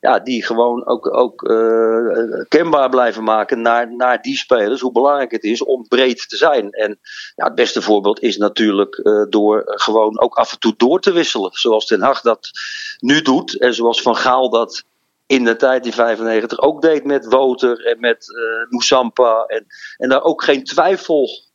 Ja, 0.00 0.18
die 0.18 0.44
gewoon 0.44 0.86
ook, 0.86 1.16
ook 1.16 1.42
uh, 1.42 2.44
kenbaar 2.48 2.88
blijven 2.88 3.24
maken 3.24 3.62
naar, 3.62 3.96
naar 3.96 4.22
die 4.22 4.36
spelers. 4.36 4.80
Hoe 4.80 4.92
belangrijk 4.92 5.30
het 5.30 5.44
is 5.44 5.62
om 5.62 5.88
breed 5.88 6.28
te 6.28 6.36
zijn. 6.36 6.70
En 6.70 6.98
het 7.34 7.54
beste 7.54 7.82
voorbeeld 7.82 8.20
is 8.20 8.36
natuurlijk 8.36 9.00
uh, 9.02 9.24
door 9.28 9.62
gewoon 9.66 10.20
ook 10.20 10.34
af 10.34 10.52
en 10.52 10.58
toe 10.58 10.74
door 10.76 11.00
te 11.00 11.12
wisselen. 11.12 11.50
Zoals 11.52 11.86
Ten 11.86 12.02
Hag 12.02 12.20
dat 12.20 12.50
nu 12.98 13.22
doet. 13.22 13.58
En 13.58 13.74
zoals 13.74 14.02
Van 14.02 14.16
Gaal 14.16 14.50
dat 14.50 14.84
in 15.26 15.44
de 15.44 15.56
tijd 15.56 15.86
in 15.86 15.92
95 15.92 16.60
ook 16.60 16.82
deed 16.82 17.04
met 17.04 17.26
Woter 17.26 17.86
en 17.86 18.00
met 18.00 18.28
uh, 18.28 18.70
Moussampa. 18.70 19.44
En, 19.46 19.66
en 19.96 20.08
daar 20.08 20.22
ook 20.22 20.42
geen 20.42 20.64
twijfel 20.64 21.47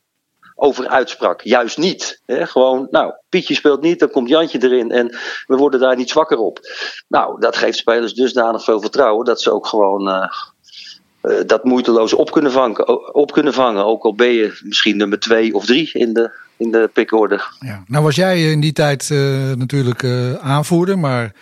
over 0.64 0.88
uitsprak. 0.88 1.40
Juist 1.40 1.78
niet. 1.78 2.20
Hè? 2.26 2.46
Gewoon, 2.46 2.88
nou, 2.90 3.12
Pietje 3.28 3.54
speelt 3.54 3.82
niet, 3.82 3.98
dan 3.98 4.10
komt 4.10 4.28
Jantje 4.28 4.62
erin 4.62 4.90
en 4.90 5.16
we 5.46 5.56
worden 5.56 5.80
daar 5.80 5.96
niet 5.96 6.10
zwakker 6.10 6.38
op. 6.38 6.60
Nou, 7.08 7.40
dat 7.40 7.56
geeft 7.56 7.78
spelers 7.78 8.14
dusdanig 8.14 8.64
veel 8.64 8.80
vertrouwen 8.80 9.24
dat 9.24 9.40
ze 9.40 9.52
ook 9.52 9.66
gewoon 9.66 10.08
uh, 10.08 10.28
uh, 11.22 11.40
dat 11.46 11.64
moeiteloos 11.64 12.12
op 12.12 12.30
kunnen, 12.30 12.52
vangen, 12.52 13.14
op 13.14 13.32
kunnen 13.32 13.52
vangen. 13.52 13.84
Ook 13.84 14.04
al 14.04 14.14
ben 14.14 14.32
je 14.32 14.60
misschien 14.62 14.96
nummer 14.96 15.20
twee 15.20 15.54
of 15.54 15.66
drie 15.66 15.90
in 15.92 16.12
de, 16.12 16.30
in 16.56 16.70
de 16.70 16.90
pickorde. 16.92 17.40
Ja. 17.60 17.82
Nou 17.86 18.04
was 18.04 18.16
jij 18.16 18.50
in 18.50 18.60
die 18.60 18.72
tijd 18.72 19.08
uh, 19.12 19.52
natuurlijk 19.52 20.04
aanvoerder, 20.40 20.98
maar 20.98 21.32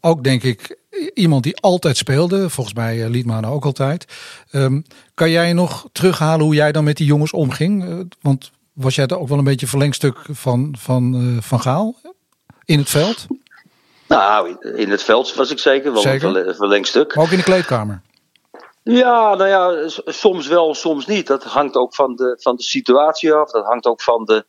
ook 0.00 0.24
denk 0.24 0.42
ik 0.42 0.76
iemand 1.14 1.42
die 1.42 1.56
altijd 1.56 1.96
speelde. 1.96 2.50
Volgens 2.50 2.76
mij 2.76 2.96
uh, 2.96 3.08
Liedmanen 3.08 3.50
ook 3.50 3.64
altijd. 3.64 4.06
Um, 4.52 4.84
kan 5.14 5.30
jij 5.30 5.52
nog 5.52 5.88
terughalen 5.92 6.44
hoe 6.44 6.54
jij 6.54 6.72
dan 6.72 6.84
met 6.84 6.96
die 6.96 7.06
jongens 7.06 7.32
omging? 7.32 7.84
Uh, 7.84 8.00
want 8.20 8.50
was 8.72 8.94
jij 8.94 9.06
er 9.06 9.18
ook 9.18 9.28
wel 9.28 9.38
een 9.38 9.44
beetje 9.44 9.66
verlengstuk 9.66 10.18
van, 10.30 10.74
van, 10.78 11.14
uh, 11.14 11.42
van 11.42 11.60
Gaal 11.60 11.94
in 12.64 12.78
het 12.78 12.88
veld? 12.88 13.26
Nou, 14.08 14.56
in 14.76 14.90
het 14.90 15.02
veld 15.02 15.34
was 15.34 15.50
ik 15.50 15.58
zeker 15.58 15.92
wel 15.92 16.02
zeker? 16.02 16.48
een 16.48 16.54
verlengstuk. 16.54 17.14
Maar 17.14 17.24
ook 17.24 17.30
in 17.30 17.36
de 17.36 17.42
kleedkamer? 17.42 18.02
Ja, 18.82 19.34
nou 19.34 19.48
ja, 19.48 19.88
soms 20.04 20.46
wel, 20.46 20.74
soms 20.74 21.06
niet. 21.06 21.26
Dat 21.26 21.44
hangt 21.44 21.74
ook 21.76 21.94
van 21.94 22.16
de, 22.16 22.36
van 22.40 22.56
de 22.56 22.62
situatie 22.62 23.32
af. 23.32 23.50
Dat 23.50 23.64
hangt 23.64 23.86
ook 23.86 24.02
van 24.02 24.24
de, 24.24 24.44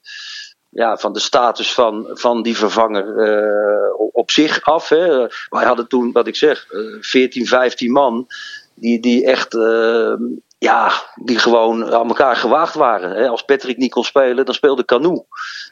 ja, 0.78 0.98
van 0.98 1.14
de 1.14 1.20
status 1.20 1.74
van, 1.74 2.10
van 2.12 2.42
die 2.42 2.58
vervanger 2.58 3.06
uh, 3.06 4.10
op 4.12 4.32
zich 4.32 4.62
af. 4.62 4.90
Hè. 4.90 5.18
Wij 5.50 5.66
hadden 5.66 5.88
toen, 5.88 6.12
wat 6.12 6.28
ik 6.28 6.36
zeg, 6.36 6.68
uh, 6.72 6.98
14, 7.02 7.46
15 7.46 7.92
man. 7.92 8.28
die, 8.74 9.00
die 9.00 9.26
echt 9.26 9.56
ja, 10.58 10.92
die 11.16 11.40
gewoon 11.40 11.94
aan 11.94 12.08
elkaar 12.08 12.36
gewaagd 12.36 12.74
waren. 12.74 13.12
Hè. 13.12 13.28
Als 13.28 13.44
Patrick 13.44 13.78
niet 13.78 13.92
kon 13.92 14.04
spelen, 14.04 14.46
dan 14.46 14.54
speelde 14.54 14.86
Canoe. 14.86 15.26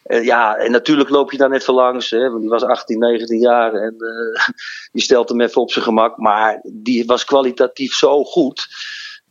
Uh, 0.05 0.23
ja, 0.23 0.55
en 0.55 0.71
natuurlijk 0.71 1.09
loop 1.09 1.31
je 1.31 1.37
daar 1.37 1.49
net 1.49 1.63
voor 1.63 1.73
langs. 1.73 2.09
Hè, 2.09 2.29
want 2.29 2.41
die 2.41 2.49
was 2.49 2.63
18, 2.63 2.99
19 2.99 3.39
jaar 3.39 3.73
en 3.73 3.95
die 4.93 5.01
stelt 5.01 5.29
hem 5.29 5.41
even 5.41 5.61
op 5.61 5.71
zijn 5.71 5.85
gemak. 5.85 6.17
Maar 6.17 6.59
die 6.63 7.05
was 7.05 7.25
kwalitatief 7.25 7.93
zo 7.93 8.23
goed. 8.23 8.67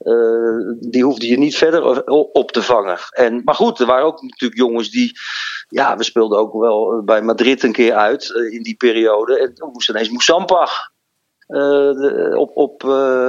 Uh, 0.00 0.90
die 0.90 1.04
hoefde 1.04 1.26
je 1.26 1.38
niet 1.38 1.56
verder 1.56 2.04
op 2.32 2.52
te 2.52 2.62
vangen. 2.62 2.98
En, 3.10 3.42
maar 3.44 3.54
goed, 3.54 3.80
er 3.80 3.86
waren 3.86 4.04
ook 4.04 4.22
natuurlijk 4.22 4.60
jongens 4.60 4.90
die. 4.90 5.18
Ja, 5.68 5.96
we 5.96 6.04
speelden 6.04 6.38
ook 6.38 6.52
wel 6.52 7.02
bij 7.04 7.22
Madrid 7.22 7.62
een 7.62 7.72
keer 7.72 7.94
uit 7.94 8.28
in 8.50 8.62
die 8.62 8.76
periode. 8.76 9.38
En 9.38 9.54
toen 9.54 9.70
moest 9.72 9.88
ineens 9.88 10.08
Moussampach 10.08 10.90
uh, 11.48 12.36
op, 12.36 12.56
op, 12.56 12.84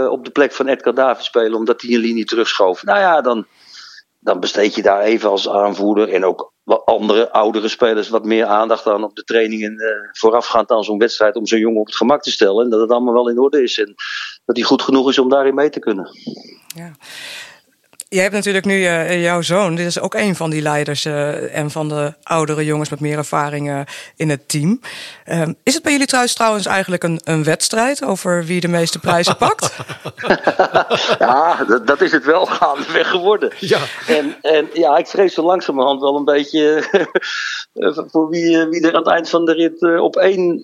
op 0.09 0.25
de 0.25 0.31
plek 0.31 0.51
van 0.51 0.67
Edgar 0.67 0.93
David 0.93 1.23
spelen, 1.23 1.57
omdat 1.57 1.81
hij 1.81 1.93
een 1.93 1.99
linie 1.99 2.25
terugschoof. 2.25 2.83
Nou 2.83 2.99
ja, 2.99 3.21
dan, 3.21 3.45
dan 4.19 4.39
besteed 4.39 4.75
je 4.75 4.81
daar 4.81 5.01
even 5.01 5.29
als 5.29 5.49
aanvoerder 5.49 6.09
en 6.09 6.25
ook 6.25 6.53
wat 6.65 6.85
andere 6.85 7.31
oudere 7.31 7.67
spelers 7.67 8.09
wat 8.09 8.25
meer 8.25 8.45
aandacht 8.45 8.87
aan 8.87 9.03
op 9.03 9.15
de 9.15 9.23
trainingen 9.23 9.73
uh, 9.73 9.87
voorafgaand 10.11 10.71
aan 10.71 10.83
zo'n 10.83 10.97
wedstrijd 10.97 11.35
om 11.35 11.45
zo'n 11.45 11.59
jongen 11.59 11.79
op 11.79 11.85
het 11.85 11.95
gemak 11.95 12.21
te 12.21 12.31
stellen. 12.31 12.63
En 12.63 12.69
dat 12.69 12.79
het 12.79 12.91
allemaal 12.91 13.13
wel 13.13 13.29
in 13.29 13.39
orde 13.39 13.63
is 13.63 13.79
en 13.79 13.95
dat 14.45 14.55
hij 14.55 14.65
goed 14.65 14.81
genoeg 14.81 15.09
is 15.09 15.19
om 15.19 15.29
daarin 15.29 15.55
mee 15.55 15.69
te 15.69 15.79
kunnen. 15.79 16.09
Ja. 16.75 16.91
Je 18.07 18.19
hebt 18.19 18.33
natuurlijk 18.33 18.65
nu 18.65 18.79
uh, 18.79 19.23
jouw 19.23 19.41
zoon. 19.41 19.75
Dit 19.75 19.85
is 19.85 19.99
ook 19.99 20.13
een 20.13 20.35
van 20.35 20.49
die 20.49 20.61
leiders 20.61 21.05
uh, 21.05 21.57
en 21.57 21.71
van 21.71 21.89
de 21.89 22.13
oudere 22.23 22.65
jongens 22.65 22.89
met 22.89 22.99
meer 22.99 23.17
ervaring 23.17 23.85
in 24.15 24.29
het 24.29 24.49
team. 24.49 24.79
Uh, 25.25 25.47
is 25.63 25.73
het 25.73 25.83
bij 25.83 25.91
jullie 25.91 26.07
trouwens, 26.07 26.33
trouwens 26.33 26.65
eigenlijk 26.65 27.03
een, 27.03 27.21
een 27.23 27.43
wedstrijd 27.43 28.03
over 28.03 28.43
wie 28.43 28.59
de 28.61 28.67
meeste 28.67 28.99
prijzen 28.99 29.37
pakt? 29.37 29.75
ja, 31.19 31.63
dat, 31.63 31.87
dat, 31.87 32.01
is 32.01 32.11
het 32.11 32.25
wel 32.25 32.45
gaandeweg 32.59 33.09
geworden. 33.09 33.51
Ja. 33.59 33.79
En, 34.07 34.35
en 34.41 34.69
ja, 34.73 34.97
ik 34.97 35.07
vrees 35.07 35.33
zo 35.33 35.43
langzamerhand 35.43 36.01
wel 36.01 36.15
een 36.15 36.25
beetje 36.25 36.83
voor 38.11 38.29
wie, 38.29 38.65
wie 38.65 38.81
er 38.81 38.93
aan 38.93 39.03
het 39.03 39.13
eind 39.13 39.29
van 39.29 39.45
de 39.45 39.53
rit 39.53 39.99
op 39.99 40.15
één 40.15 40.63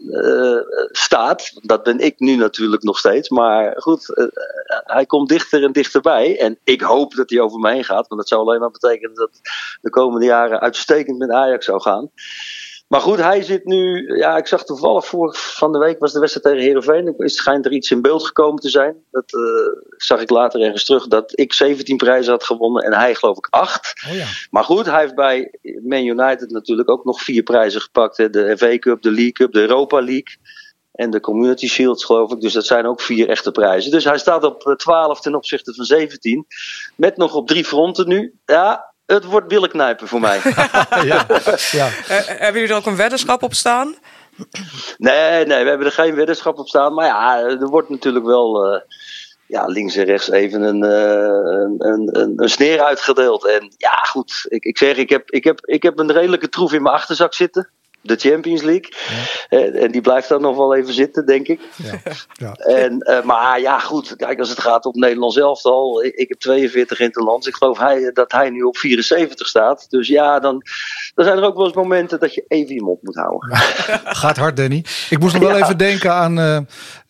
staat. 0.92 1.52
Dat 1.62 1.84
ben 1.84 2.00
ik 2.00 2.20
nu 2.20 2.36
natuurlijk 2.36 2.84
nog 2.84 2.98
steeds. 2.98 3.30
Maar 3.30 3.74
goed, 3.76 4.32
hij 4.68 5.06
komt 5.06 5.30
dichter 5.30 5.64
en 5.64 5.72
dichterbij. 5.72 6.40
En 6.40 6.58
ik 6.64 6.82
hoop 6.82 7.16
dat 7.16 7.31
hij 7.32 7.40
over 7.40 7.60
me 7.60 7.72
heen 7.72 7.84
gaat. 7.84 8.08
Want 8.08 8.22
dat 8.22 8.30
zou 8.30 8.42
alleen 8.42 8.60
maar 8.60 8.72
betekenen 8.72 9.16
dat 9.16 9.40
de 9.82 9.90
komende 9.90 10.26
jaren 10.26 10.60
uitstekend 10.60 11.18
met 11.18 11.30
Ajax 11.30 11.66
zou 11.66 11.82
gaan. 11.82 12.12
Maar 12.92 13.02
goed, 13.02 13.18
hij 13.18 13.42
zit 13.42 13.66
nu. 13.66 14.08
Ja, 14.18 14.38
ik 14.38 14.48
zag 14.48 14.64
toevallig 14.64 15.06
voor 15.06 15.36
van 15.36 15.72
de 15.72 15.80
week 15.80 16.00
was 16.00 16.14
de 16.14 16.20
wedstrijd 16.20 16.46
tegen 16.46 16.68
Herenveen. 16.68 17.14
Het 17.18 17.32
schijnt 17.32 17.66
er 17.66 17.72
iets 17.72 17.92
in 17.92 18.02
beeld 18.02 18.26
gekomen 18.26 18.62
te 18.62 18.70
zijn. 18.70 18.96
Dat 19.12 19.34
uh, 19.34 19.42
zag 19.98 20.22
ik 20.22 20.30
later 20.30 20.62
ergens 20.62 20.86
terug. 20.86 21.08
Dat 21.08 21.40
ik 21.40 21.54
17 21.54 21.98
prijzen 21.98 22.32
had 22.32 22.44
gewonnen 22.44 22.84
en 22.84 22.94
hij 22.94 23.16
geloof 23.16 23.38
ik 23.38 23.48
8. 23.50 23.94
Oh 24.08 24.14
ja. 24.16 24.26
Maar 24.50 24.64
goed, 24.64 24.86
hij 24.86 25.00
heeft 25.00 25.16
bij 25.16 25.54
Man 25.84 26.06
United 26.06 26.50
natuurlijk 26.50 26.90
ook 26.90 27.06
nog 27.06 27.22
vier 27.22 27.44
prijzen 27.44 27.82
gepakt. 27.82 28.18
Hè. 28.18 28.30
De 28.30 28.58
FA 28.58 28.78
Cup, 28.78 29.02
de 29.02 29.12
League 29.12 29.32
Cup, 29.32 29.54
de 29.54 29.62
Europa 29.62 29.98
League. 29.98 30.38
En 30.92 31.10
de 31.10 31.20
Community 31.20 31.68
Shields, 31.68 32.06
geloof 32.06 32.32
ik. 32.32 32.42
Dus 32.42 32.54
dat 32.54 32.66
zijn 32.66 32.86
ook 32.86 33.02
vier 33.02 33.30
echte 33.30 33.52
prijzen. 33.52 33.92
Dus 33.92 34.04
hij 34.04 34.18
staat 34.18 34.44
op 34.44 34.74
12 34.78 35.22
ten 35.22 35.36
opzichte 35.36 35.74
van 35.74 35.86
17. 35.86 36.46
Met 36.96 37.18
nog 37.18 37.34
op 37.34 37.48
drie 37.48 37.66
fronten 37.66 38.08
nu. 38.08 38.34
Ja, 38.46 38.94
het 39.06 39.26
wordt 39.26 39.48
billenknijpen 39.48 40.08
voor 40.08 40.20
mij. 40.20 40.40
ja, 41.04 41.26
ja. 41.72 41.90
hebben 42.26 42.62
jullie 42.62 42.70
er 42.70 42.80
ook 42.80 42.86
een 42.86 42.96
weddenschap 42.96 43.44
op 43.44 43.54
staan? 43.54 43.96
Nee, 44.98 45.46
nee, 45.46 45.64
we 45.64 45.70
hebben 45.70 45.88
er 45.88 45.94
geen 45.94 46.16
weddenschap 46.16 46.60
op 46.60 46.68
staan. 46.68 46.94
Maar 46.94 47.06
ja, 47.06 47.40
er 47.40 47.68
wordt 47.68 47.90
natuurlijk 47.90 48.26
wel 48.26 48.74
uh, 48.74 48.82
ja, 49.48 49.66
links 49.66 49.96
en 49.96 50.06
rechts 50.06 50.30
even 50.30 50.62
een, 50.62 50.84
uh, 50.84 51.88
een, 51.88 52.20
een, 52.20 52.42
een, 52.42 52.50
sneer 52.50 52.82
uitgedeeld. 52.82 53.48
En 53.48 53.74
ja, 53.78 53.94
goed, 53.94 54.46
ik, 54.48 54.64
ik 54.64 54.78
zeg, 54.78 54.98
ik 54.98 55.10
heb, 55.10 55.32
ik, 55.32 55.44
heb, 55.44 55.66
ik 55.66 55.84
heb 55.84 56.00
een 56.00 56.12
redelijke 56.12 56.50
troef 56.50 56.74
in 56.74 56.82
mijn 56.82 56.96
achterzak 56.96 57.34
zitten 57.34 57.70
de 58.02 58.16
Champions 58.16 58.62
League. 58.62 58.94
En, 59.50 59.74
en, 59.74 59.92
die 59.92 60.02
blijft 60.02 60.30
dan 60.30 60.42
nog 60.42 60.58
wel 60.58 60.76
even 60.76 60.94
zitten, 60.94 61.26
denk 61.26 61.48
ik. 61.48 61.60
Ja. 61.76 62.00
Ja. 62.34 62.54
En, 62.54 63.10
uh, 63.10 63.24
maar 63.24 63.60
ja, 63.60 63.80
goed. 63.80 64.16
Kijk, 64.16 64.40
als 64.40 64.50
het 64.50 64.60
gaat 64.60 64.86
op 64.86 64.96
Nederland 64.96 65.34
zelf 65.34 65.66
al. 65.66 66.04
Ik, 66.04 66.16
ik 66.16 66.30
heb 66.30 66.40
42 66.40 67.00
interlands. 67.00 67.48
Ik 67.48 67.56
geloof 67.56 67.78
hij, 67.78 68.12
dat 68.14 68.32
hij 68.32 68.50
nu 68.50 68.62
op 68.62 68.78
74 68.78 69.48
staat. 69.48 69.86
Dus 69.90 70.08
ja, 70.08 70.40
dan, 70.40 70.64
dan 71.16 71.26
zijn 71.26 71.38
er 71.38 71.44
ook 71.44 71.56
wel 71.56 71.66
eens 71.66 71.76
momenten 71.76 72.20
dat 72.20 72.34
je 72.34 72.46
even 72.48 72.76
je 72.76 72.82
mond 72.82 73.04
moet 73.04 73.16
houden. 73.16 73.58
Gaat 74.04 74.38
hard, 74.38 74.58
Danny. 74.58 74.86
Ik 75.10 75.20
moest 75.20 75.34
nog 75.34 75.44
wel 75.44 75.58
even 75.62 75.78
denken 75.78 76.14
aan 76.14 76.40
uh, 76.40 76.58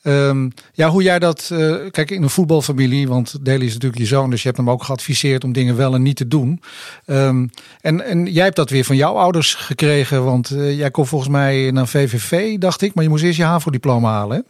Um, 0.04 0.52
ja, 0.74 0.90
hoe 0.90 1.04
jij 1.04 1.20
dat. 1.20 1.50
Uh, 1.54 1.76
kijk, 1.92 2.12
in 2.12 2.24
een 2.24 2.30
voetbalfamilie, 2.30 3.08
want 3.08 3.46
Deli 3.46 3.66
is 3.66 3.74
natuurlijk 3.74 4.02
je 4.02 4.08
zoon, 4.08 4.30
dus 4.30 4.42
je 4.42 4.48
hebt 4.48 4.60
hem 4.60 4.70
ook 4.70 4.84
geadviseerd 4.84 5.44
om 5.44 5.54
dingen 5.54 5.78
wel 5.78 5.94
en 5.94 6.02
niet 6.02 6.16
te 6.16 6.28
doen. 6.28 6.62
Um, 7.06 7.50
en, 7.82 8.02
en 8.02 8.26
jij 8.26 8.44
hebt 8.44 8.56
dat 8.56 8.70
weer 8.70 8.84
van 8.84 8.96
jouw 8.96 9.14
ouders 9.16 9.56
gekregen, 9.56 10.26
want 10.26 10.50
uh, 10.50 10.78
jij 10.78 10.92
kon 10.92 11.06
volgens 11.06 11.32
mij 11.32 11.72
naar 11.72 11.88
VVV, 11.88 12.58
dacht 12.58 12.82
ik, 12.82 12.94
maar 12.94 13.04
je 13.04 13.10
moest 13.10 13.24
eerst 13.24 13.38
je 13.38 13.44
HAVO-diploma 13.44 14.12
halen. 14.12 14.38
Hè? 14.38 14.42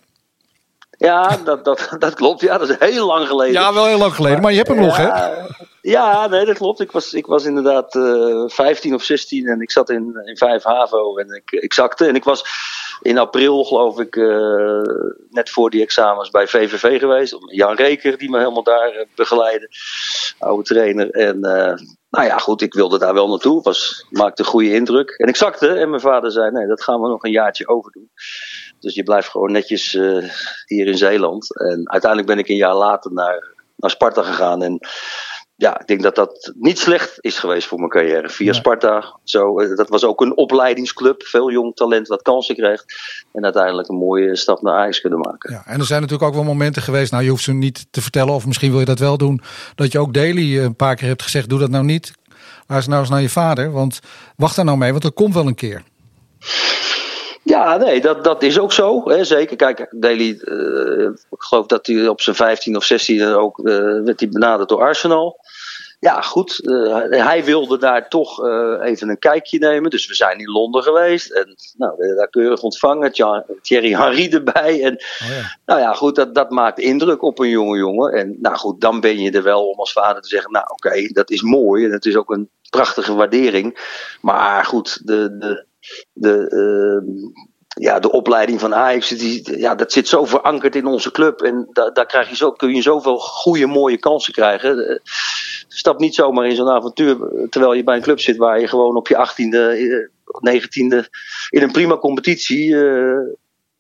Ja, 1.07 1.37
dat, 1.43 1.65
dat, 1.65 1.95
dat 1.99 2.13
klopt. 2.13 2.41
Ja, 2.41 2.57
dat 2.57 2.69
is 2.69 2.75
heel 2.79 3.07
lang 3.07 3.27
geleden. 3.27 3.61
Ja, 3.61 3.73
wel 3.73 3.85
heel 3.85 3.97
lang 3.97 4.15
geleden, 4.15 4.41
maar, 4.41 4.51
je 4.51 4.57
hebt 4.57 4.69
hem 4.69 4.79
nog, 4.79 4.97
hè? 4.97 5.09
Ja, 5.81 6.27
nee, 6.27 6.45
dat 6.45 6.57
klopt. 6.57 6.79
Ik 6.79 6.91
was, 6.91 7.13
ik 7.13 7.25
was 7.25 7.45
inderdaad 7.45 7.95
uh, 7.95 8.43
15 8.47 8.93
of 8.93 9.03
16 9.03 9.47
en 9.47 9.61
ik 9.61 9.71
zat 9.71 9.89
in, 9.89 10.21
in 10.25 10.37
5 10.37 10.63
HAVO 10.63 11.17
en 11.17 11.35
ik, 11.35 11.51
ik 11.61 11.73
zakte. 11.73 12.05
En 12.05 12.15
ik 12.15 12.23
was 12.23 12.45
in 13.01 13.17
april, 13.17 13.63
geloof 13.63 13.99
ik, 13.99 14.15
uh, 14.15 14.81
net 15.29 15.49
voor 15.49 15.69
die 15.69 15.81
examens 15.81 16.29
bij 16.29 16.47
VVV 16.47 16.99
geweest. 16.99 17.37
Jan 17.45 17.75
Reker, 17.75 18.17
die 18.17 18.29
me 18.29 18.37
helemaal 18.37 18.63
daar 18.63 18.93
uh, 18.93 19.01
begeleidde. 19.15 19.69
Oude 20.39 20.63
trainer. 20.63 21.09
En 21.09 21.35
uh, 21.35 21.73
nou 22.09 22.25
ja, 22.25 22.37
goed, 22.37 22.61
ik 22.61 22.73
wilde 22.73 22.99
daar 22.99 23.13
wel 23.13 23.27
naartoe. 23.29 23.61
Was, 23.61 24.05
maakte 24.09 24.41
een 24.41 24.47
goede 24.47 24.73
indruk. 24.73 25.09
En 25.09 25.27
ik 25.27 25.35
zakte 25.35 25.67
en 25.67 25.89
mijn 25.89 26.01
vader 26.01 26.31
zei, 26.31 26.51
nee, 26.51 26.67
dat 26.67 26.83
gaan 26.83 27.01
we 27.01 27.07
nog 27.07 27.23
een 27.23 27.31
jaartje 27.31 27.67
overdoen. 27.67 28.11
Dus 28.79 28.95
je 28.95 29.03
blijft 29.03 29.29
gewoon 29.29 29.51
netjes 29.51 29.91
hier 30.65 30.87
in 30.87 30.97
Zeeland. 30.97 31.59
En 31.59 31.91
uiteindelijk 31.91 32.31
ben 32.31 32.39
ik 32.39 32.49
een 32.49 32.55
jaar 32.55 32.75
later 32.75 33.13
naar, 33.13 33.53
naar 33.75 33.89
Sparta 33.89 34.23
gegaan. 34.23 34.63
En 34.63 34.79
ja, 35.62 35.80
ik 35.80 35.88
denk 35.88 36.02
dat 36.02 36.15
dat 36.15 36.54
niet 36.60 36.80
slecht 36.80 37.17
is 37.19 37.39
geweest 37.39 37.67
voor 37.67 37.78
mijn 37.78 37.89
carrière. 37.89 38.30
Via 38.30 38.54
Sparta. 38.54 39.19
Zo, 39.24 39.60
eh, 39.60 39.76
dat 39.76 39.89
was 39.89 40.04
ook 40.04 40.21
een 40.21 40.38
opleidingsclub. 40.38 41.24
Veel 41.24 41.52
jong 41.52 41.76
talent 41.76 42.08
wat 42.08 42.21
kansen 42.21 42.56
kreeg. 42.56 42.84
En 43.34 43.43
uiteindelijk 43.43 43.88
een 43.89 43.95
mooie 43.95 44.36
stap 44.36 44.62
naar 44.62 44.74
Ajax 44.74 45.02
kunnen 45.02 45.19
maken. 45.19 45.54
Ja, 45.54 45.63
en 45.65 45.80
er 45.80 45.86
zijn 45.86 46.02
natuurlijk 46.02 46.30
ook 46.30 46.36
wel 46.36 46.43
momenten 46.43 46.82
geweest. 46.82 47.12
Nou, 47.12 47.24
je 47.24 47.30
hoeft 47.30 47.43
ze 47.43 47.54
niet 47.54 47.88
te 47.91 48.02
vertellen. 48.02 48.34
Of 48.34 48.45
misschien 48.45 48.69
wil 48.71 48.80
je 48.80 48.86
dat 48.86 49.00
wel 49.00 49.17
doen. 49.17 49.41
Dat 49.76 49.91
je 49.91 50.00
ook 50.00 50.13
Daily 50.13 50.60
een 50.60 50.76
paar 50.76 50.95
keer 50.95 51.08
hebt 51.08 51.24
gezegd. 51.24 51.50
Doe 51.50 51.60
dat 51.60 51.69
nou 51.69 51.84
niet. 51.84 52.12
Luister 52.67 52.91
nou 52.91 53.02
eens 53.04 53.12
naar 53.12 53.21
je 53.21 53.30
vader. 53.30 53.71
Want 53.71 54.00
wacht 54.36 54.56
daar 54.56 54.65
nou 54.65 54.78
mee. 54.78 54.91
Want 54.91 55.04
dat 55.04 55.13
komt 55.13 55.34
wel 55.34 55.47
een 55.47 55.56
keer. 55.56 55.84
Ja, 57.51 57.77
nee, 57.77 58.01
dat, 58.01 58.23
dat 58.23 58.43
is 58.43 58.59
ook 58.59 58.71
zo. 58.71 59.09
Hè, 59.09 59.23
zeker. 59.23 59.55
Kijk, 59.55 59.87
Daly, 59.91 60.39
uh, 60.43 61.09
ik 61.09 61.41
geloof 61.41 61.65
dat 61.65 61.87
hij 61.87 62.07
op 62.07 62.21
zijn 62.21 62.35
15 62.35 62.75
of 62.75 62.83
16 62.83 63.23
ook 63.23 63.59
uh, 63.59 63.75
werd 64.03 64.19
hij 64.19 64.29
benaderd 64.29 64.69
door 64.69 64.81
Arsenal. 64.81 65.39
Ja, 65.99 66.21
goed. 66.21 66.59
Uh, 66.63 67.25
hij 67.25 67.43
wilde 67.43 67.77
daar 67.77 68.09
toch 68.09 68.45
even 68.81 69.09
een 69.09 69.19
kijkje 69.19 69.59
nemen. 69.59 69.89
Dus 69.89 70.07
we 70.07 70.15
zijn 70.15 70.39
in 70.39 70.51
Londen 70.51 70.83
geweest. 70.83 71.31
En 71.31 71.55
nou, 71.77 72.15
daar 72.15 72.29
keurig 72.29 72.61
ontvangen. 72.61 73.11
Thierry 73.61 73.93
Henry 73.93 74.33
erbij. 74.33 74.83
En 74.83 74.93
oh 74.93 75.29
ja. 75.29 75.57
nou 75.65 75.79
ja, 75.79 75.93
goed, 75.93 76.15
dat, 76.15 76.35
dat 76.35 76.49
maakt 76.49 76.79
indruk 76.79 77.21
op 77.21 77.39
een 77.39 77.49
jonge 77.49 77.77
jongen. 77.77 78.13
En 78.13 78.37
nou 78.39 78.55
goed, 78.55 78.81
dan 78.81 78.99
ben 78.99 79.19
je 79.19 79.31
er 79.31 79.43
wel 79.43 79.69
om 79.69 79.79
als 79.79 79.91
vader 79.91 80.21
te 80.21 80.29
zeggen: 80.29 80.51
Nou, 80.51 80.65
oké, 80.69 81.07
dat 81.07 81.29
is 81.29 81.41
mooi. 81.41 81.85
En 81.85 81.91
het 81.91 82.05
is 82.05 82.15
ook 82.15 82.29
een 82.29 82.49
prachtige 82.69 83.13
waardering. 83.13 83.97
Maar 84.21 84.65
goed, 84.65 85.07
de, 85.07 85.37
de, 85.37 85.65
de, 86.13 86.52
uh, 86.52 87.15
ja, 87.84 88.00
de 88.00 88.12
opleiding 88.12 88.60
van 88.60 88.76
Ajax, 88.76 89.10
die, 89.10 89.60
ja, 89.60 89.76
dat 89.76 89.91
zit 89.91 90.08
zo 90.08 90.26
verankerd 90.26 90.76
in 90.76 90.86
onze 90.86 91.12
club. 91.12 91.41
En 91.41 91.67
da, 91.72 91.89
daar 91.89 92.06
krijg 92.06 92.30
je 92.30 92.36
zo, 92.36 92.52
kun 92.52 92.76
je 92.76 92.82
zoveel 92.82 93.17
goede, 93.17 93.65
mooie 93.65 93.98
kansen 93.98 94.34
krijgen. 94.34 94.78
Uh, 94.78 94.98
stap 95.67 96.00
niet 96.00 96.15
zomaar 96.15 96.46
in 96.46 96.56
zo'n 96.56 96.70
avontuur 96.70 97.17
terwijl 97.50 97.74
je 97.74 97.84
bij 97.84 97.96
een 97.96 98.02
club 98.02 98.20
zit 98.20 98.38
waar 98.38 98.60
je 98.60 98.67
gewoon 98.67 98.96
op 98.96 99.08
je 99.08 99.15
18e, 99.15 100.10
19e 100.50 101.10
in 101.50 101.62
een 101.62 101.71
prima 101.71 101.98
competitie 101.98 102.75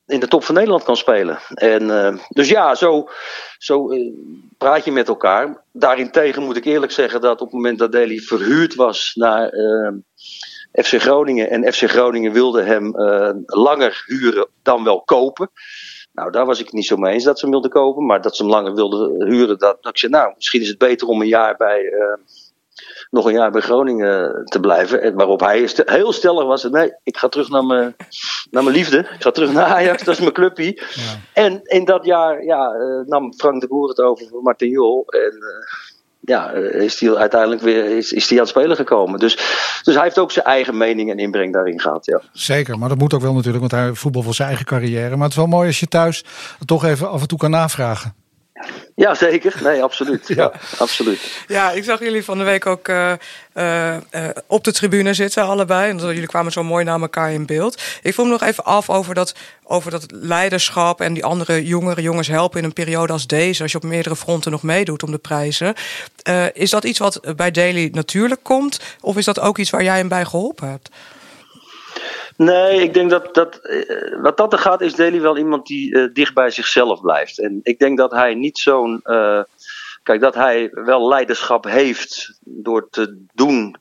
in 0.05 0.19
de 0.19 0.27
top 0.27 0.43
van 0.43 0.55
Nederland 0.55 0.83
kan 0.83 0.97
spelen. 0.97 1.39
En, 1.53 2.19
dus 2.29 2.49
ja, 2.49 2.75
zo, 2.75 3.09
zo 3.57 3.89
praat 4.57 4.85
je 4.85 4.91
met 4.91 5.07
elkaar. 5.07 5.63
Daarentegen 5.71 6.43
moet 6.43 6.57
ik 6.57 6.65
eerlijk 6.65 6.91
zeggen 6.91 7.21
dat 7.21 7.41
op 7.41 7.47
het 7.47 7.55
moment 7.55 7.79
dat 7.79 7.91
Deli 7.91 8.19
verhuurd 8.19 8.75
was 8.75 9.11
naar 9.15 9.49
FC 10.71 11.01
Groningen 11.01 11.49
en 11.49 11.73
FC 11.73 11.89
Groningen 11.89 12.31
wilde 12.31 12.61
hem 12.61 12.93
langer 13.45 14.03
huren 14.05 14.47
dan 14.63 14.83
wel 14.83 15.01
kopen. 15.01 15.51
Nou, 16.13 16.31
daar 16.31 16.45
was 16.45 16.59
ik 16.59 16.65
het 16.65 16.73
niet 16.73 16.85
zo 16.85 16.97
mee 16.97 17.13
eens 17.13 17.23
dat 17.23 17.37
ze 17.39 17.45
hem 17.45 17.53
wilden 17.53 17.71
kopen. 17.71 18.05
Maar 18.05 18.21
dat 18.21 18.35
ze 18.35 18.43
hem 18.43 18.51
langer 18.51 18.73
wilden 18.73 19.27
huren, 19.27 19.57
dat, 19.57 19.77
dat 19.81 19.91
ik 19.91 19.97
zei, 19.97 20.11
nou, 20.11 20.33
misschien 20.35 20.61
is 20.61 20.67
het 20.67 20.77
beter 20.77 21.07
om 21.07 21.21
een 21.21 21.27
jaar 21.27 21.55
bij 21.55 21.93
nog 23.09 23.25
een 23.25 23.33
jaar 23.33 23.51
bij 23.51 23.61
Groningen 23.61 24.45
te 24.45 24.59
blijven. 24.59 25.01
En 25.01 25.15
waarop 25.15 25.39
hij 25.39 25.69
heel 25.85 26.11
stellig 26.11 26.45
was: 26.45 26.63
nee, 26.63 26.93
ik 27.03 27.17
ga 27.17 27.27
terug 27.27 27.49
naar 27.49 27.65
mijn, 27.65 27.95
naar 28.51 28.63
mijn 28.63 28.75
liefde. 28.75 28.97
Ik 28.97 29.21
ga 29.21 29.31
terug 29.31 29.51
naar 29.51 29.65
Ajax, 29.65 30.03
dat 30.03 30.13
is 30.13 30.19
mijn 30.19 30.33
clubpie. 30.33 30.81
Ja. 30.93 31.19
En 31.33 31.61
in 31.63 31.85
dat 31.85 32.05
jaar 32.05 32.43
ja, 32.43 32.71
nam 33.05 33.33
Frank 33.33 33.61
de 33.61 33.67
Boer 33.67 33.89
het 33.89 33.99
over 33.99 34.27
voor 34.27 34.41
Martin 34.41 34.69
Jol. 34.69 35.05
En 35.07 35.37
ja, 36.21 36.51
is 36.51 36.99
hij 36.99 37.15
uiteindelijk 37.15 37.61
weer 37.61 37.97
is, 37.97 38.11
is 38.11 38.27
die 38.27 38.37
aan 38.37 38.43
het 38.43 38.53
spelen 38.53 38.75
gekomen. 38.75 39.19
Dus, 39.19 39.35
dus 39.83 39.95
hij 39.95 40.03
heeft 40.03 40.19
ook 40.19 40.31
zijn 40.31 40.45
eigen 40.45 40.77
mening 40.77 41.11
en 41.11 41.17
inbreng 41.17 41.53
daarin 41.53 41.79
gehad. 41.79 42.05
Ja. 42.05 42.21
Zeker, 42.33 42.77
maar 42.77 42.89
dat 42.89 42.97
moet 42.97 43.13
ook 43.13 43.21
wel 43.21 43.33
natuurlijk, 43.33 43.59
want 43.59 43.71
hij 43.71 43.93
voetbal 43.93 44.21
voor 44.21 44.33
zijn 44.33 44.47
eigen 44.47 44.65
carrière. 44.65 45.09
Maar 45.09 45.23
het 45.23 45.31
is 45.31 45.37
wel 45.37 45.47
mooi 45.47 45.67
als 45.67 45.79
je 45.79 45.87
thuis 45.87 46.23
toch 46.65 46.85
even 46.85 47.09
af 47.09 47.21
en 47.21 47.27
toe 47.27 47.37
kan 47.37 47.51
navragen. 47.51 48.20
Ja, 48.95 49.15
zeker. 49.15 49.55
Nee, 49.63 49.83
absoluut. 49.83 50.27
ja. 50.35 50.51
absoluut. 50.77 51.43
Ja, 51.47 51.71
ik 51.71 51.83
zag 51.83 51.99
jullie 51.99 52.23
van 52.23 52.37
de 52.37 52.43
week 52.43 52.65
ook 52.65 52.87
uh, 52.87 53.13
uh, 53.55 53.95
op 54.47 54.63
de 54.63 54.71
tribune 54.71 55.13
zitten, 55.13 55.43
allebei. 55.43 55.89
En 55.89 55.97
jullie 55.97 56.25
kwamen 56.25 56.51
zo 56.51 56.63
mooi 56.63 56.83
naar 56.83 57.01
elkaar 57.01 57.31
in 57.31 57.45
beeld. 57.45 57.81
Ik 58.01 58.13
vroeg 58.13 58.25
me 58.25 58.31
nog 58.31 58.43
even 58.43 58.63
af 58.63 58.89
over 58.89 59.13
dat, 59.13 59.35
over 59.63 59.91
dat 59.91 60.05
leiderschap 60.09 61.01
en 61.01 61.13
die 61.13 61.25
andere 61.25 61.65
jongere 61.65 62.01
jongens 62.01 62.27
helpen 62.27 62.59
in 62.59 62.65
een 62.65 62.73
periode 62.73 63.13
als 63.13 63.27
deze. 63.27 63.61
Als 63.61 63.71
je 63.71 63.77
op 63.77 63.83
meerdere 63.83 64.15
fronten 64.15 64.51
nog 64.51 64.63
meedoet 64.63 65.03
om 65.03 65.11
de 65.11 65.17
prijzen. 65.17 65.73
Uh, 66.29 66.45
is 66.53 66.69
dat 66.69 66.83
iets 66.83 66.99
wat 66.99 67.35
bij 67.35 67.51
Daily 67.51 67.89
natuurlijk 67.93 68.43
komt? 68.43 68.79
Of 69.01 69.17
is 69.17 69.25
dat 69.25 69.39
ook 69.39 69.57
iets 69.57 69.69
waar 69.69 69.83
jij 69.83 69.97
hem 69.97 70.07
bij 70.07 70.25
geholpen 70.25 70.69
hebt? 70.69 70.89
Nee, 72.37 72.81
ik 72.81 72.93
denk 72.93 73.09
dat, 73.09 73.33
dat 73.33 73.59
uh, 73.63 74.21
wat 74.21 74.37
dat 74.37 74.53
er 74.53 74.59
gaat, 74.59 74.81
is 74.81 74.93
Deli 74.93 75.19
wel 75.19 75.37
iemand 75.37 75.67
die 75.67 75.95
uh, 75.95 76.13
dicht 76.13 76.33
bij 76.33 76.49
zichzelf 76.49 77.01
blijft. 77.01 77.39
En 77.39 77.59
ik 77.63 77.79
denk 77.79 77.97
dat 77.97 78.11
hij 78.11 78.33
niet 78.33 78.57
zo'n. 78.57 78.99
Uh, 79.03 79.43
kijk, 80.03 80.21
dat 80.21 80.35
hij 80.35 80.69
wel 80.71 81.07
leiderschap 81.07 81.63
heeft 81.65 82.39
door 82.43 82.89
te 82.89 83.17
doen 83.33 83.75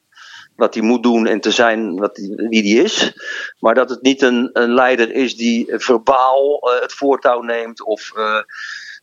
wat 0.56 0.74
hij 0.74 0.82
moet 0.82 1.02
doen 1.02 1.26
en 1.26 1.40
te 1.40 1.50
zijn 1.50 1.96
wat 1.96 2.18
wie 2.36 2.74
hij 2.74 2.84
is. 2.84 3.12
Maar 3.58 3.74
dat 3.74 3.90
het 3.90 4.02
niet 4.02 4.22
een, 4.22 4.50
een 4.52 4.74
leider 4.74 5.12
is 5.12 5.36
die 5.36 5.72
verbaal 5.76 6.60
het 6.80 6.92
voortouw 6.92 7.40
neemt 7.40 7.84
of 7.84 8.12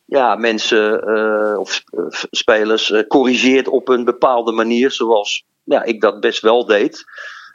ja, 0.06 0.36
mensen 0.36 1.04
of 1.60 1.84
spelers 2.32 2.94
corrigeert 3.08 3.68
op 3.68 3.88
een 3.88 4.04
bepaalde 4.04 4.52
manier, 4.52 4.92
zoals 4.92 5.44
ja, 5.64 5.84
ik 5.84 6.02
dat 6.02 6.20
best 6.20 6.42
wel 6.42 6.66
deed. 6.66 7.06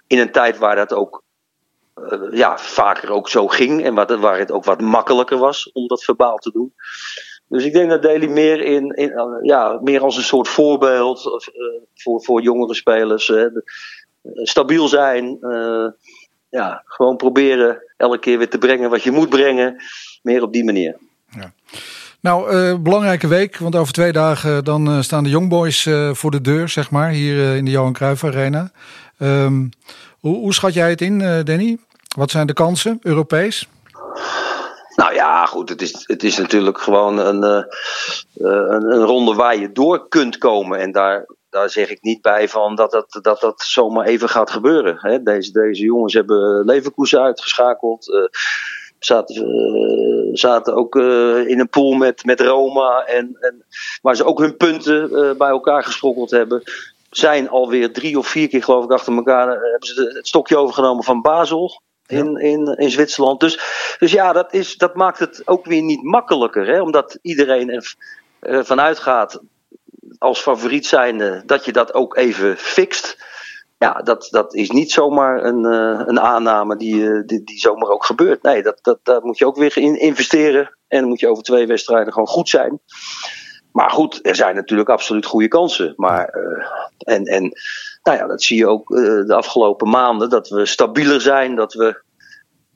In 0.06 0.18
een 0.18 0.32
tijd 0.32 0.58
waar 0.58 0.76
dat 0.76 0.92
ook 0.92 1.22
ja, 2.30 2.58
vaker 2.58 3.10
ook 3.10 3.28
zo 3.28 3.48
ging. 3.48 3.84
En 3.84 3.94
waar, 3.94 4.18
waar 4.18 4.38
het 4.38 4.52
ook 4.52 4.64
wat 4.64 4.80
makkelijker 4.80 5.38
was 5.38 5.72
om 5.72 5.86
dat 5.86 6.04
verbaal 6.04 6.36
te 6.36 6.50
doen. 6.50 6.74
Dus 7.48 7.64
ik 7.64 7.72
denk 7.72 7.90
dat 7.90 8.02
Daly 8.02 8.26
meer, 8.26 8.60
in, 8.60 8.90
in, 8.90 9.10
uh, 9.10 9.24
ja, 9.42 9.78
meer 9.82 10.00
als 10.00 10.16
een 10.16 10.22
soort 10.22 10.48
voorbeeld 10.48 11.26
uh, 11.26 11.64
voor, 11.94 12.22
voor 12.22 12.42
jongere 12.42 12.74
spelers. 12.74 13.32
stabiel 14.34 14.88
zijn. 14.88 15.38
ja, 16.48 16.82
gewoon 16.84 17.16
proberen 17.16 17.82
elke 17.96 18.18
keer 18.18 18.38
weer 18.38 18.50
te 18.50 18.58
brengen 18.58 18.90
wat 18.90 19.02
je 19.02 19.10
moet 19.10 19.28
brengen. 19.28 19.82
Meer 20.22 20.42
op 20.42 20.52
die 20.52 20.64
manier. 20.64 20.96
Ja. 21.30 21.52
Nou, 22.20 22.78
belangrijke 22.78 23.28
week, 23.28 23.56
want 23.56 23.76
over 23.76 23.92
twee 23.92 24.12
dagen 24.12 24.64
dan 24.64 25.04
staan 25.04 25.24
de 25.24 25.30
Youngboys 25.30 25.88
voor 26.12 26.30
de 26.30 26.40
deur, 26.40 26.68
zeg 26.68 26.90
maar, 26.90 27.10
hier 27.10 27.56
in 27.56 27.64
de 27.64 27.70
Johan 27.70 27.92
Cruijff 27.92 28.24
Arena. 28.24 28.70
Um, 29.18 29.70
hoe, 30.20 30.36
hoe, 30.36 30.54
schat 30.54 30.74
jij 30.74 30.90
het 30.90 31.00
in, 31.00 31.18
Danny? 31.44 31.78
Wat 32.16 32.30
zijn 32.30 32.46
de 32.46 32.52
kansen, 32.52 32.98
Europees? 33.02 33.68
Nou 34.96 35.14
ja, 35.14 35.46
goed, 35.46 35.68
het 35.68 35.82
is, 35.82 36.04
het 36.06 36.22
is 36.22 36.38
natuurlijk 36.38 36.78
gewoon 36.78 37.18
een, 37.18 37.42
uh, 37.42 37.64
een, 38.34 38.92
een, 38.92 39.04
ronde 39.04 39.34
waar 39.34 39.56
je 39.56 39.72
door 39.72 40.08
kunt 40.08 40.38
komen. 40.38 40.78
En 40.78 40.92
daar, 40.92 41.26
daar 41.50 41.70
zeg 41.70 41.90
ik 41.90 42.02
niet 42.02 42.22
bij 42.22 42.48
van 42.48 42.74
dat 42.74 42.90
dat, 42.90 43.18
dat, 43.22 43.40
dat 43.40 43.62
zomaar 43.62 44.06
even 44.06 44.28
gaat 44.28 44.50
gebeuren. 44.50 44.96
Hè. 44.98 45.22
Deze, 45.22 45.52
deze 45.52 45.84
jongens 45.84 46.14
hebben 46.14 46.64
Leverkusen 46.64 47.20
uitgeschakeld. 47.20 48.08
Uh, 48.08 48.24
zaten, 48.98 50.28
zaten 50.32 50.74
ook 50.74 50.96
in 51.46 51.60
een 51.60 51.68
pool 51.70 51.92
met, 51.92 52.24
met 52.24 52.40
Roma. 52.40 53.04
En, 53.04 53.36
en, 53.40 53.64
waar 54.02 54.16
ze 54.16 54.24
ook 54.24 54.38
hun 54.38 54.56
punten 54.56 55.08
bij 55.38 55.48
elkaar 55.48 55.84
gesprokkeld 55.84 56.30
hebben. 56.30 56.62
Zijn 57.10 57.48
alweer 57.48 57.92
drie 57.92 58.18
of 58.18 58.26
vier 58.26 58.48
keer, 58.48 58.62
geloof 58.62 58.84
ik, 58.84 58.90
achter 58.90 59.16
elkaar. 59.16 59.48
hebben 59.48 59.88
ze 59.88 60.12
het 60.14 60.26
stokje 60.26 60.56
overgenomen 60.56 61.04
van 61.04 61.22
Basel 61.22 61.82
in, 62.12 62.36
in, 62.36 62.66
in 62.66 62.90
Zwitserland. 62.90 63.40
Dus, 63.40 63.60
dus 63.98 64.12
ja, 64.12 64.32
dat, 64.32 64.52
is, 64.52 64.76
dat 64.76 64.94
maakt 64.94 65.18
het 65.18 65.42
ook 65.44 65.66
weer 65.66 65.82
niet 65.82 66.02
makkelijker. 66.02 66.66
Hè? 66.66 66.80
Omdat 66.80 67.18
iedereen 67.22 67.70
er 67.70 67.94
uh, 68.40 68.60
vanuit 68.62 68.98
gaat, 68.98 69.40
als 70.18 70.40
favoriet 70.40 70.86
zijnde, 70.86 71.42
dat 71.46 71.64
je 71.64 71.72
dat 71.72 71.94
ook 71.94 72.16
even 72.16 72.56
fixt. 72.56 73.30
Ja, 73.78 73.92
dat, 73.92 74.28
dat 74.30 74.54
is 74.54 74.70
niet 74.70 74.92
zomaar 74.92 75.44
een, 75.44 75.64
uh, 75.64 76.02
een 76.06 76.20
aanname 76.20 76.76
die, 76.76 76.94
uh, 76.94 77.22
die, 77.26 77.44
die, 77.44 77.58
zomaar 77.58 77.90
ook 77.90 78.04
gebeurt. 78.04 78.42
Nee, 78.42 78.62
dat, 78.62 78.98
dat, 79.02 79.24
moet 79.24 79.38
je 79.38 79.46
ook 79.46 79.56
weer 79.56 79.76
in 79.76 80.00
investeren. 80.00 80.76
En 80.88 81.00
dan 81.00 81.08
moet 81.08 81.20
je 81.20 81.28
over 81.28 81.42
twee 81.42 81.66
wedstrijden 81.66 82.12
gewoon 82.12 82.28
goed 82.28 82.48
zijn. 82.48 82.80
Maar 83.72 83.90
goed, 83.90 84.26
er 84.26 84.36
zijn 84.36 84.54
natuurlijk 84.54 84.88
absoluut 84.88 85.26
goede 85.26 85.48
kansen. 85.48 85.92
Maar, 85.96 86.34
en, 86.98 87.24
en 87.24 87.52
nou 88.02 88.18
ja, 88.18 88.26
dat 88.26 88.42
zie 88.42 88.56
je 88.56 88.66
ook 88.66 88.90
uh, 88.90 89.26
de 89.26 89.34
afgelopen 89.34 89.88
maanden. 89.88 90.30
Dat 90.30 90.48
we 90.48 90.66
stabieler 90.66 91.20
zijn, 91.20 91.54
dat 91.54 91.74
we 91.74 92.02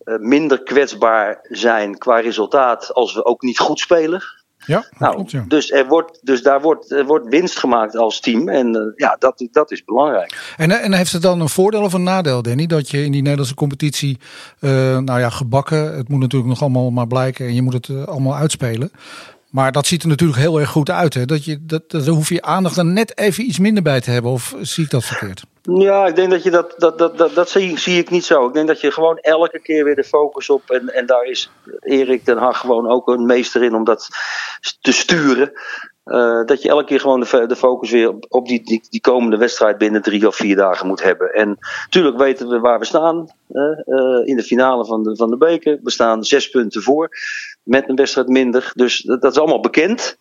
uh, 0.04 0.18
minder 0.18 0.62
kwetsbaar 0.62 1.38
zijn 1.42 1.98
qua 1.98 2.20
resultaat 2.20 2.94
als 2.94 3.14
we 3.14 3.24
ook 3.24 3.42
niet 3.42 3.58
goed 3.58 3.78
spelen. 3.78 4.22
Ja, 4.66 4.84
nou, 4.98 5.14
klopt, 5.14 5.30
ja. 5.30 5.44
Dus, 5.48 5.70
er 5.70 5.86
wordt, 5.86 6.20
dus 6.22 6.42
daar 6.42 6.60
wordt, 6.60 6.90
er 6.90 7.06
wordt 7.06 7.28
winst 7.28 7.58
gemaakt 7.58 7.96
als 7.96 8.20
team. 8.20 8.48
En 8.48 8.76
uh, 8.76 8.82
ja, 8.96 9.16
dat, 9.18 9.48
dat 9.50 9.70
is 9.70 9.84
belangrijk. 9.84 10.54
En, 10.56 10.70
en 10.70 10.92
heeft 10.92 11.12
het 11.12 11.22
dan 11.22 11.40
een 11.40 11.48
voordeel 11.48 11.82
of 11.82 11.92
een 11.92 12.02
nadeel, 12.02 12.42
Danny? 12.42 12.66
Dat 12.66 12.90
je 12.90 13.04
in 13.04 13.12
die 13.12 13.22
Nederlandse 13.22 13.54
competitie, 13.54 14.18
nou 14.60 15.18
ja, 15.18 15.30
gebakken. 15.30 15.96
Het 15.96 16.08
moet 16.08 16.20
natuurlijk 16.20 16.50
nog 16.50 16.60
allemaal 16.60 16.90
maar 16.90 17.06
blijken 17.06 17.46
en 17.46 17.54
je 17.54 17.62
moet 17.62 17.72
het 17.72 18.06
allemaal 18.06 18.36
uitspelen. 18.36 18.90
Maar 19.56 19.72
dat 19.72 19.86
ziet 19.86 20.02
er 20.02 20.08
natuurlijk 20.08 20.38
heel 20.38 20.60
erg 20.60 20.70
goed 20.70 20.90
uit. 20.90 21.14
Hè? 21.14 21.24
Dat 21.24 21.44
je, 21.44 21.58
dat, 21.60 21.90
daar 21.90 22.06
hoef 22.06 22.28
je 22.28 22.42
aandacht 22.42 22.74
dan 22.74 22.92
net 22.92 23.18
even 23.18 23.44
iets 23.44 23.58
minder 23.58 23.82
bij 23.82 24.00
te 24.00 24.10
hebben. 24.10 24.30
Of 24.30 24.54
zie 24.60 24.84
ik 24.84 24.90
dat 24.90 25.04
verkeerd? 25.04 25.42
Ja, 25.62 26.06
ik 26.06 26.16
denk 26.16 26.30
dat 26.30 26.42
je 26.42 26.50
dat, 26.50 26.74
dat, 26.76 26.98
dat, 26.98 27.18
dat, 27.18 27.34
dat 27.34 27.50
zie, 27.50 27.78
zie 27.78 27.98
ik 27.98 28.10
niet 28.10 28.24
zo. 28.24 28.46
Ik 28.46 28.52
denk 28.52 28.66
dat 28.66 28.80
je 28.80 28.90
gewoon 28.90 29.18
elke 29.18 29.60
keer 29.60 29.84
weer 29.84 29.94
de 29.94 30.04
focus 30.04 30.50
op. 30.50 30.70
En, 30.70 30.94
en 30.94 31.06
daar 31.06 31.24
is 31.24 31.50
Erik 31.80 32.24
Den 32.24 32.38
Haag 32.38 32.58
gewoon 32.58 32.90
ook 32.90 33.08
een 33.08 33.26
meester 33.26 33.62
in 33.62 33.74
om 33.74 33.84
dat 33.84 34.08
te 34.80 34.92
sturen. 34.92 35.52
Uh, 36.06 36.44
dat 36.44 36.62
je 36.62 36.68
elke 36.68 36.84
keer 36.84 37.00
gewoon 37.00 37.20
de, 37.20 37.46
de 37.46 37.56
focus 37.56 37.90
weer 37.90 38.14
op, 38.28 38.46
die, 38.46 38.62
die, 38.62 38.82
die, 38.90 39.00
komende 39.00 39.36
wedstrijd 39.36 39.78
binnen 39.78 40.02
drie 40.02 40.26
of 40.26 40.36
vier 40.36 40.56
dagen 40.56 40.86
moet 40.86 41.02
hebben. 41.02 41.32
En 41.32 41.58
natuurlijk 41.84 42.16
weten 42.16 42.48
we 42.48 42.60
waar 42.60 42.78
we 42.78 42.84
staan 42.84 43.28
uh, 43.50 44.26
in 44.26 44.36
de 44.36 44.42
finale 44.42 44.84
van 44.84 45.02
de, 45.02 45.16
van 45.16 45.30
de 45.30 45.36
beker. 45.36 45.78
We 45.82 45.90
staan 45.90 46.24
zes 46.24 46.50
punten 46.50 46.82
voor 46.82 47.10
met 47.62 47.88
een 47.88 47.96
wedstrijd 47.96 48.28
minder. 48.28 48.72
Dus 48.74 49.02
dat, 49.02 49.24
is 49.24 49.38
allemaal 49.38 49.60
bekend. 49.60 50.18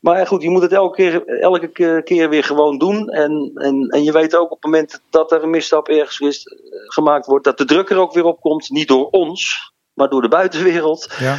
Maar 0.00 0.26
goed, 0.26 0.42
je 0.42 0.50
moet 0.50 0.62
het 0.62 0.72
elke 0.72 0.96
keer, 0.96 1.26
elke 1.26 2.02
keer 2.02 2.28
weer 2.28 2.44
gewoon 2.44 2.78
doen. 2.78 3.08
En, 3.08 3.50
en, 3.54 3.88
en 3.88 4.04
je 4.04 4.12
weet 4.12 4.36
ook 4.36 4.50
op 4.50 4.62
het 4.62 4.70
moment 4.72 5.00
dat 5.10 5.32
er 5.32 5.42
een 5.42 5.50
misstap 5.50 5.88
ergens 5.88 6.20
is, 6.20 6.46
gemaakt 6.86 7.26
wordt, 7.26 7.44
dat 7.44 7.58
de 7.58 7.64
druk 7.64 7.90
er 7.90 7.98
ook 7.98 8.12
weer 8.12 8.24
op 8.24 8.40
komt. 8.40 8.70
Niet 8.70 8.88
door 8.88 9.08
ons, 9.10 9.72
maar 9.92 10.08
door 10.08 10.22
de 10.22 10.28
buitenwereld. 10.28 11.14
Ja. 11.18 11.38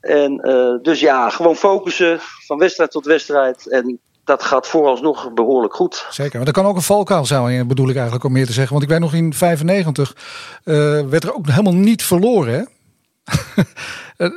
En 0.00 0.40
uh, 0.48 0.82
dus 0.82 1.00
ja, 1.00 1.30
gewoon 1.30 1.56
focussen 1.56 2.18
van 2.46 2.58
wedstrijd 2.58 2.90
tot 2.90 3.06
wedstrijd. 3.06 3.68
En 3.68 4.00
dat 4.24 4.42
gaat 4.42 4.66
vooralsnog 4.66 5.32
behoorlijk 5.32 5.74
goed. 5.74 6.06
Zeker, 6.10 6.36
maar 6.36 6.44
dat 6.44 6.54
kan 6.54 6.66
ook 6.66 6.76
een 6.76 6.82
valkuil 6.82 7.26
zijn, 7.26 7.68
bedoel 7.68 7.88
ik 7.88 7.94
eigenlijk 7.94 8.24
om 8.24 8.32
meer 8.32 8.46
te 8.46 8.52
zeggen. 8.52 8.72
Want 8.72 8.84
ik 8.84 8.90
weet 8.90 9.00
nog 9.00 9.14
in 9.14 9.34
95 9.34 10.16
uh, 10.64 10.74
werd 11.08 11.24
er 11.24 11.34
ook 11.34 11.46
helemaal 11.48 11.74
niet 11.74 12.02
verloren. 12.02 12.54
Hè? 12.54 12.62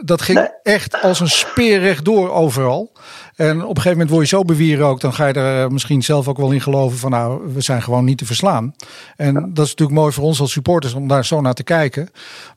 dat 0.04 0.22
ging 0.22 0.38
nee. 0.38 0.50
echt 0.64 1.02
als 1.02 1.20
een 1.20 1.30
speer 1.30 1.80
rechtdoor 1.80 2.32
overal. 2.32 2.92
En 3.36 3.56
op 3.56 3.70
een 3.70 3.76
gegeven 3.76 3.92
moment 3.92 4.10
word 4.10 4.30
je 4.30 4.36
zo 4.36 4.44
bewieren 4.44 4.86
ook, 4.86 5.00
dan 5.00 5.14
ga 5.14 5.28
je 5.28 5.34
er 5.34 5.72
misschien 5.72 6.02
zelf 6.02 6.28
ook 6.28 6.38
wel 6.38 6.52
in 6.52 6.62
geloven 6.62 6.98
van 6.98 7.12
nou, 7.12 7.54
we 7.54 7.62
zijn 7.62 7.82
gewoon 7.82 8.06
niet 8.06 8.18
te 8.18 8.26
verslaan. 8.26 8.76
En 9.16 9.34
dat 9.34 9.66
is 9.66 9.70
natuurlijk 9.70 10.00
mooi 10.00 10.12
voor 10.12 10.24
ons 10.24 10.40
als 10.40 10.52
supporters 10.52 10.94
om 10.94 11.08
daar 11.08 11.26
zo 11.26 11.42
naar 11.42 11.54
te 11.54 11.64
kijken. 11.64 12.10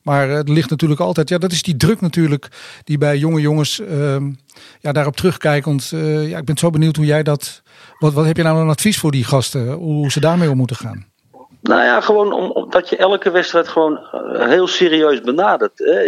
Maar 0.02 0.28
het 0.28 0.48
ligt 0.48 0.70
natuurlijk 0.70 1.00
altijd, 1.00 1.28
ja, 1.28 1.38
dat 1.38 1.52
is 1.52 1.62
die 1.62 1.76
druk 1.76 2.00
natuurlijk 2.00 2.48
die 2.84 2.98
bij 2.98 3.16
jonge 3.16 3.40
jongens 3.40 3.80
uh, 3.80 4.16
ja, 4.80 4.92
daarop 4.92 5.16
terugkijkend. 5.16 5.90
Uh, 5.94 6.28
ja, 6.28 6.38
ik 6.38 6.44
ben 6.44 6.58
zo 6.58 6.70
benieuwd 6.70 6.96
hoe 6.96 7.06
jij 7.06 7.22
dat. 7.22 7.62
Wat, 7.98 8.12
wat 8.12 8.24
heb 8.24 8.36
je 8.36 8.42
nou 8.42 8.60
een 8.60 8.68
advies 8.68 8.98
voor 8.98 9.10
die 9.10 9.24
gasten, 9.24 9.72
hoe 9.72 10.10
ze 10.10 10.20
daarmee 10.20 10.50
om 10.50 10.56
moeten 10.56 10.76
gaan? 10.76 11.12
Nou 11.62 11.82
ja, 11.82 12.00
gewoon 12.00 12.32
omdat 12.32 12.88
je 12.88 12.96
elke 12.96 13.30
wedstrijd 13.30 13.68
gewoon 13.68 13.98
heel 14.48 14.66
serieus 14.66 15.20
benadert. 15.20 15.78
Hè. 15.78 16.00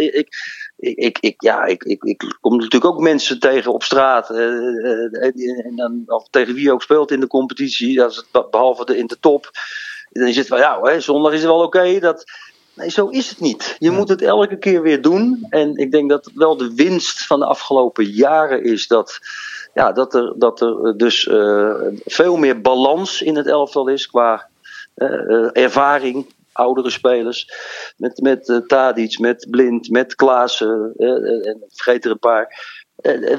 Ik, 0.77 0.97
ik, 0.97 1.17
ik, 1.19 1.41
ja, 1.41 1.65
ik, 1.65 1.83
ik, 1.83 2.03
ik 2.03 2.37
kom 2.41 2.55
natuurlijk 2.55 2.85
ook 2.85 2.99
mensen 2.99 3.39
tegen 3.39 3.73
op 3.73 3.83
straat. 3.83 4.29
Uh, 4.29 4.37
uh, 4.37 5.65
en 5.65 5.75
dan, 5.75 6.03
of 6.05 6.27
tegen 6.29 6.53
wie 6.53 6.71
ook 6.71 6.81
speelt 6.81 7.11
in 7.11 7.19
de 7.19 7.27
competitie. 7.27 8.03
Als 8.03 8.15
het, 8.15 8.49
behalve 8.51 8.85
de, 8.85 8.97
in 8.97 9.07
de 9.07 9.19
top. 9.19 9.51
Dan 10.09 10.27
het 10.27 10.47
wel, 10.47 10.59
ja, 10.59 10.81
hè, 10.81 10.99
zondag 10.99 11.31
is 11.31 11.39
het 11.39 11.47
wel 11.47 11.63
oké. 11.63 11.77
Okay, 11.77 11.99
dat, 11.99 12.23
nee, 12.73 12.89
zo 12.89 13.07
is 13.07 13.29
het 13.29 13.39
niet. 13.39 13.75
Je 13.79 13.91
moet 13.91 14.09
het 14.09 14.21
elke 14.21 14.57
keer 14.57 14.81
weer 14.81 15.01
doen. 15.01 15.45
En 15.49 15.75
ik 15.75 15.91
denk 15.91 16.09
dat 16.09 16.31
wel 16.33 16.57
de 16.57 16.73
winst 16.75 17.25
van 17.25 17.39
de 17.39 17.45
afgelopen 17.45 18.05
jaren 18.05 18.63
is 18.63 18.87
dat 18.87 19.19
ja, 19.73 19.91
dat, 19.91 20.13
er, 20.13 20.33
dat 20.35 20.61
er 20.61 20.97
dus 20.97 21.25
uh, 21.25 21.75
veel 22.05 22.37
meer 22.37 22.61
balans 22.61 23.21
in 23.21 23.35
het 23.35 23.47
elftal 23.47 23.87
is 23.87 24.07
qua 24.07 24.47
uh, 24.95 25.49
ervaring. 25.53 26.25
Oudere 26.57 26.89
spelers. 26.89 27.51
Met, 27.97 28.21
met 28.21 28.47
uh, 28.47 28.57
Tadic, 28.57 29.19
met 29.19 29.47
Blind, 29.49 29.89
met 29.89 30.15
Klaassen. 30.15 30.93
en 30.97 31.63
vergeet 31.67 32.05
er 32.05 32.11
een 32.11 32.19
paar. 32.19 32.47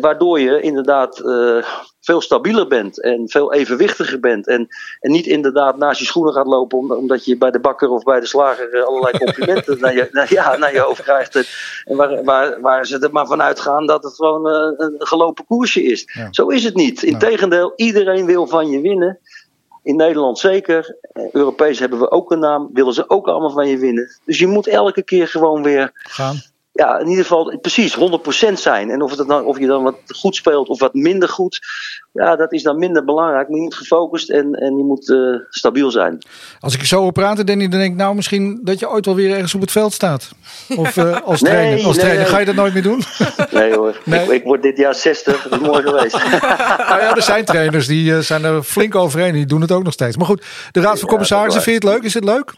waardoor 0.01 0.41
je 0.41 0.61
inderdaad 0.61 1.23
veel 2.09 2.21
stabieler 2.21 2.67
bent 2.67 3.03
en 3.03 3.29
veel 3.29 3.53
evenwichtiger 3.53 4.21
bent. 4.21 4.47
En, 4.47 4.69
en 5.01 5.11
niet 5.11 5.27
inderdaad 5.27 5.77
naast 5.77 6.01
je 6.01 6.07
schoenen 6.07 6.33
gaat 6.33 6.47
lopen 6.47 6.97
omdat 6.97 7.25
je 7.25 7.37
bij 7.37 7.51
de 7.51 7.61
bakker 7.61 7.89
of 7.89 8.03
bij 8.03 8.21
de 8.21 8.27
slager 8.27 8.85
allerlei 8.85 9.19
complimenten 9.25 9.81
naar, 9.81 9.95
je, 9.95 10.09
naar, 10.11 10.33
ja, 10.33 10.57
naar 10.57 10.73
je 10.73 10.81
hoofd 10.81 11.03
krijgt. 11.03 11.35
En 11.85 11.97
waar, 11.97 12.25
waar, 12.25 12.61
waar 12.61 12.87
ze 12.87 12.99
er 12.99 13.13
maar 13.13 13.27
van 13.27 13.43
uitgaan 13.43 13.87
dat 13.87 14.03
het 14.03 14.15
gewoon 14.15 14.47
een 14.47 14.95
gelopen 14.99 15.45
koersje 15.45 15.83
is. 15.83 16.09
Zo 16.31 16.49
is 16.49 16.65
het 16.65 16.75
niet. 16.75 17.03
Integendeel, 17.03 17.73
iedereen 17.77 18.27
wil 18.27 18.47
van 18.47 18.71
je 18.71 18.81
winnen. 18.81 19.19
In 19.89 19.97
Nederland 19.97 20.39
zeker. 20.39 20.97
Europees 21.33 21.79
hebben 21.79 21.99
we 21.99 22.11
ook 22.11 22.31
een 22.31 22.39
naam. 22.39 22.71
Willen 22.73 22.93
ze 22.93 23.11
ook 23.11 23.27
allemaal 23.27 23.51
van 23.51 23.69
je 23.69 23.79
winnen. 23.79 24.19
Dus 24.25 24.39
je 24.39 24.47
moet 24.47 24.67
elke 24.67 25.03
keer 25.03 25.29
gewoon 25.29 25.63
weer 25.63 25.91
gaan 25.93 26.41
ja, 26.79 26.99
in 26.99 27.09
ieder 27.09 27.25
geval 27.25 27.59
precies 27.61 27.97
100% 27.97 28.53
zijn. 28.53 28.91
En 28.91 29.03
of, 29.03 29.17
het 29.17 29.27
nou, 29.27 29.45
of 29.45 29.59
je 29.59 29.67
dan 29.67 29.83
wat 29.83 29.97
goed 30.07 30.37
speelt 30.37 30.69
of 30.69 30.81
wat 30.81 30.95
minder 30.95 31.29
goed, 31.29 31.61
ja, 32.13 32.37
dat 32.37 32.53
is 32.53 32.63
dan 32.63 32.79
minder 32.79 33.05
belangrijk. 33.05 33.49
Maar 33.49 33.57
je 33.57 33.63
moet 33.63 33.75
gefocust 33.75 34.31
en, 34.31 34.53
en 34.53 34.77
je 34.77 34.85
moet 34.85 35.09
uh, 35.09 35.37
stabiel 35.49 35.91
zijn. 35.91 36.19
Als 36.61 36.75
ik 36.75 36.81
je 36.81 36.87
zo 36.87 37.01
hoor 37.01 37.13
praten, 37.13 37.47
Danny, 37.47 37.69
dan 37.69 37.79
denk 37.79 37.93
ik 37.93 37.99
nou 37.99 38.15
misschien 38.15 38.61
dat 38.63 38.79
je 38.79 38.91
ooit 38.91 39.07
wel 39.07 39.15
weer 39.15 39.31
ergens 39.31 39.55
op 39.55 39.61
het 39.61 39.71
veld 39.71 39.93
staat. 39.93 40.31
Of 40.77 40.97
uh, 40.97 41.21
als 41.25 41.41
trainer. 41.41 41.87
Als 41.87 41.97
nee, 41.97 42.05
trainer. 42.05 42.27
Ga 42.27 42.39
je 42.39 42.45
dat 42.45 42.55
nooit 42.55 42.73
meer 42.73 42.83
doen? 42.83 43.03
Nee 43.51 43.75
hoor, 43.75 44.01
Nee. 44.05 44.25
Ik, 44.25 44.31
ik 44.31 44.43
word 44.43 44.63
dit 44.63 44.77
jaar 44.77 44.95
60, 44.95 45.43
dat 45.49 45.61
is 45.61 45.67
mooi 45.67 45.83
geweest. 45.83 46.13
nou 46.13 47.01
ja, 47.01 47.15
er 47.15 47.23
zijn 47.23 47.45
trainers 47.45 47.87
die 47.87 48.11
uh, 48.11 48.19
zijn 48.19 48.45
er 48.45 48.63
flink 48.63 48.95
overheen. 48.95 49.33
Die 49.33 49.47
doen 49.47 49.61
het 49.61 49.73
ook 49.73 49.85
nog 49.85 49.93
steeds. 49.93 50.17
Maar 50.17 50.27
goed, 50.27 50.45
de 50.71 50.81
Raad 50.81 50.99
van 50.99 51.09
Commissarissen, 51.09 51.63
vind 51.63 51.83
je 51.83 51.89
het 51.89 51.97
leuk? 51.97 52.07
Is 52.07 52.15
het 52.15 52.25
leuk? 52.25 52.55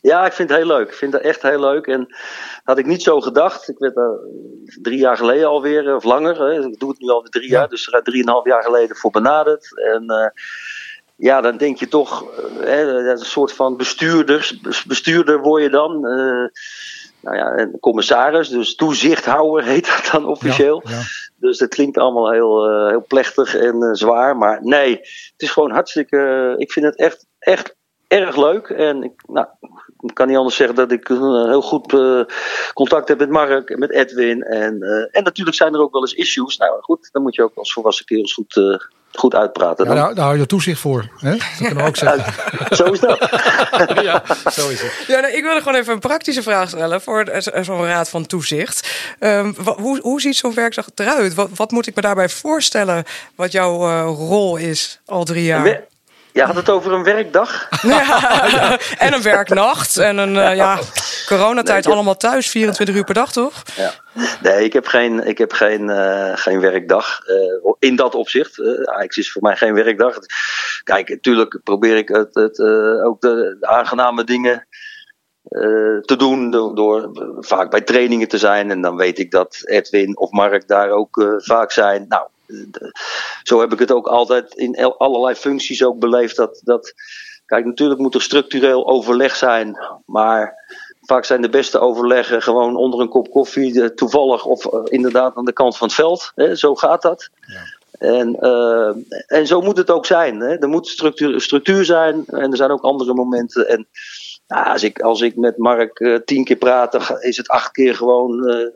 Ja, 0.00 0.26
ik 0.26 0.32
vind 0.32 0.48
het 0.48 0.58
heel 0.58 0.66
leuk. 0.66 0.88
Ik 0.88 0.94
vind 0.94 1.12
het 1.12 1.22
echt 1.22 1.42
heel 1.42 1.60
leuk. 1.60 1.86
En 1.86 2.14
had 2.64 2.78
ik 2.78 2.86
niet 2.86 3.02
zo 3.02 3.20
gedacht. 3.20 3.68
Ik 3.68 3.78
werd 3.78 3.96
er 3.96 4.18
drie 4.82 4.98
jaar 4.98 5.16
geleden 5.16 5.48
alweer, 5.48 5.94
of 5.94 6.04
langer. 6.04 6.40
Hè. 6.40 6.66
Ik 6.66 6.78
doe 6.78 6.90
het 6.90 6.98
nu 6.98 7.08
al 7.08 7.22
drie 7.22 7.48
jaar, 7.48 7.68
dus 7.68 7.92
er 7.92 8.02
drieënhalf 8.02 8.44
jaar 8.44 8.62
geleden 8.62 8.96
voor 8.96 9.10
benaderd. 9.10 9.78
En 9.78 10.04
uh, 10.06 10.26
ja, 11.16 11.40
dan 11.40 11.56
denk 11.56 11.78
je 11.78 11.88
toch, 11.88 12.24
hè, 12.60 13.10
een 13.10 13.18
soort 13.18 13.52
van 13.52 13.76
bestuurder, 13.76 14.58
bestuurder 14.86 15.40
word 15.40 15.62
je 15.62 15.70
dan. 15.70 16.06
Uh, 16.06 16.48
nou 17.20 17.36
ja, 17.36 17.58
een 17.58 17.80
commissaris, 17.80 18.48
dus 18.48 18.74
toezichthouder 18.74 19.64
heet 19.72 19.86
dat 19.86 20.08
dan 20.12 20.26
officieel. 20.26 20.82
Ja, 20.84 20.90
ja. 20.90 21.02
Dus 21.36 21.58
dat 21.58 21.68
klinkt 21.68 21.98
allemaal 21.98 22.30
heel, 22.30 22.88
heel 22.88 23.04
plechtig 23.08 23.54
en 23.54 23.96
zwaar. 23.96 24.36
Maar 24.36 24.58
nee, 24.62 24.90
het 24.96 25.34
is 25.36 25.50
gewoon 25.50 25.70
hartstikke. 25.70 26.54
ik 26.56 26.72
vind 26.72 26.86
het 26.86 26.96
echt, 26.96 27.26
echt 27.38 27.76
erg 28.08 28.36
leuk. 28.36 28.68
En 28.68 29.02
ik, 29.02 29.12
nou, 29.26 29.46
ik 30.08 30.14
kan 30.14 30.28
niet 30.28 30.36
anders 30.36 30.56
zeggen 30.56 30.76
dat 30.76 30.92
ik 30.92 31.08
uh, 31.08 31.44
heel 31.44 31.62
goed 31.62 31.92
uh, 31.92 32.20
contact 32.72 33.08
heb 33.08 33.18
met 33.18 33.30
Mark, 33.30 33.78
met 33.78 33.90
Edwin. 33.90 34.42
En, 34.42 34.76
uh, 34.80 35.16
en 35.16 35.22
natuurlijk 35.22 35.56
zijn 35.56 35.74
er 35.74 35.80
ook 35.80 35.92
wel 35.92 36.00
eens 36.00 36.12
issues. 36.12 36.56
Nou 36.56 36.82
goed, 36.82 37.08
dan 37.12 37.22
moet 37.22 37.34
je 37.34 37.42
ook 37.42 37.52
als 37.54 37.72
volwassen 37.72 38.06
kerels 38.06 38.32
goed, 38.32 38.80
goed 39.12 39.34
uitpraten. 39.34 39.86
Ja, 39.86 39.94
daar, 39.94 40.14
daar 40.14 40.24
hou 40.24 40.38
je 40.38 40.46
toezicht 40.46 40.80
voor. 40.80 41.08
Hè? 41.18 41.30
Dat 41.30 41.56
kunnen 41.56 41.76
we 41.76 41.82
ook 41.82 41.96
zeggen. 42.06 42.34
Ja, 42.68 42.76
zo 42.76 42.84
is 42.84 43.00
dat. 43.00 43.18
ja, 44.02 44.22
zo 44.50 44.68
is 44.68 44.82
het. 44.82 45.04
Ja, 45.06 45.20
nou, 45.20 45.32
ik 45.32 45.42
wilde 45.42 45.60
gewoon 45.62 45.78
even 45.78 45.92
een 45.92 45.98
praktische 45.98 46.42
vraag 46.42 46.68
stellen 46.68 47.00
voor 47.00 47.42
zo'n 47.60 47.84
raad 47.84 48.08
van 48.08 48.26
toezicht. 48.26 48.88
Um, 49.20 49.54
hoe, 49.76 50.00
hoe 50.00 50.20
ziet 50.20 50.36
zo'n 50.36 50.54
werkdag 50.54 50.88
eruit? 50.94 51.34
Wat, 51.34 51.48
wat, 51.54 51.70
moet 51.70 51.86
ik 51.86 51.94
me 51.94 52.02
daarbij 52.02 52.28
voorstellen 52.28 53.04
wat 53.34 53.52
jouw 53.52 54.04
rol 54.06 54.56
is 54.56 55.00
al 55.06 55.24
drie 55.24 55.44
jaar? 55.44 55.92
Je 56.34 56.42
had 56.42 56.54
het 56.54 56.70
over 56.70 56.92
een 56.92 57.04
werkdag. 57.04 57.68
Ja, 57.82 58.78
en 58.98 59.12
een 59.12 59.22
werknacht. 59.22 59.96
En 59.96 60.18
een 60.18 60.34
uh, 60.34 60.56
ja, 60.56 60.78
coronatijd 61.26 61.84
nee, 61.84 61.94
allemaal 61.94 62.16
thuis, 62.16 62.50
24 62.50 62.94
uur 62.94 63.04
per 63.04 63.14
dag, 63.14 63.32
toch? 63.32 63.62
Ja. 63.76 63.90
Nee, 64.42 64.64
ik 64.64 64.72
heb 64.72 64.86
geen, 64.86 65.26
ik 65.26 65.38
heb 65.38 65.52
geen, 65.52 65.88
uh, 65.88 66.30
geen 66.34 66.60
werkdag. 66.60 67.20
Uh, 67.26 67.72
in 67.78 67.96
dat 67.96 68.14
opzicht. 68.14 68.60
Ajax 68.84 69.16
is 69.16 69.32
voor 69.32 69.42
mij 69.42 69.56
geen 69.56 69.74
werkdag. 69.74 70.18
Kijk, 70.82 71.08
natuurlijk 71.08 71.60
probeer 71.64 71.96
ik 71.96 72.08
het, 72.08 72.34
het 72.34 72.60
ook 73.04 73.20
de, 73.20 73.56
de, 73.60 73.66
aangename 73.66 74.24
dingen 74.24 74.66
te 76.00 76.14
doen. 76.16 76.50
Door, 76.50 76.74
door, 76.74 77.10
vaak 77.38 77.70
bij 77.70 77.80
trainingen 77.80 78.28
te 78.28 78.38
zijn. 78.38 78.70
En 78.70 78.80
dan 78.80 78.96
weet 78.96 79.18
ik 79.18 79.30
dat 79.30 79.60
Edwin 79.64 80.18
of 80.18 80.30
Mark 80.30 80.68
daar 80.68 80.90
ook 80.90 81.38
vaak 81.38 81.72
zijn. 81.72 82.04
Nou, 82.08 82.26
zo 83.42 83.60
heb 83.60 83.72
ik 83.72 83.78
het 83.78 83.92
ook 83.92 84.06
altijd 84.06 84.54
in 84.54 84.76
allerlei 84.98 85.34
functies 85.34 85.84
ook 85.84 85.98
beleefd. 85.98 86.36
Dat, 86.36 86.60
dat, 86.64 86.94
kijk, 87.46 87.64
natuurlijk 87.64 88.00
moet 88.00 88.14
er 88.14 88.22
structureel 88.22 88.86
overleg 88.86 89.36
zijn, 89.36 89.78
maar 90.06 90.54
vaak 91.00 91.24
zijn 91.24 91.42
de 91.42 91.48
beste 91.48 91.78
overleggen 91.78 92.42
gewoon 92.42 92.76
onder 92.76 93.00
een 93.00 93.08
kop 93.08 93.30
koffie, 93.30 93.94
toevallig 93.94 94.44
of 94.44 94.64
inderdaad 94.84 95.36
aan 95.36 95.44
de 95.44 95.52
kant 95.52 95.76
van 95.76 95.86
het 95.86 95.96
veld. 95.96 96.32
Hè, 96.34 96.56
zo 96.56 96.74
gaat 96.74 97.02
dat. 97.02 97.28
Ja. 97.40 97.82
En, 97.98 98.36
uh, 98.40 98.94
en 99.26 99.46
zo 99.46 99.60
moet 99.60 99.76
het 99.76 99.90
ook 99.90 100.06
zijn. 100.06 100.40
Hè. 100.40 100.58
Er 100.58 100.68
moet 100.68 100.88
structuur, 100.88 101.40
structuur 101.40 101.84
zijn 101.84 102.24
en 102.26 102.50
er 102.50 102.56
zijn 102.56 102.70
ook 102.70 102.82
andere 102.82 103.14
momenten. 103.14 103.68
En 103.68 103.86
nou, 104.46 104.66
als, 104.66 104.82
ik, 104.82 105.00
als 105.00 105.20
ik 105.20 105.36
met 105.36 105.58
Mark 105.58 106.00
uh, 106.00 106.18
tien 106.24 106.44
keer 106.44 106.56
praat, 106.56 106.92
dan 106.92 107.02
is 107.20 107.36
het 107.36 107.48
acht 107.48 107.70
keer 107.70 107.94
gewoon. 107.94 108.50
Uh, 108.50 108.66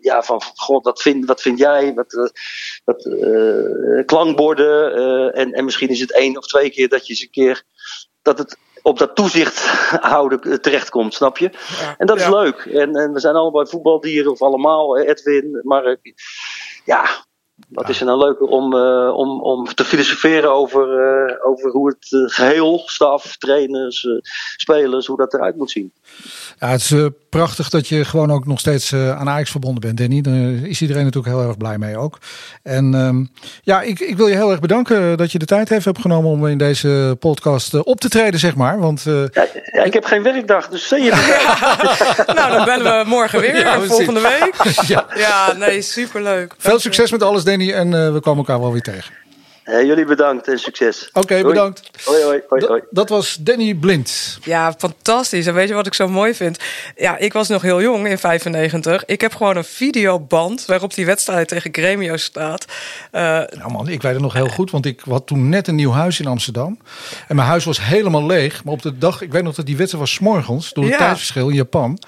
ja, 0.00 0.22
van 0.22 0.42
god, 0.54 0.84
wat 0.84 1.02
vind, 1.02 1.26
wat 1.26 1.42
vind 1.42 1.58
jij? 1.58 1.94
Wat, 1.94 2.32
wat 2.84 3.04
uh, 3.04 4.04
klankborden. 4.04 4.98
Uh, 4.98 5.40
en, 5.40 5.52
en 5.52 5.64
misschien 5.64 5.88
is 5.88 6.00
het 6.00 6.12
één 6.12 6.36
of 6.36 6.46
twee 6.46 6.70
keer 6.70 6.88
dat 6.88 7.06
je 7.06 7.12
eens 7.12 7.22
een 7.22 7.30
keer. 7.30 7.62
dat 8.22 8.38
het 8.38 8.56
op 8.82 8.98
dat 8.98 9.16
toezicht 9.16 9.66
houden 10.14 10.60
terechtkomt, 10.60 11.14
snap 11.14 11.38
je? 11.38 11.50
Ja, 11.80 11.94
en 11.98 12.06
dat 12.06 12.16
is 12.16 12.22
ja. 12.22 12.30
leuk. 12.30 12.56
En, 12.56 12.94
en 12.94 13.12
we 13.12 13.20
zijn 13.20 13.34
allebei 13.34 13.66
voetbaldieren, 13.66 14.30
of 14.30 14.42
allemaal, 14.42 14.98
Edwin, 14.98 15.60
Mark. 15.62 16.14
Ja, 16.84 17.26
wat 17.68 17.88
is 17.88 18.00
er 18.00 18.06
nou 18.06 18.18
leuker 18.18 18.46
om, 18.46 18.74
uh, 18.74 19.14
om, 19.14 19.42
om 19.42 19.74
te 19.74 19.84
filosoferen 19.84 20.52
over, 20.52 20.86
uh, 21.28 21.46
over 21.46 21.70
hoe 21.70 21.88
het 21.88 22.12
uh, 22.12 22.20
geheel, 22.26 22.82
staf, 22.86 23.36
trainers, 23.36 24.06
spelers, 24.56 25.06
hoe 25.06 25.16
dat 25.16 25.34
eruit 25.34 25.56
moet 25.56 25.70
zien. 25.70 25.92
Ja, 26.58 26.68
het 26.68 26.80
is 26.80 26.94
prachtig 27.30 27.68
dat 27.68 27.88
je 27.88 28.04
gewoon 28.04 28.30
ook 28.30 28.46
nog 28.46 28.58
steeds 28.58 28.94
aan 28.94 29.28
Ajax 29.28 29.50
verbonden 29.50 29.80
bent, 29.80 29.98
Danny. 29.98 30.20
Daar 30.20 30.68
is 30.68 30.80
iedereen 30.80 31.04
natuurlijk 31.04 31.34
heel 31.34 31.46
erg 31.46 31.56
blij 31.56 31.78
mee 31.78 31.96
ook. 31.96 32.18
En 32.62 32.94
um, 32.94 33.30
ja, 33.62 33.82
ik, 33.82 34.00
ik 34.00 34.16
wil 34.16 34.26
je 34.26 34.34
heel 34.34 34.50
erg 34.50 34.60
bedanken 34.60 35.16
dat 35.16 35.32
je 35.32 35.38
de 35.38 35.44
tijd 35.44 35.68
heeft 35.68 35.84
hebt 35.84 36.00
genomen 36.00 36.30
om 36.30 36.46
in 36.46 36.58
deze 36.58 37.16
podcast 37.20 37.74
op 37.74 38.00
te 38.00 38.08
treden, 38.08 38.40
zeg 38.40 38.56
maar. 38.56 38.78
Want, 38.78 39.02
ja, 39.02 39.46
ja, 39.72 39.82
ik 39.82 39.92
heb 39.92 40.04
geen 40.04 40.22
werkdag, 40.22 40.68
dus 40.68 40.88
zie 40.88 41.02
je 41.02 41.10
Nou, 42.34 42.52
dan 42.52 42.64
bellen 42.64 42.98
we 42.98 43.08
morgen 43.08 43.40
weer, 43.40 43.58
ja, 43.58 43.80
we 43.80 43.86
volgende 43.86 44.20
zien. 44.20 44.28
week. 44.28 44.74
ja. 44.86 45.06
ja, 45.14 45.52
nee, 45.52 45.82
superleuk. 45.82 46.54
Veel 46.58 46.78
succes 46.78 47.10
met 47.10 47.22
alles, 47.22 47.44
Danny, 47.48 47.72
en 47.72 47.86
uh, 47.86 48.12
we 48.12 48.20
komen 48.20 48.38
elkaar 48.38 48.60
wel 48.60 48.72
weer 48.72 48.82
tegen. 48.82 49.27
Hey, 49.68 49.86
jullie 49.86 50.04
bedankt 50.04 50.48
en 50.48 50.58
succes. 50.58 51.08
Oké, 51.08 51.18
okay, 51.18 51.42
bedankt. 51.42 51.90
Hoi, 52.04 52.22
hoi, 52.22 52.40
hoi, 52.48 52.66
hoi. 52.66 52.82
Dat 52.90 53.08
was 53.08 53.36
Danny 53.40 53.74
Blind. 53.74 54.38
Ja, 54.42 54.72
fantastisch. 54.78 55.46
En 55.46 55.54
weet 55.54 55.68
je 55.68 55.74
wat 55.74 55.86
ik 55.86 55.94
zo 55.94 56.08
mooi 56.08 56.34
vind? 56.34 56.58
Ja, 56.96 57.16
ik 57.16 57.32
was 57.32 57.48
nog 57.48 57.62
heel 57.62 57.82
jong 57.82 58.08
in 58.08 58.18
95. 58.18 59.04
Ik 59.04 59.20
heb 59.20 59.34
gewoon 59.34 59.56
een 59.56 59.64
videoband 59.64 60.66
waarop 60.66 60.94
die 60.94 61.06
wedstrijd 61.06 61.48
tegen 61.48 61.74
Gremio 61.74 62.16
staat. 62.16 62.64
Uh, 63.12 63.20
nou 63.20 63.70
man, 63.72 63.88
ik 63.88 64.02
weet 64.02 64.12
het 64.12 64.22
nog 64.22 64.32
heel 64.32 64.48
goed, 64.48 64.70
want 64.70 64.86
ik 64.86 65.00
had 65.00 65.26
toen 65.26 65.48
net 65.48 65.68
een 65.68 65.74
nieuw 65.74 65.92
huis 65.92 66.20
in 66.20 66.26
Amsterdam. 66.26 66.78
En 67.28 67.36
mijn 67.36 67.48
huis 67.48 67.64
was 67.64 67.84
helemaal 67.84 68.26
leeg. 68.26 68.64
Maar 68.64 68.74
op 68.74 68.82
de 68.82 68.98
dag, 68.98 69.22
ik 69.22 69.32
weet 69.32 69.42
nog 69.42 69.54
dat 69.54 69.66
die 69.66 69.76
wedstrijd 69.76 70.04
was 70.04 70.14
's 70.14 70.18
morgens, 70.18 70.72
door 70.72 70.84
het 70.84 70.92
ja. 70.92 70.98
tijdverschil 70.98 71.48
in 71.48 71.54
Japan. 71.54 71.98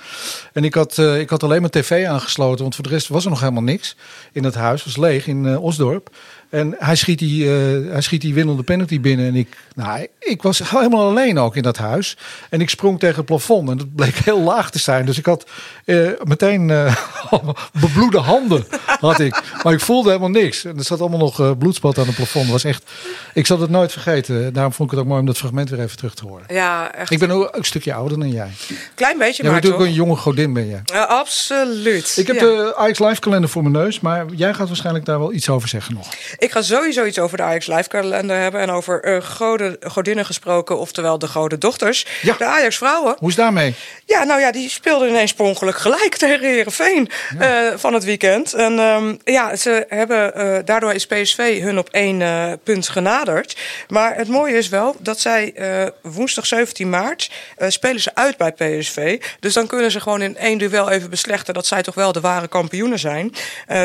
En 0.52 0.64
ik 0.64 0.74
had, 0.74 0.96
uh, 0.96 1.20
ik 1.20 1.30
had 1.30 1.42
alleen 1.42 1.61
mijn 1.61 1.72
tv 1.72 2.06
aangesloten, 2.06 2.62
want 2.62 2.74
voor 2.74 2.84
de 2.84 2.90
rest 2.90 3.08
was 3.08 3.24
er 3.24 3.30
nog 3.30 3.40
helemaal 3.40 3.62
niks 3.62 3.96
in 4.32 4.44
het 4.44 4.54
huis. 4.54 4.84
Het 4.84 4.94
was 4.94 5.04
leeg 5.04 5.26
in 5.26 5.44
uh, 5.44 5.62
Osdorp. 5.62 6.11
En 6.51 6.74
hij 6.78 6.96
schiet, 6.96 7.18
die, 7.18 7.44
uh, 7.44 7.92
hij 7.92 8.01
schiet 8.01 8.20
die 8.20 8.34
winnende 8.34 8.62
penalty 8.62 9.01
binnen. 9.01 9.26
En 9.26 9.34
ik, 9.34 9.57
nou, 9.74 10.07
ik 10.18 10.42
was 10.42 10.70
helemaal 10.70 11.09
alleen 11.09 11.38
ook 11.38 11.57
in 11.57 11.62
dat 11.62 11.76
huis. 11.76 12.16
En 12.51 12.61
ik 12.61 12.70
sprong 12.70 12.98
tegen 12.98 13.16
het 13.16 13.24
plafond. 13.24 13.70
En 13.70 13.76
dat 13.76 13.94
bleek 13.94 14.16
heel 14.24 14.40
laag 14.40 14.70
te 14.70 14.78
zijn. 14.78 15.07
Dus 15.07 15.18
ik 15.18 15.26
had 15.26 15.51
uh, 15.84 16.11
meteen 16.24 16.68
uh, 16.68 16.96
bebloede 17.80 18.18
handen. 18.18 18.64
Had 18.86 19.20
ik. 19.20 19.42
Maar 19.62 19.72
ik 19.72 19.80
voelde 19.80 20.09
helemaal 20.09 20.30
niks. 20.30 20.64
En 20.64 20.78
er 20.78 20.84
zat 20.84 21.01
allemaal 21.01 21.18
nog 21.18 21.59
bloedspat 21.59 21.98
aan 21.98 22.07
het 22.07 22.14
plafond. 22.14 22.44
Dat 22.44 22.53
was 22.53 22.64
echt, 22.64 22.90
ik 23.34 23.46
zal 23.46 23.61
het 23.61 23.70
nooit 23.70 23.92
vergeten. 23.92 24.53
Daarom 24.53 24.72
vond 24.72 24.90
ik 24.90 24.94
het 24.94 25.05
ook 25.05 25.11
mooi 25.11 25.20
om 25.20 25.26
dat 25.26 25.38
fragment 25.38 25.70
weer 25.70 25.80
even 25.80 25.96
terug 25.96 26.14
te 26.14 26.26
horen. 26.26 26.44
Ja, 26.48 26.94
echt. 26.94 27.11
Ik 27.11 27.18
ben 27.18 27.30
ook 27.30 27.48
een 27.53 27.64
stukje 27.64 27.94
ouder 27.94 28.18
dan 28.18 28.30
jij. 28.30 28.51
Klein 28.94 29.18
beetje, 29.18 29.42
ja, 29.42 29.51
maar 29.51 29.61
natuurlijk 29.61 29.88
een 29.88 29.94
jonge 29.94 30.16
godin 30.16 30.53
ben 30.53 30.66
je. 30.66 31.07
Absoluut. 31.07 32.16
Ik 32.16 32.26
heb 32.26 32.36
ja. 32.36 32.42
de 32.42 32.74
Ajax 32.76 32.98
Live 32.98 33.20
kalender 33.20 33.51
voor 33.51 33.62
mijn 33.62 33.74
neus. 33.74 34.01
Maar 34.01 34.26
jij 34.34 34.55
gaat 34.55 34.66
waarschijnlijk 34.66 35.05
daar 35.05 35.18
wel 35.18 35.32
iets 35.32 35.48
over 35.48 35.68
zeggen 35.68 35.94
nog. 35.94 36.09
Ik 36.41 36.53
ga 36.53 36.62
sowieso 36.62 37.05
iets 37.05 37.18
over 37.18 37.36
de 37.36 37.43
Ajax 37.43 37.66
Live 37.66 37.88
kalender 37.88 38.36
hebben. 38.36 38.61
En 38.61 38.70
over 38.70 39.09
uh, 39.09 39.22
goden, 39.22 39.76
godinnen 39.80 40.24
gesproken, 40.24 40.78
oftewel 40.78 41.18
de 41.18 41.26
goden 41.28 41.61
dochters. 41.61 42.07
Ja. 42.22 42.34
De 42.38 42.45
Ajax 42.45 42.76
vrouwen. 42.76 43.16
Hoe 43.18 43.28
is 43.28 43.34
daarmee? 43.34 43.74
Ja, 44.05 44.24
nou 44.24 44.41
ja, 44.41 44.53
die 44.53 44.68
speelden 44.68 45.09
ineens 45.09 45.34
per 45.34 45.45
ongeluk 45.45 45.76
gelijk 45.76 46.16
tegen 46.18 46.47
Herenveen 46.47 47.09
ja. 47.38 47.70
uh, 47.70 47.78
van 47.78 47.95
het 47.95 48.05
weekend. 48.05 48.53
En 48.55 48.78
um, 48.78 49.18
ja, 49.24 49.57
ze 49.57 49.86
hebben, 49.88 50.32
uh, 50.36 50.59
daardoor 50.64 50.93
is 50.93 51.07
PSV 51.07 51.62
hun 51.62 51.78
op 51.78 51.88
één 51.88 52.20
uh, 52.20 52.53
punt 52.64 52.88
genaderd. 52.88 53.57
Maar 53.88 54.16
het 54.16 54.28
mooie 54.28 54.57
is 54.57 54.68
wel 54.68 54.97
dat 54.99 55.20
zij 55.20 55.55
woensdag 56.03 56.47
17 56.47 56.91
maart 56.91 57.30
spelen 57.68 58.01
ze 58.01 58.11
uit 58.14 58.36
bij 58.36 58.53
PSV. 58.53 59.22
Dus 59.41 59.53
dan 59.53 59.66
kunnen 59.66 59.91
ze 59.91 60.01
gewoon 60.01 60.22
in 60.22 60.36
één 60.36 60.59
duel 60.59 60.91
even 60.91 61.11
beslechten 61.11 61.55
dat 61.55 61.66
zij 61.66 61.82
toch 61.82 61.95
wel 61.95 62.12
de 62.12 62.20
ware 62.20 62.49
kampioenen 62.49 62.99
zijn. 62.99 63.32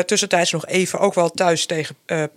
tussentijds 0.06 0.52
nog 0.52 0.66
even 0.66 0.98
ook 0.98 1.14
wel 1.14 1.30
thuis 1.30 1.66
tegen 1.66 1.96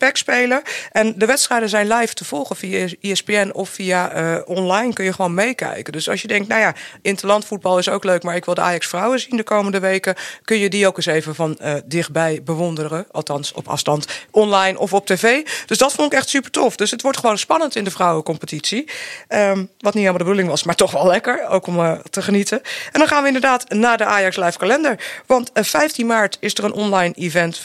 PEC 0.10 0.18
spelen. 0.18 0.62
En 0.92 1.14
de 1.18 1.26
wedstrijden 1.26 1.70
zijn 1.70 1.88
live 1.88 2.14
te 2.14 2.26
volgen 2.26 2.56
via 2.56 2.88
ESPN 3.02 3.50
of 3.54 3.70
via 3.70 4.42
online 4.46 4.94
kun 4.94 5.06
je 5.06 5.14
gewoon 5.14 5.34
meekijken. 5.34 5.94
Dus 5.94 6.10
als 6.10 6.22
je 6.22 6.28
denkt, 6.28 6.48
nou 6.48 6.62
ja, 6.62 6.74
interlandvoetbal 7.02 7.78
is 7.78 7.90
ook 7.90 8.04
leuk, 8.04 8.24
maar 8.24 8.36
ik 8.36 8.46
wil 8.46 8.54
de 8.54 8.62
Ajax 8.62 8.88
vrouwen 8.88 9.20
zien 9.20 9.38
de 9.38 9.44
komende 9.44 9.80
weken. 9.80 10.16
Kun 10.44 10.58
je 10.58 10.70
die 10.70 10.88
ook 10.88 10.98
eens 10.98 11.06
even 11.06 11.36
van 11.36 11.58
uh, 11.62 11.74
dichtbij 11.86 12.42
bewonderen. 12.44 13.06
Althans, 13.12 13.52
op 13.52 13.68
afstand, 13.68 14.08
online 14.32 14.80
of 14.80 14.94
op 14.94 15.06
tv. 15.06 15.46
Dus 15.66 15.78
dat 15.78 15.94
vond 15.94 16.14
ik 16.14 16.18
echt 16.18 16.30
super 16.30 16.52
tof. 16.52 16.76
Dus 16.76 16.92
het 16.92 17.02
wordt 17.02 17.18
gewoon 17.18 17.38
spannend 17.38 17.76
in 17.76 17.84
de 17.84 17.92
vrouwencompetitie. 17.92 18.90
Um, 19.30 19.70
wat 19.78 19.94
niet 19.94 20.04
helemaal 20.04 20.12
de 20.12 20.18
bedoeling 20.18 20.50
was, 20.50 20.64
maar 20.64 20.76
toch 20.76 20.92
wel 20.92 21.06
lekker. 21.06 21.48
Ook 21.48 21.68
om 21.68 21.80
uh, 21.80 21.92
te 21.92 22.22
genieten. 22.22 22.62
En 22.92 23.00
dan 23.00 23.08
gaan 23.08 23.22
we 23.22 23.28
inderdaad 23.28 23.70
naar 23.70 23.98
de 23.98 24.06
Ajax 24.06 24.36
Live 24.36 24.58
kalender. 24.58 25.22
Want 25.26 25.52
uh, 25.54 25.64
15 25.64 26.06
maart 26.06 26.38
is 26.40 26.54
er 26.54 26.64
een 26.64 26.74
online 26.74 27.14
event 27.14 27.62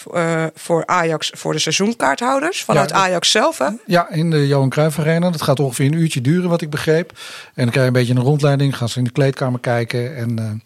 voor 0.55 0.87
Ajax 0.87 1.31
voor 1.35 1.53
de 1.53 1.59
Vanuit 2.65 2.91
Ja, 2.91 2.97
Ajax 2.97 3.31
zelf, 3.31 3.59
hè? 3.59 3.69
Ja, 3.87 4.11
in 4.11 4.31
de 4.31 4.47
Johan 4.47 4.69
Cruijff 4.69 4.99
Arena. 4.99 5.31
Dat 5.31 5.43
gaat 5.43 5.61
ongeveer 5.61 5.87
een 5.87 5.93
uurtje 5.93 6.21
duren, 6.21 6.51
wat 6.51 6.61
ik 6.61 6.71
begreep. 6.71 7.11
En 7.11 7.63
dan 7.63 7.71
krijg 7.71 7.75
je 7.75 7.83
een 7.83 7.93
beetje 7.93 8.15
een 8.15 8.29
rondleiding. 8.29 8.77
Gaan 8.77 8.89
ze 8.89 8.99
in 8.99 9.05
de 9.05 9.11
kleedkamer 9.11 9.61
kijken. 9.61 10.17
En 10.17 10.63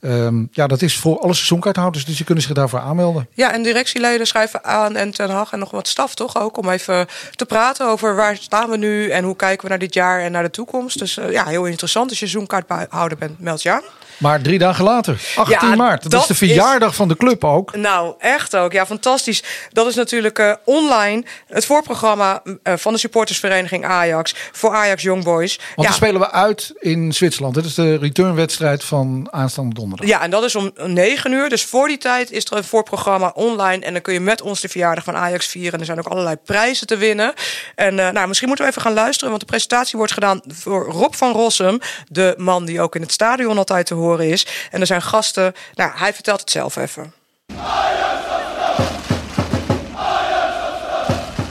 uh, 0.00 0.24
um, 0.24 0.48
ja, 0.52 0.66
dat 0.66 0.82
is 0.82 0.96
voor 0.96 1.18
alle 1.18 1.34
seizoenkaarthouders. 1.34 2.04
Dus 2.04 2.16
die 2.16 2.24
kunnen 2.24 2.44
zich 2.44 2.52
daarvoor 2.52 2.80
aanmelden. 2.80 3.28
Ja, 3.32 3.52
en 3.52 3.62
directieleden 3.62 4.26
schrijven 4.26 4.64
aan 4.64 4.96
en 4.96 5.10
Ten 5.10 5.30
Hag 5.30 5.52
en 5.52 5.58
nog 5.58 5.70
wat 5.70 5.88
staf 5.88 6.14
toch 6.14 6.40
ook... 6.40 6.56
om 6.56 6.68
even 6.68 7.06
te 7.34 7.46
praten 7.46 7.86
over 7.86 8.16
waar 8.16 8.36
staan 8.36 8.70
we 8.70 8.76
nu... 8.76 9.10
en 9.10 9.24
hoe 9.24 9.36
kijken 9.36 9.62
we 9.62 9.68
naar 9.68 9.78
dit 9.78 9.94
jaar 9.94 10.20
en 10.20 10.32
naar 10.32 10.42
de 10.42 10.50
toekomst. 10.50 10.98
Dus 10.98 11.18
uh, 11.18 11.30
ja, 11.30 11.44
heel 11.46 11.64
interessant 11.64 12.10
als 12.10 12.18
je 12.18 12.26
seizoenkaarthouder 12.26 13.18
bent, 13.18 13.40
meld 13.40 13.62
je 13.62 13.70
aan. 13.70 13.82
Maar 14.22 14.40
drie 14.42 14.58
dagen 14.58 14.84
later, 14.84 15.20
18 15.36 15.68
Ja, 15.68 15.76
maart. 15.76 16.02
Dat, 16.02 16.10
dat 16.12 16.20
is 16.20 16.26
de 16.26 16.34
verjaardag 16.34 16.90
is- 16.90 16.96
van 16.96 17.08
de 17.08 17.16
club 17.16 17.44
ook. 17.44 17.76
Nou, 17.76 18.14
echt 18.18 18.56
ook. 18.56 18.72
Ja, 18.72 18.86
fantastisch. 18.86 19.42
Dat 19.70 19.86
is 19.86 19.94
natuurlijk 19.94 20.38
eh, 20.38 20.52
online 20.64 21.24
het 21.46 21.64
voorprogramma 21.64 22.42
eh, 22.62 22.74
van 22.76 22.92
de 22.92 22.98
supportersvereniging 22.98 23.84
Ajax... 23.84 24.34
voor 24.52 24.74
Ajax 24.74 25.02
Young 25.02 25.24
Boys. 25.24 25.56
Want 25.56 25.70
ja, 25.76 25.82
dan 25.82 25.92
spelen 25.92 26.20
we 26.20 26.30
uit 26.30 26.72
in 26.78 27.12
Zwitserland. 27.12 27.54
Dit 27.54 27.64
is 27.64 27.74
de 27.74 27.96
returnwedstrijd 27.96 28.84
van 28.84 29.28
aanstaande 29.30 29.74
donderdag. 29.74 30.08
Ja, 30.08 30.22
en 30.22 30.30
dat 30.30 30.44
is 30.44 30.54
om 30.54 30.70
9 30.76 31.32
uur. 31.32 31.48
Dus 31.48 31.64
voor 31.64 31.88
die 31.88 31.98
tijd 31.98 32.30
is 32.30 32.44
er 32.44 32.56
een 32.56 32.64
voorprogramma 32.64 33.30
online. 33.34 33.84
En 33.84 33.92
dan 33.92 34.02
kun 34.02 34.12
je 34.12 34.20
met 34.20 34.42
ons 34.42 34.60
de 34.60 34.68
verjaardag 34.68 35.04
van 35.04 35.16
Ajax 35.16 35.46
vieren. 35.46 35.72
En 35.72 35.78
er 35.80 35.84
zijn 35.86 35.98
ook 35.98 36.06
allerlei 36.08 36.36
prijzen 36.36 36.86
te 36.86 36.96
winnen. 36.96 37.32
En 37.74 37.98
eh, 37.98 38.10
nou, 38.10 38.26
misschien 38.28 38.48
moeten 38.48 38.66
we 38.66 38.70
even 38.70 38.82
gaan 38.82 38.94
luisteren. 38.94 39.28
Want 39.28 39.40
de 39.40 39.46
presentatie 39.46 39.96
wordt 39.98 40.12
gedaan 40.12 40.40
door 40.64 40.84
Rob 40.84 41.14
van 41.14 41.32
Rossum. 41.32 41.78
De 42.08 42.34
man 42.36 42.64
die 42.64 42.80
ook 42.80 42.94
in 42.94 43.02
het 43.02 43.12
stadion 43.12 43.58
altijd 43.58 43.86
te 43.86 43.94
horen 43.94 44.10
is. 44.20 44.46
En 44.70 44.80
er 44.80 44.86
zijn 44.86 45.02
gasten. 45.02 45.54
Nou, 45.74 45.90
hij 45.94 46.14
vertelt 46.14 46.40
het 46.40 46.50
zelf 46.50 46.76
even. 46.76 47.12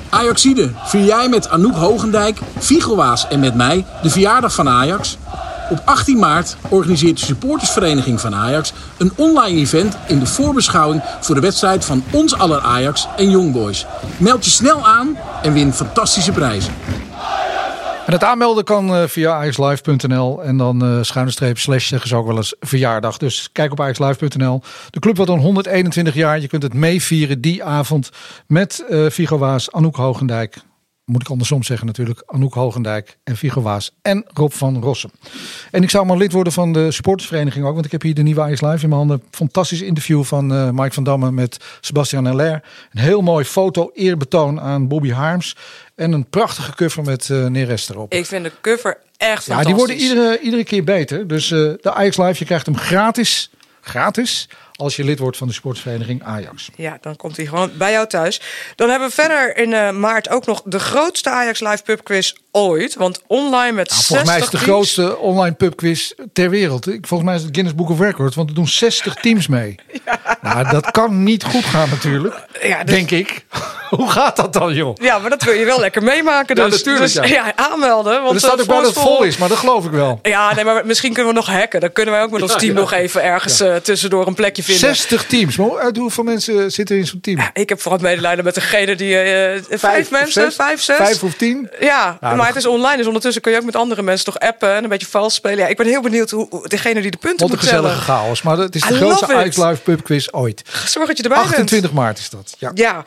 Ajaxide, 0.10 0.72
vier 0.84 1.06
jij 1.06 1.30
met 1.30 1.50
Anouk 1.50 1.76
Hogendijk, 1.76 2.40
Figelwaas 2.60 3.28
en 3.28 3.40
met 3.40 3.56
mij 3.56 3.86
de 4.02 4.10
verjaardag 4.10 4.54
van 4.54 4.70
Ajax? 4.70 5.18
Op 5.70 5.82
18 5.86 6.20
maart 6.20 6.56
organiseert 6.70 7.20
de 7.20 7.26
supportersvereniging 7.26 8.22
van 8.22 8.36
Ajax 8.36 8.74
een 8.98 9.12
online 9.16 9.60
event 9.60 9.98
in 10.08 10.20
de 10.20 10.26
voorbeschouwing 10.26 11.02
voor 11.20 11.36
de 11.36 11.42
wedstrijd 11.42 11.86
van 11.86 12.04
ons 12.12 12.38
aller 12.38 12.60
Ajax 12.60 13.08
en 13.18 13.30
Young 13.30 13.54
Boys. 13.54 13.86
Meld 14.18 14.46
je 14.46 14.52
snel 14.52 14.88
aan 14.88 15.18
en 15.42 15.54
win 15.54 15.74
fantastische 15.74 16.32
prijzen. 16.32 16.74
En 18.06 18.14
het 18.14 18.24
aanmelden 18.24 18.64
kan 18.64 18.96
eh, 18.96 19.04
via 19.08 19.34
ajaxlive.nl 19.34 20.44
en 20.44 20.58
dan 20.58 21.06
streep 21.06 21.58
slash 21.58 21.88
zeggen 21.88 22.10
ze 22.10 22.16
ook 22.16 22.28
wel 22.28 22.38
eens 22.38 22.56
verjaardag. 22.60 23.18
Dus 23.18 23.50
kijk 23.52 23.72
op 23.72 23.80
ajaxlive.nl. 23.80 24.62
De 24.90 25.00
club 25.00 25.16
wordt 25.16 25.32
dan 25.32 25.40
121 25.40 26.14
jaar. 26.14 26.40
Je 26.40 26.48
kunt 26.48 26.64
het 26.64 26.74
meevieren 26.74 27.42
die 27.42 27.64
avond 27.64 28.10
met 28.48 28.86
eh 28.90 29.10
Figo 29.10 29.38
Waas, 29.38 29.72
Anouk 29.72 29.96
Hogendijk. 29.96 30.58
Moet 31.06 31.22
ik 31.22 31.28
andersom 31.30 31.64
zeggen 31.64 31.88
natuurlijk. 31.88 32.24
Anouk 32.26 32.54
Hogendijk 32.54 33.18
en 33.24 33.38
Figo 33.38 33.62
Waas 33.62 33.92
en 34.02 34.26
Rob 34.34 34.52
van 34.52 34.82
Rossum. 34.82 35.12
En 35.72 35.84
ik 35.84 35.90
zou 35.90 36.06
maar 36.06 36.18
lid 36.18 36.32
worden 36.32 36.54
van 36.54 36.74
de 36.74 36.92
supportersvereniging 36.92 37.66
ook. 37.66 37.74
Want 37.74 37.86
ik 37.86 37.92
heb 37.92 38.02
hier 38.02 38.14
de 38.14 38.22
nieuwe 38.22 38.42
Ajax 38.42 38.62
Live 38.62 38.84
in 38.84 38.90
mijn 38.90 39.00
handen. 39.02 39.24
Fantastisch 39.32 39.82
interview 39.82 40.24
van 40.24 40.54
eh, 40.54 40.70
Mike 40.70 40.94
van 40.94 41.04
Damme 41.04 41.32
met 41.32 41.58
Sebastian 41.82 42.26
Heller. 42.26 42.64
Een 42.92 43.02
heel 43.02 43.22
mooi 43.22 43.46
foto-eerbetoon 43.46 44.60
aan 44.62 44.88
Bobby 44.88 45.10
Harms. 45.12 45.56
En 45.96 46.12
een 46.12 46.30
prachtige 46.30 46.76
cover 46.76 47.04
met 47.04 47.30
eh 47.30 47.46
Neres 47.46 47.90
erop. 47.90 48.14
Ik 48.14 48.26
vind 48.26 48.44
de 48.44 48.52
cover 48.62 48.98
echt 49.18 49.46
Ja, 49.46 49.54
fantastisch. 49.54 49.66
die 49.66 49.76
worden 49.76 49.96
iedere, 49.96 50.40
iedere 50.40 50.64
keer 50.64 50.84
beter. 50.84 51.28
Dus 51.28 51.52
eh, 51.52 51.58
de 51.60 51.94
Ajax 51.94 52.18
Live, 52.18 52.36
je 52.38 52.46
krijgt 52.46 52.66
hem 52.66 52.78
gratis. 52.78 53.50
Gratis. 53.82 54.50
Als 54.82 54.96
je 54.96 55.04
lid 55.04 55.20
wordt 55.20 55.38
van 55.38 55.48
de 55.48 55.54
sportsvereniging 55.54 56.24
Ajax. 56.24 56.70
Ja, 56.76 56.98
dan 57.02 57.16
komt 57.16 57.38
hij 57.38 57.46
gewoon 57.46 57.72
bij 57.78 57.92
jou 57.92 58.08
thuis. 58.08 58.42
Dan 58.76 58.90
hebben 58.90 59.08
we 59.08 59.14
verder 59.14 59.58
in 59.58 59.74
eh, 59.74 59.92
maart 59.92 60.30
ook 60.30 60.46
nog 60.46 60.62
de 60.66 60.80
grootste 60.80 61.30
Ajax 61.30 61.60
Live 61.60 61.84
Pub 61.84 62.04
Quiz 62.04 62.34
ooit. 62.52 62.96
Want 62.96 63.22
online 63.28 63.72
met 63.72 63.92
60 63.92 64.08
Volgens 64.08 64.30
mij 64.30 64.38
is 64.38 64.44
het 64.44 64.52
de 64.52 64.58
teams. 64.58 64.72
grootste 64.72 65.18
online 65.18 65.56
pubquiz 65.56 66.12
ter 66.34 66.50
wereld. 66.50 66.88
Ik- 66.88 67.08
Volgens 67.08 67.30
mij 67.30 67.38
is 67.38 67.44
het 67.46 67.52
Guinness 67.54 67.78
Book 67.78 67.90
of 67.90 68.00
Records. 68.00 68.36
Want 68.36 68.50
er 68.50 68.56
doen 68.56 68.68
60 68.68 69.14
teams 69.16 69.48
mee. 69.48 69.76
Nou, 70.42 70.70
dat 70.70 70.92
kan 70.92 71.24
niet 71.24 71.44
goed 71.44 71.66
gaan 71.66 71.90
natuurlijk. 71.90 72.36
Ja, 72.62 72.84
dus- 72.84 72.96
Denk 72.96 73.12
ik. 73.12 73.46
Hoe 73.90 74.10
gaat 74.12 74.36
dat 74.36 74.54
dan, 74.54 74.74
joh? 74.74 74.96
Ja, 75.02 75.20
maar 75.20 75.30
dat 75.30 75.44
wil 75.44 75.54
je 75.54 75.66
wel 75.66 75.80
lekker 75.80 76.04
meemaken. 76.04 76.56
Ja, 76.62 76.64
Dus, 76.66 76.78
natuurlijk, 76.84 77.14
dus 77.14 77.30
ja. 77.30 77.56
aanmelden. 77.56 78.22
Want 78.22 78.34
er 78.34 78.40
staat 78.40 78.54
eh, 78.54 78.60
ook 78.60 78.68
bij 78.68 78.76
dat 78.78 78.86
het 78.86 79.00
vol 79.00 79.24
is, 79.24 79.38
maar 79.38 79.50
dat 79.50 79.58
geloof 79.58 79.86
ik 79.86 79.92
wel. 79.92 80.20
Ja, 80.22 80.54
nee, 80.56 80.64
maar 80.64 80.86
misschien 80.86 81.14
kunnen 81.14 81.34
we 81.34 81.38
nog 81.40 81.48
hacken. 81.50 81.80
Dan 81.80 81.92
kunnen 81.92 82.14
wij 82.14 82.24
ook 82.24 82.32
met 82.32 82.42
ons 82.42 82.52
Ja, 82.52 82.58
team 82.58 82.74
ja. 82.74 82.80
nog 82.80 82.92
even 82.94 83.24
ergens 83.24 83.60
eh, 83.60 83.76
tussendoor 83.76 84.28
een 84.28 84.34
plekje 84.34 84.64
vinden. 84.64 84.82
60 84.96 85.26
teams. 85.26 85.58
Maar 85.58 85.80
uit 85.80 85.98
hoeveel 85.98 86.24
mensen 86.24 86.72
zitten 86.72 86.98
in 86.98 87.06
zo'n 87.08 87.22
team? 87.22 87.40
Ik 87.54 87.70
heb 87.70 87.82
vooral 87.82 88.00
medelijden 88.02 88.44
met 88.46 88.54
degene 88.56 88.96
die... 88.96 89.18
eh, 89.18 89.62
vijf, 89.70 90.12
mensen, 90.12 90.32
zes? 90.44 90.56
vijf, 90.56 90.82
zes. 90.82 90.98
Vijf 90.98 91.24
of 91.24 91.34
tien? 91.34 91.70
Ja, 91.80 92.18
Ja, 92.22 92.36
maar 92.42 92.54
het 92.54 92.64
is 92.64 92.66
online. 92.66 92.98
Dus 92.98 93.06
ondertussen 93.08 93.42
kun 93.42 93.52
je 93.52 93.58
ook 93.58 93.66
met 93.66 93.76
andere 93.76 94.02
mensen 94.02 94.26
toch 94.26 94.40
appen 94.40 94.76
en 94.76 94.84
een 94.84 94.90
beetje 94.90 95.08
vals 95.08 95.34
spelen. 95.34 95.58
Ja, 95.58 95.68
ik 95.68 95.78
ben 95.78 95.86
heel 95.86 96.02
benieuwd 96.02 96.30
hoe 96.30 96.48
hoe 96.50 96.68
degene 96.68 97.02
die 97.02 97.12
de 97.12 97.18
punten 97.18 97.48
Wat 97.48 97.50
een 97.50 97.62
moet 97.62 97.70
tellen. 97.70 97.90
gezellige 97.90 98.12
chaos. 98.12 98.42
Maar 98.42 98.58
het 98.58 98.76
is 98.76 98.82
de 98.82 98.94
I 98.94 98.98
grootste. 98.98 99.34
Ajax 99.34 99.58
Live 99.58 99.82
pubquiz 99.82 100.28
ooit. 100.32 100.64
Zorg 100.86 101.08
dat 101.08 101.18
je 101.18 101.24
erbij 101.24 101.38
bent. 101.38 101.50
28 101.52 101.92
maart 101.92 102.20
is 102.20 102.30
dat. 102.30 102.56
Ja. 102.58 102.72
Ja, 102.74 103.04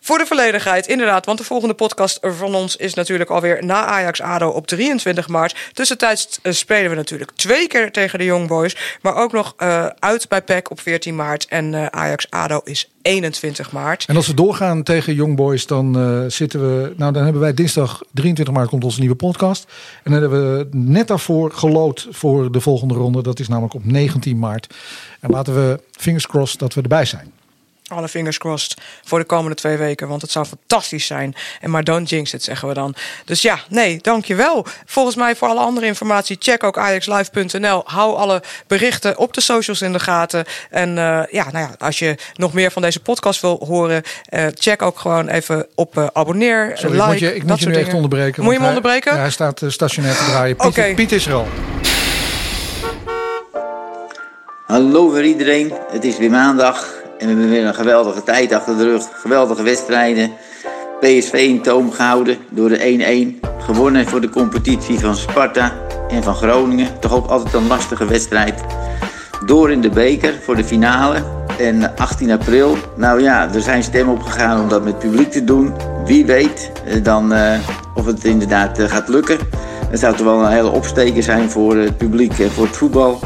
voor 0.00 0.18
de 0.18 0.26
volledigheid 0.26 0.86
inderdaad. 0.86 1.26
Want 1.26 1.38
de 1.38 1.44
volgende 1.44 1.74
podcast 1.74 2.18
van 2.22 2.54
ons 2.54 2.76
is 2.76 2.94
natuurlijk 2.94 3.30
alweer 3.30 3.64
na 3.64 3.84
Ajax-ADO 3.84 4.48
op 4.48 4.66
23 4.66 5.28
maart. 5.28 5.56
Tussentijds 5.72 6.38
eh, 6.42 6.52
spelen 6.52 6.90
we 6.90 6.96
natuurlijk 6.96 7.30
twee 7.34 7.66
keer 7.66 7.92
tegen 7.92 8.18
de 8.18 8.24
Young 8.24 8.48
Boys. 8.48 8.76
Maar 9.02 9.14
ook 9.14 9.32
nog 9.32 9.54
eh, 9.56 9.86
uit 9.98 10.28
bij 10.28 10.42
PEC 10.42 10.70
op 10.70 10.80
14 10.80 11.16
maart. 11.16 11.46
En 11.46 11.74
eh, 11.74 11.86
Ajax-ADO 11.86 12.60
is 12.64 12.90
21 13.02 13.72
maart. 13.72 14.04
En 14.06 14.16
als 14.16 14.26
we 14.26 14.34
doorgaan 14.34 14.82
tegen 14.82 15.14
Young 15.14 15.36
Boys, 15.36 15.66
dan 15.66 16.26
zitten 16.30 16.60
we. 16.60 16.92
Nou, 16.96 17.12
dan 17.12 17.22
hebben 17.22 17.40
wij 17.42 17.54
dinsdag 17.54 18.02
23 18.12 18.54
maart 18.54 18.68
komt 18.78 18.90
onze 18.90 19.00
nieuwe 19.00 19.26
podcast. 19.26 19.66
En 20.02 20.12
dan 20.12 20.20
hebben 20.20 20.58
we 20.58 20.68
net 20.76 21.08
daarvoor 21.08 21.50
gelood 21.50 22.06
voor 22.10 22.52
de 22.52 22.60
volgende 22.60 22.94
ronde. 22.94 23.22
Dat 23.22 23.40
is 23.40 23.48
namelijk 23.48 23.74
op 23.74 23.84
19 23.84 24.38
maart. 24.38 24.74
En 25.20 25.30
laten 25.30 25.54
we 25.54 25.80
fingers 25.90 26.26
crossed 26.26 26.58
dat 26.58 26.74
we 26.74 26.82
erbij 26.82 27.04
zijn. 27.04 27.32
Alle 27.88 28.08
fingers 28.08 28.38
crossed 28.38 28.76
voor 29.04 29.18
de 29.18 29.24
komende 29.24 29.56
twee 29.56 29.76
weken. 29.76 30.08
Want 30.08 30.22
het 30.22 30.30
zou 30.30 30.46
fantastisch 30.46 31.06
zijn. 31.06 31.34
En 31.60 31.70
maar 31.70 31.84
don't 31.84 32.08
jinx 32.08 32.34
it, 32.34 32.42
zeggen 32.42 32.68
we 32.68 32.74
dan. 32.74 32.94
Dus 33.24 33.42
ja, 33.42 33.58
nee, 33.68 33.98
dankjewel. 34.02 34.66
Volgens 34.86 35.16
mij 35.16 35.36
voor 35.36 35.48
alle 35.48 35.60
andere 35.60 35.86
informatie, 35.86 36.36
check 36.40 36.64
ook 36.64 36.78
ajaxlive.nl. 36.78 37.82
Hou 37.84 38.16
alle 38.16 38.42
berichten 38.66 39.18
op 39.18 39.32
de 39.34 39.40
socials 39.40 39.82
in 39.82 39.92
de 39.92 39.98
gaten. 39.98 40.44
En 40.70 40.98
eh, 40.98 41.20
ja, 41.30 41.44
nou 41.50 41.58
ja, 41.58 41.70
als 41.78 41.98
je 41.98 42.16
nog 42.34 42.52
meer 42.52 42.70
van 42.70 42.82
deze 42.82 43.00
podcast 43.00 43.40
wil 43.40 43.64
horen, 43.66 44.02
eh, 44.24 44.46
check 44.54 44.82
ook 44.82 44.98
gewoon 44.98 45.28
even 45.28 45.66
op 45.74 45.98
eh, 45.98 46.06
abonneer, 46.12 46.72
Sorry, 46.74 46.94
like, 46.94 47.02
ik 47.02 47.08
moet 47.08 47.18
je, 47.18 47.34
ik 47.34 47.44
moet 47.44 47.60
je 47.60 47.70
echt 47.70 47.94
onderbreken. 47.94 48.42
Moet 48.42 48.52
je 48.52 48.58
hem 48.58 48.68
hij- 48.68 48.76
onderbreken? 48.76 49.14
Ja, 49.14 49.18
hij 49.20 49.30
staat 49.30 49.62
stationair 49.66 50.16
te 50.16 50.24
draaien. 50.24 50.56
Piet. 50.56 50.94
Piet 50.94 51.12
is 51.12 51.26
er 51.26 51.34
al. 51.34 51.48
Hallo 54.66 55.08
voor 55.08 55.24
iedereen, 55.24 55.72
het 55.90 56.04
is 56.04 56.18
weer 56.18 56.30
maandag 56.30 56.97
en 57.18 57.26
we 57.26 57.32
hebben 57.32 57.48
weer 57.48 57.66
een 57.66 57.74
geweldige 57.74 58.22
tijd 58.22 58.52
achter 58.52 58.76
de 58.76 58.84
rug. 58.84 59.08
Geweldige 59.12 59.62
wedstrijden. 59.62 60.32
PSV 61.00 61.32
in 61.32 61.62
toom 61.62 61.92
gehouden 61.92 62.36
door 62.50 62.68
de 62.68 63.38
1-1. 63.42 63.46
Gewonnen 63.58 64.06
voor 64.06 64.20
de 64.20 64.28
competitie 64.28 64.98
van 64.98 65.16
Sparta 65.16 65.72
en 66.08 66.22
van 66.22 66.34
Groningen. 66.34 67.00
Toch 67.00 67.14
ook 67.14 67.26
altijd 67.26 67.54
een 67.54 67.66
lastige 67.66 68.06
wedstrijd. 68.06 68.64
Door 69.46 69.70
in 69.70 69.80
de 69.80 69.88
beker 69.88 70.34
voor 70.42 70.56
de 70.56 70.64
finale. 70.64 71.22
En 71.58 71.96
18 71.96 72.30
april, 72.30 72.76
nou 72.96 73.22
ja, 73.22 73.54
er 73.54 73.60
zijn 73.60 73.82
stemmen 73.82 74.14
opgegaan 74.14 74.60
om 74.60 74.68
dat 74.68 74.84
met 74.84 74.98
publiek 74.98 75.30
te 75.30 75.44
doen. 75.44 75.74
wie 76.04 76.26
weet 76.26 76.70
dan 77.02 77.32
of 77.94 78.06
het 78.06 78.24
inderdaad 78.24 78.78
gaat 78.80 79.08
lukken. 79.08 79.38
Het 79.90 80.00
zou 80.00 80.16
toch 80.16 80.26
wel 80.26 80.40
een 80.40 80.52
hele 80.52 80.70
opsteker 80.70 81.22
zijn 81.22 81.50
voor 81.50 81.76
het 81.76 81.96
publiek 81.96 82.38
en 82.38 82.50
voor 82.50 82.66
het 82.66 82.76
voetbal. 82.76 83.20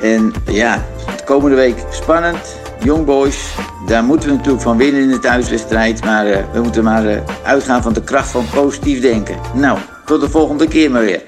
En 0.00 0.32
ja, 0.44 0.84
de 1.16 1.24
komende 1.24 1.56
week 1.56 1.76
spannend. 1.90 2.57
Young 2.84 3.04
Boys, 3.04 3.54
daar 3.86 4.04
moeten 4.04 4.28
we 4.28 4.34
natuurlijk 4.34 4.62
van 4.62 4.76
winnen 4.76 5.02
in 5.02 5.08
de 5.08 5.18
thuiswedstrijd. 5.18 6.04
Maar 6.04 6.24
we 6.52 6.60
moeten 6.60 6.84
maar 6.84 7.22
uitgaan 7.42 7.82
van 7.82 7.92
de 7.92 8.02
kracht 8.02 8.30
van 8.30 8.44
positief 8.54 9.00
denken. 9.00 9.36
Nou, 9.54 9.78
tot 10.04 10.20
de 10.20 10.28
volgende 10.28 10.68
keer 10.68 10.90
maar 10.90 11.04
weer. 11.04 11.22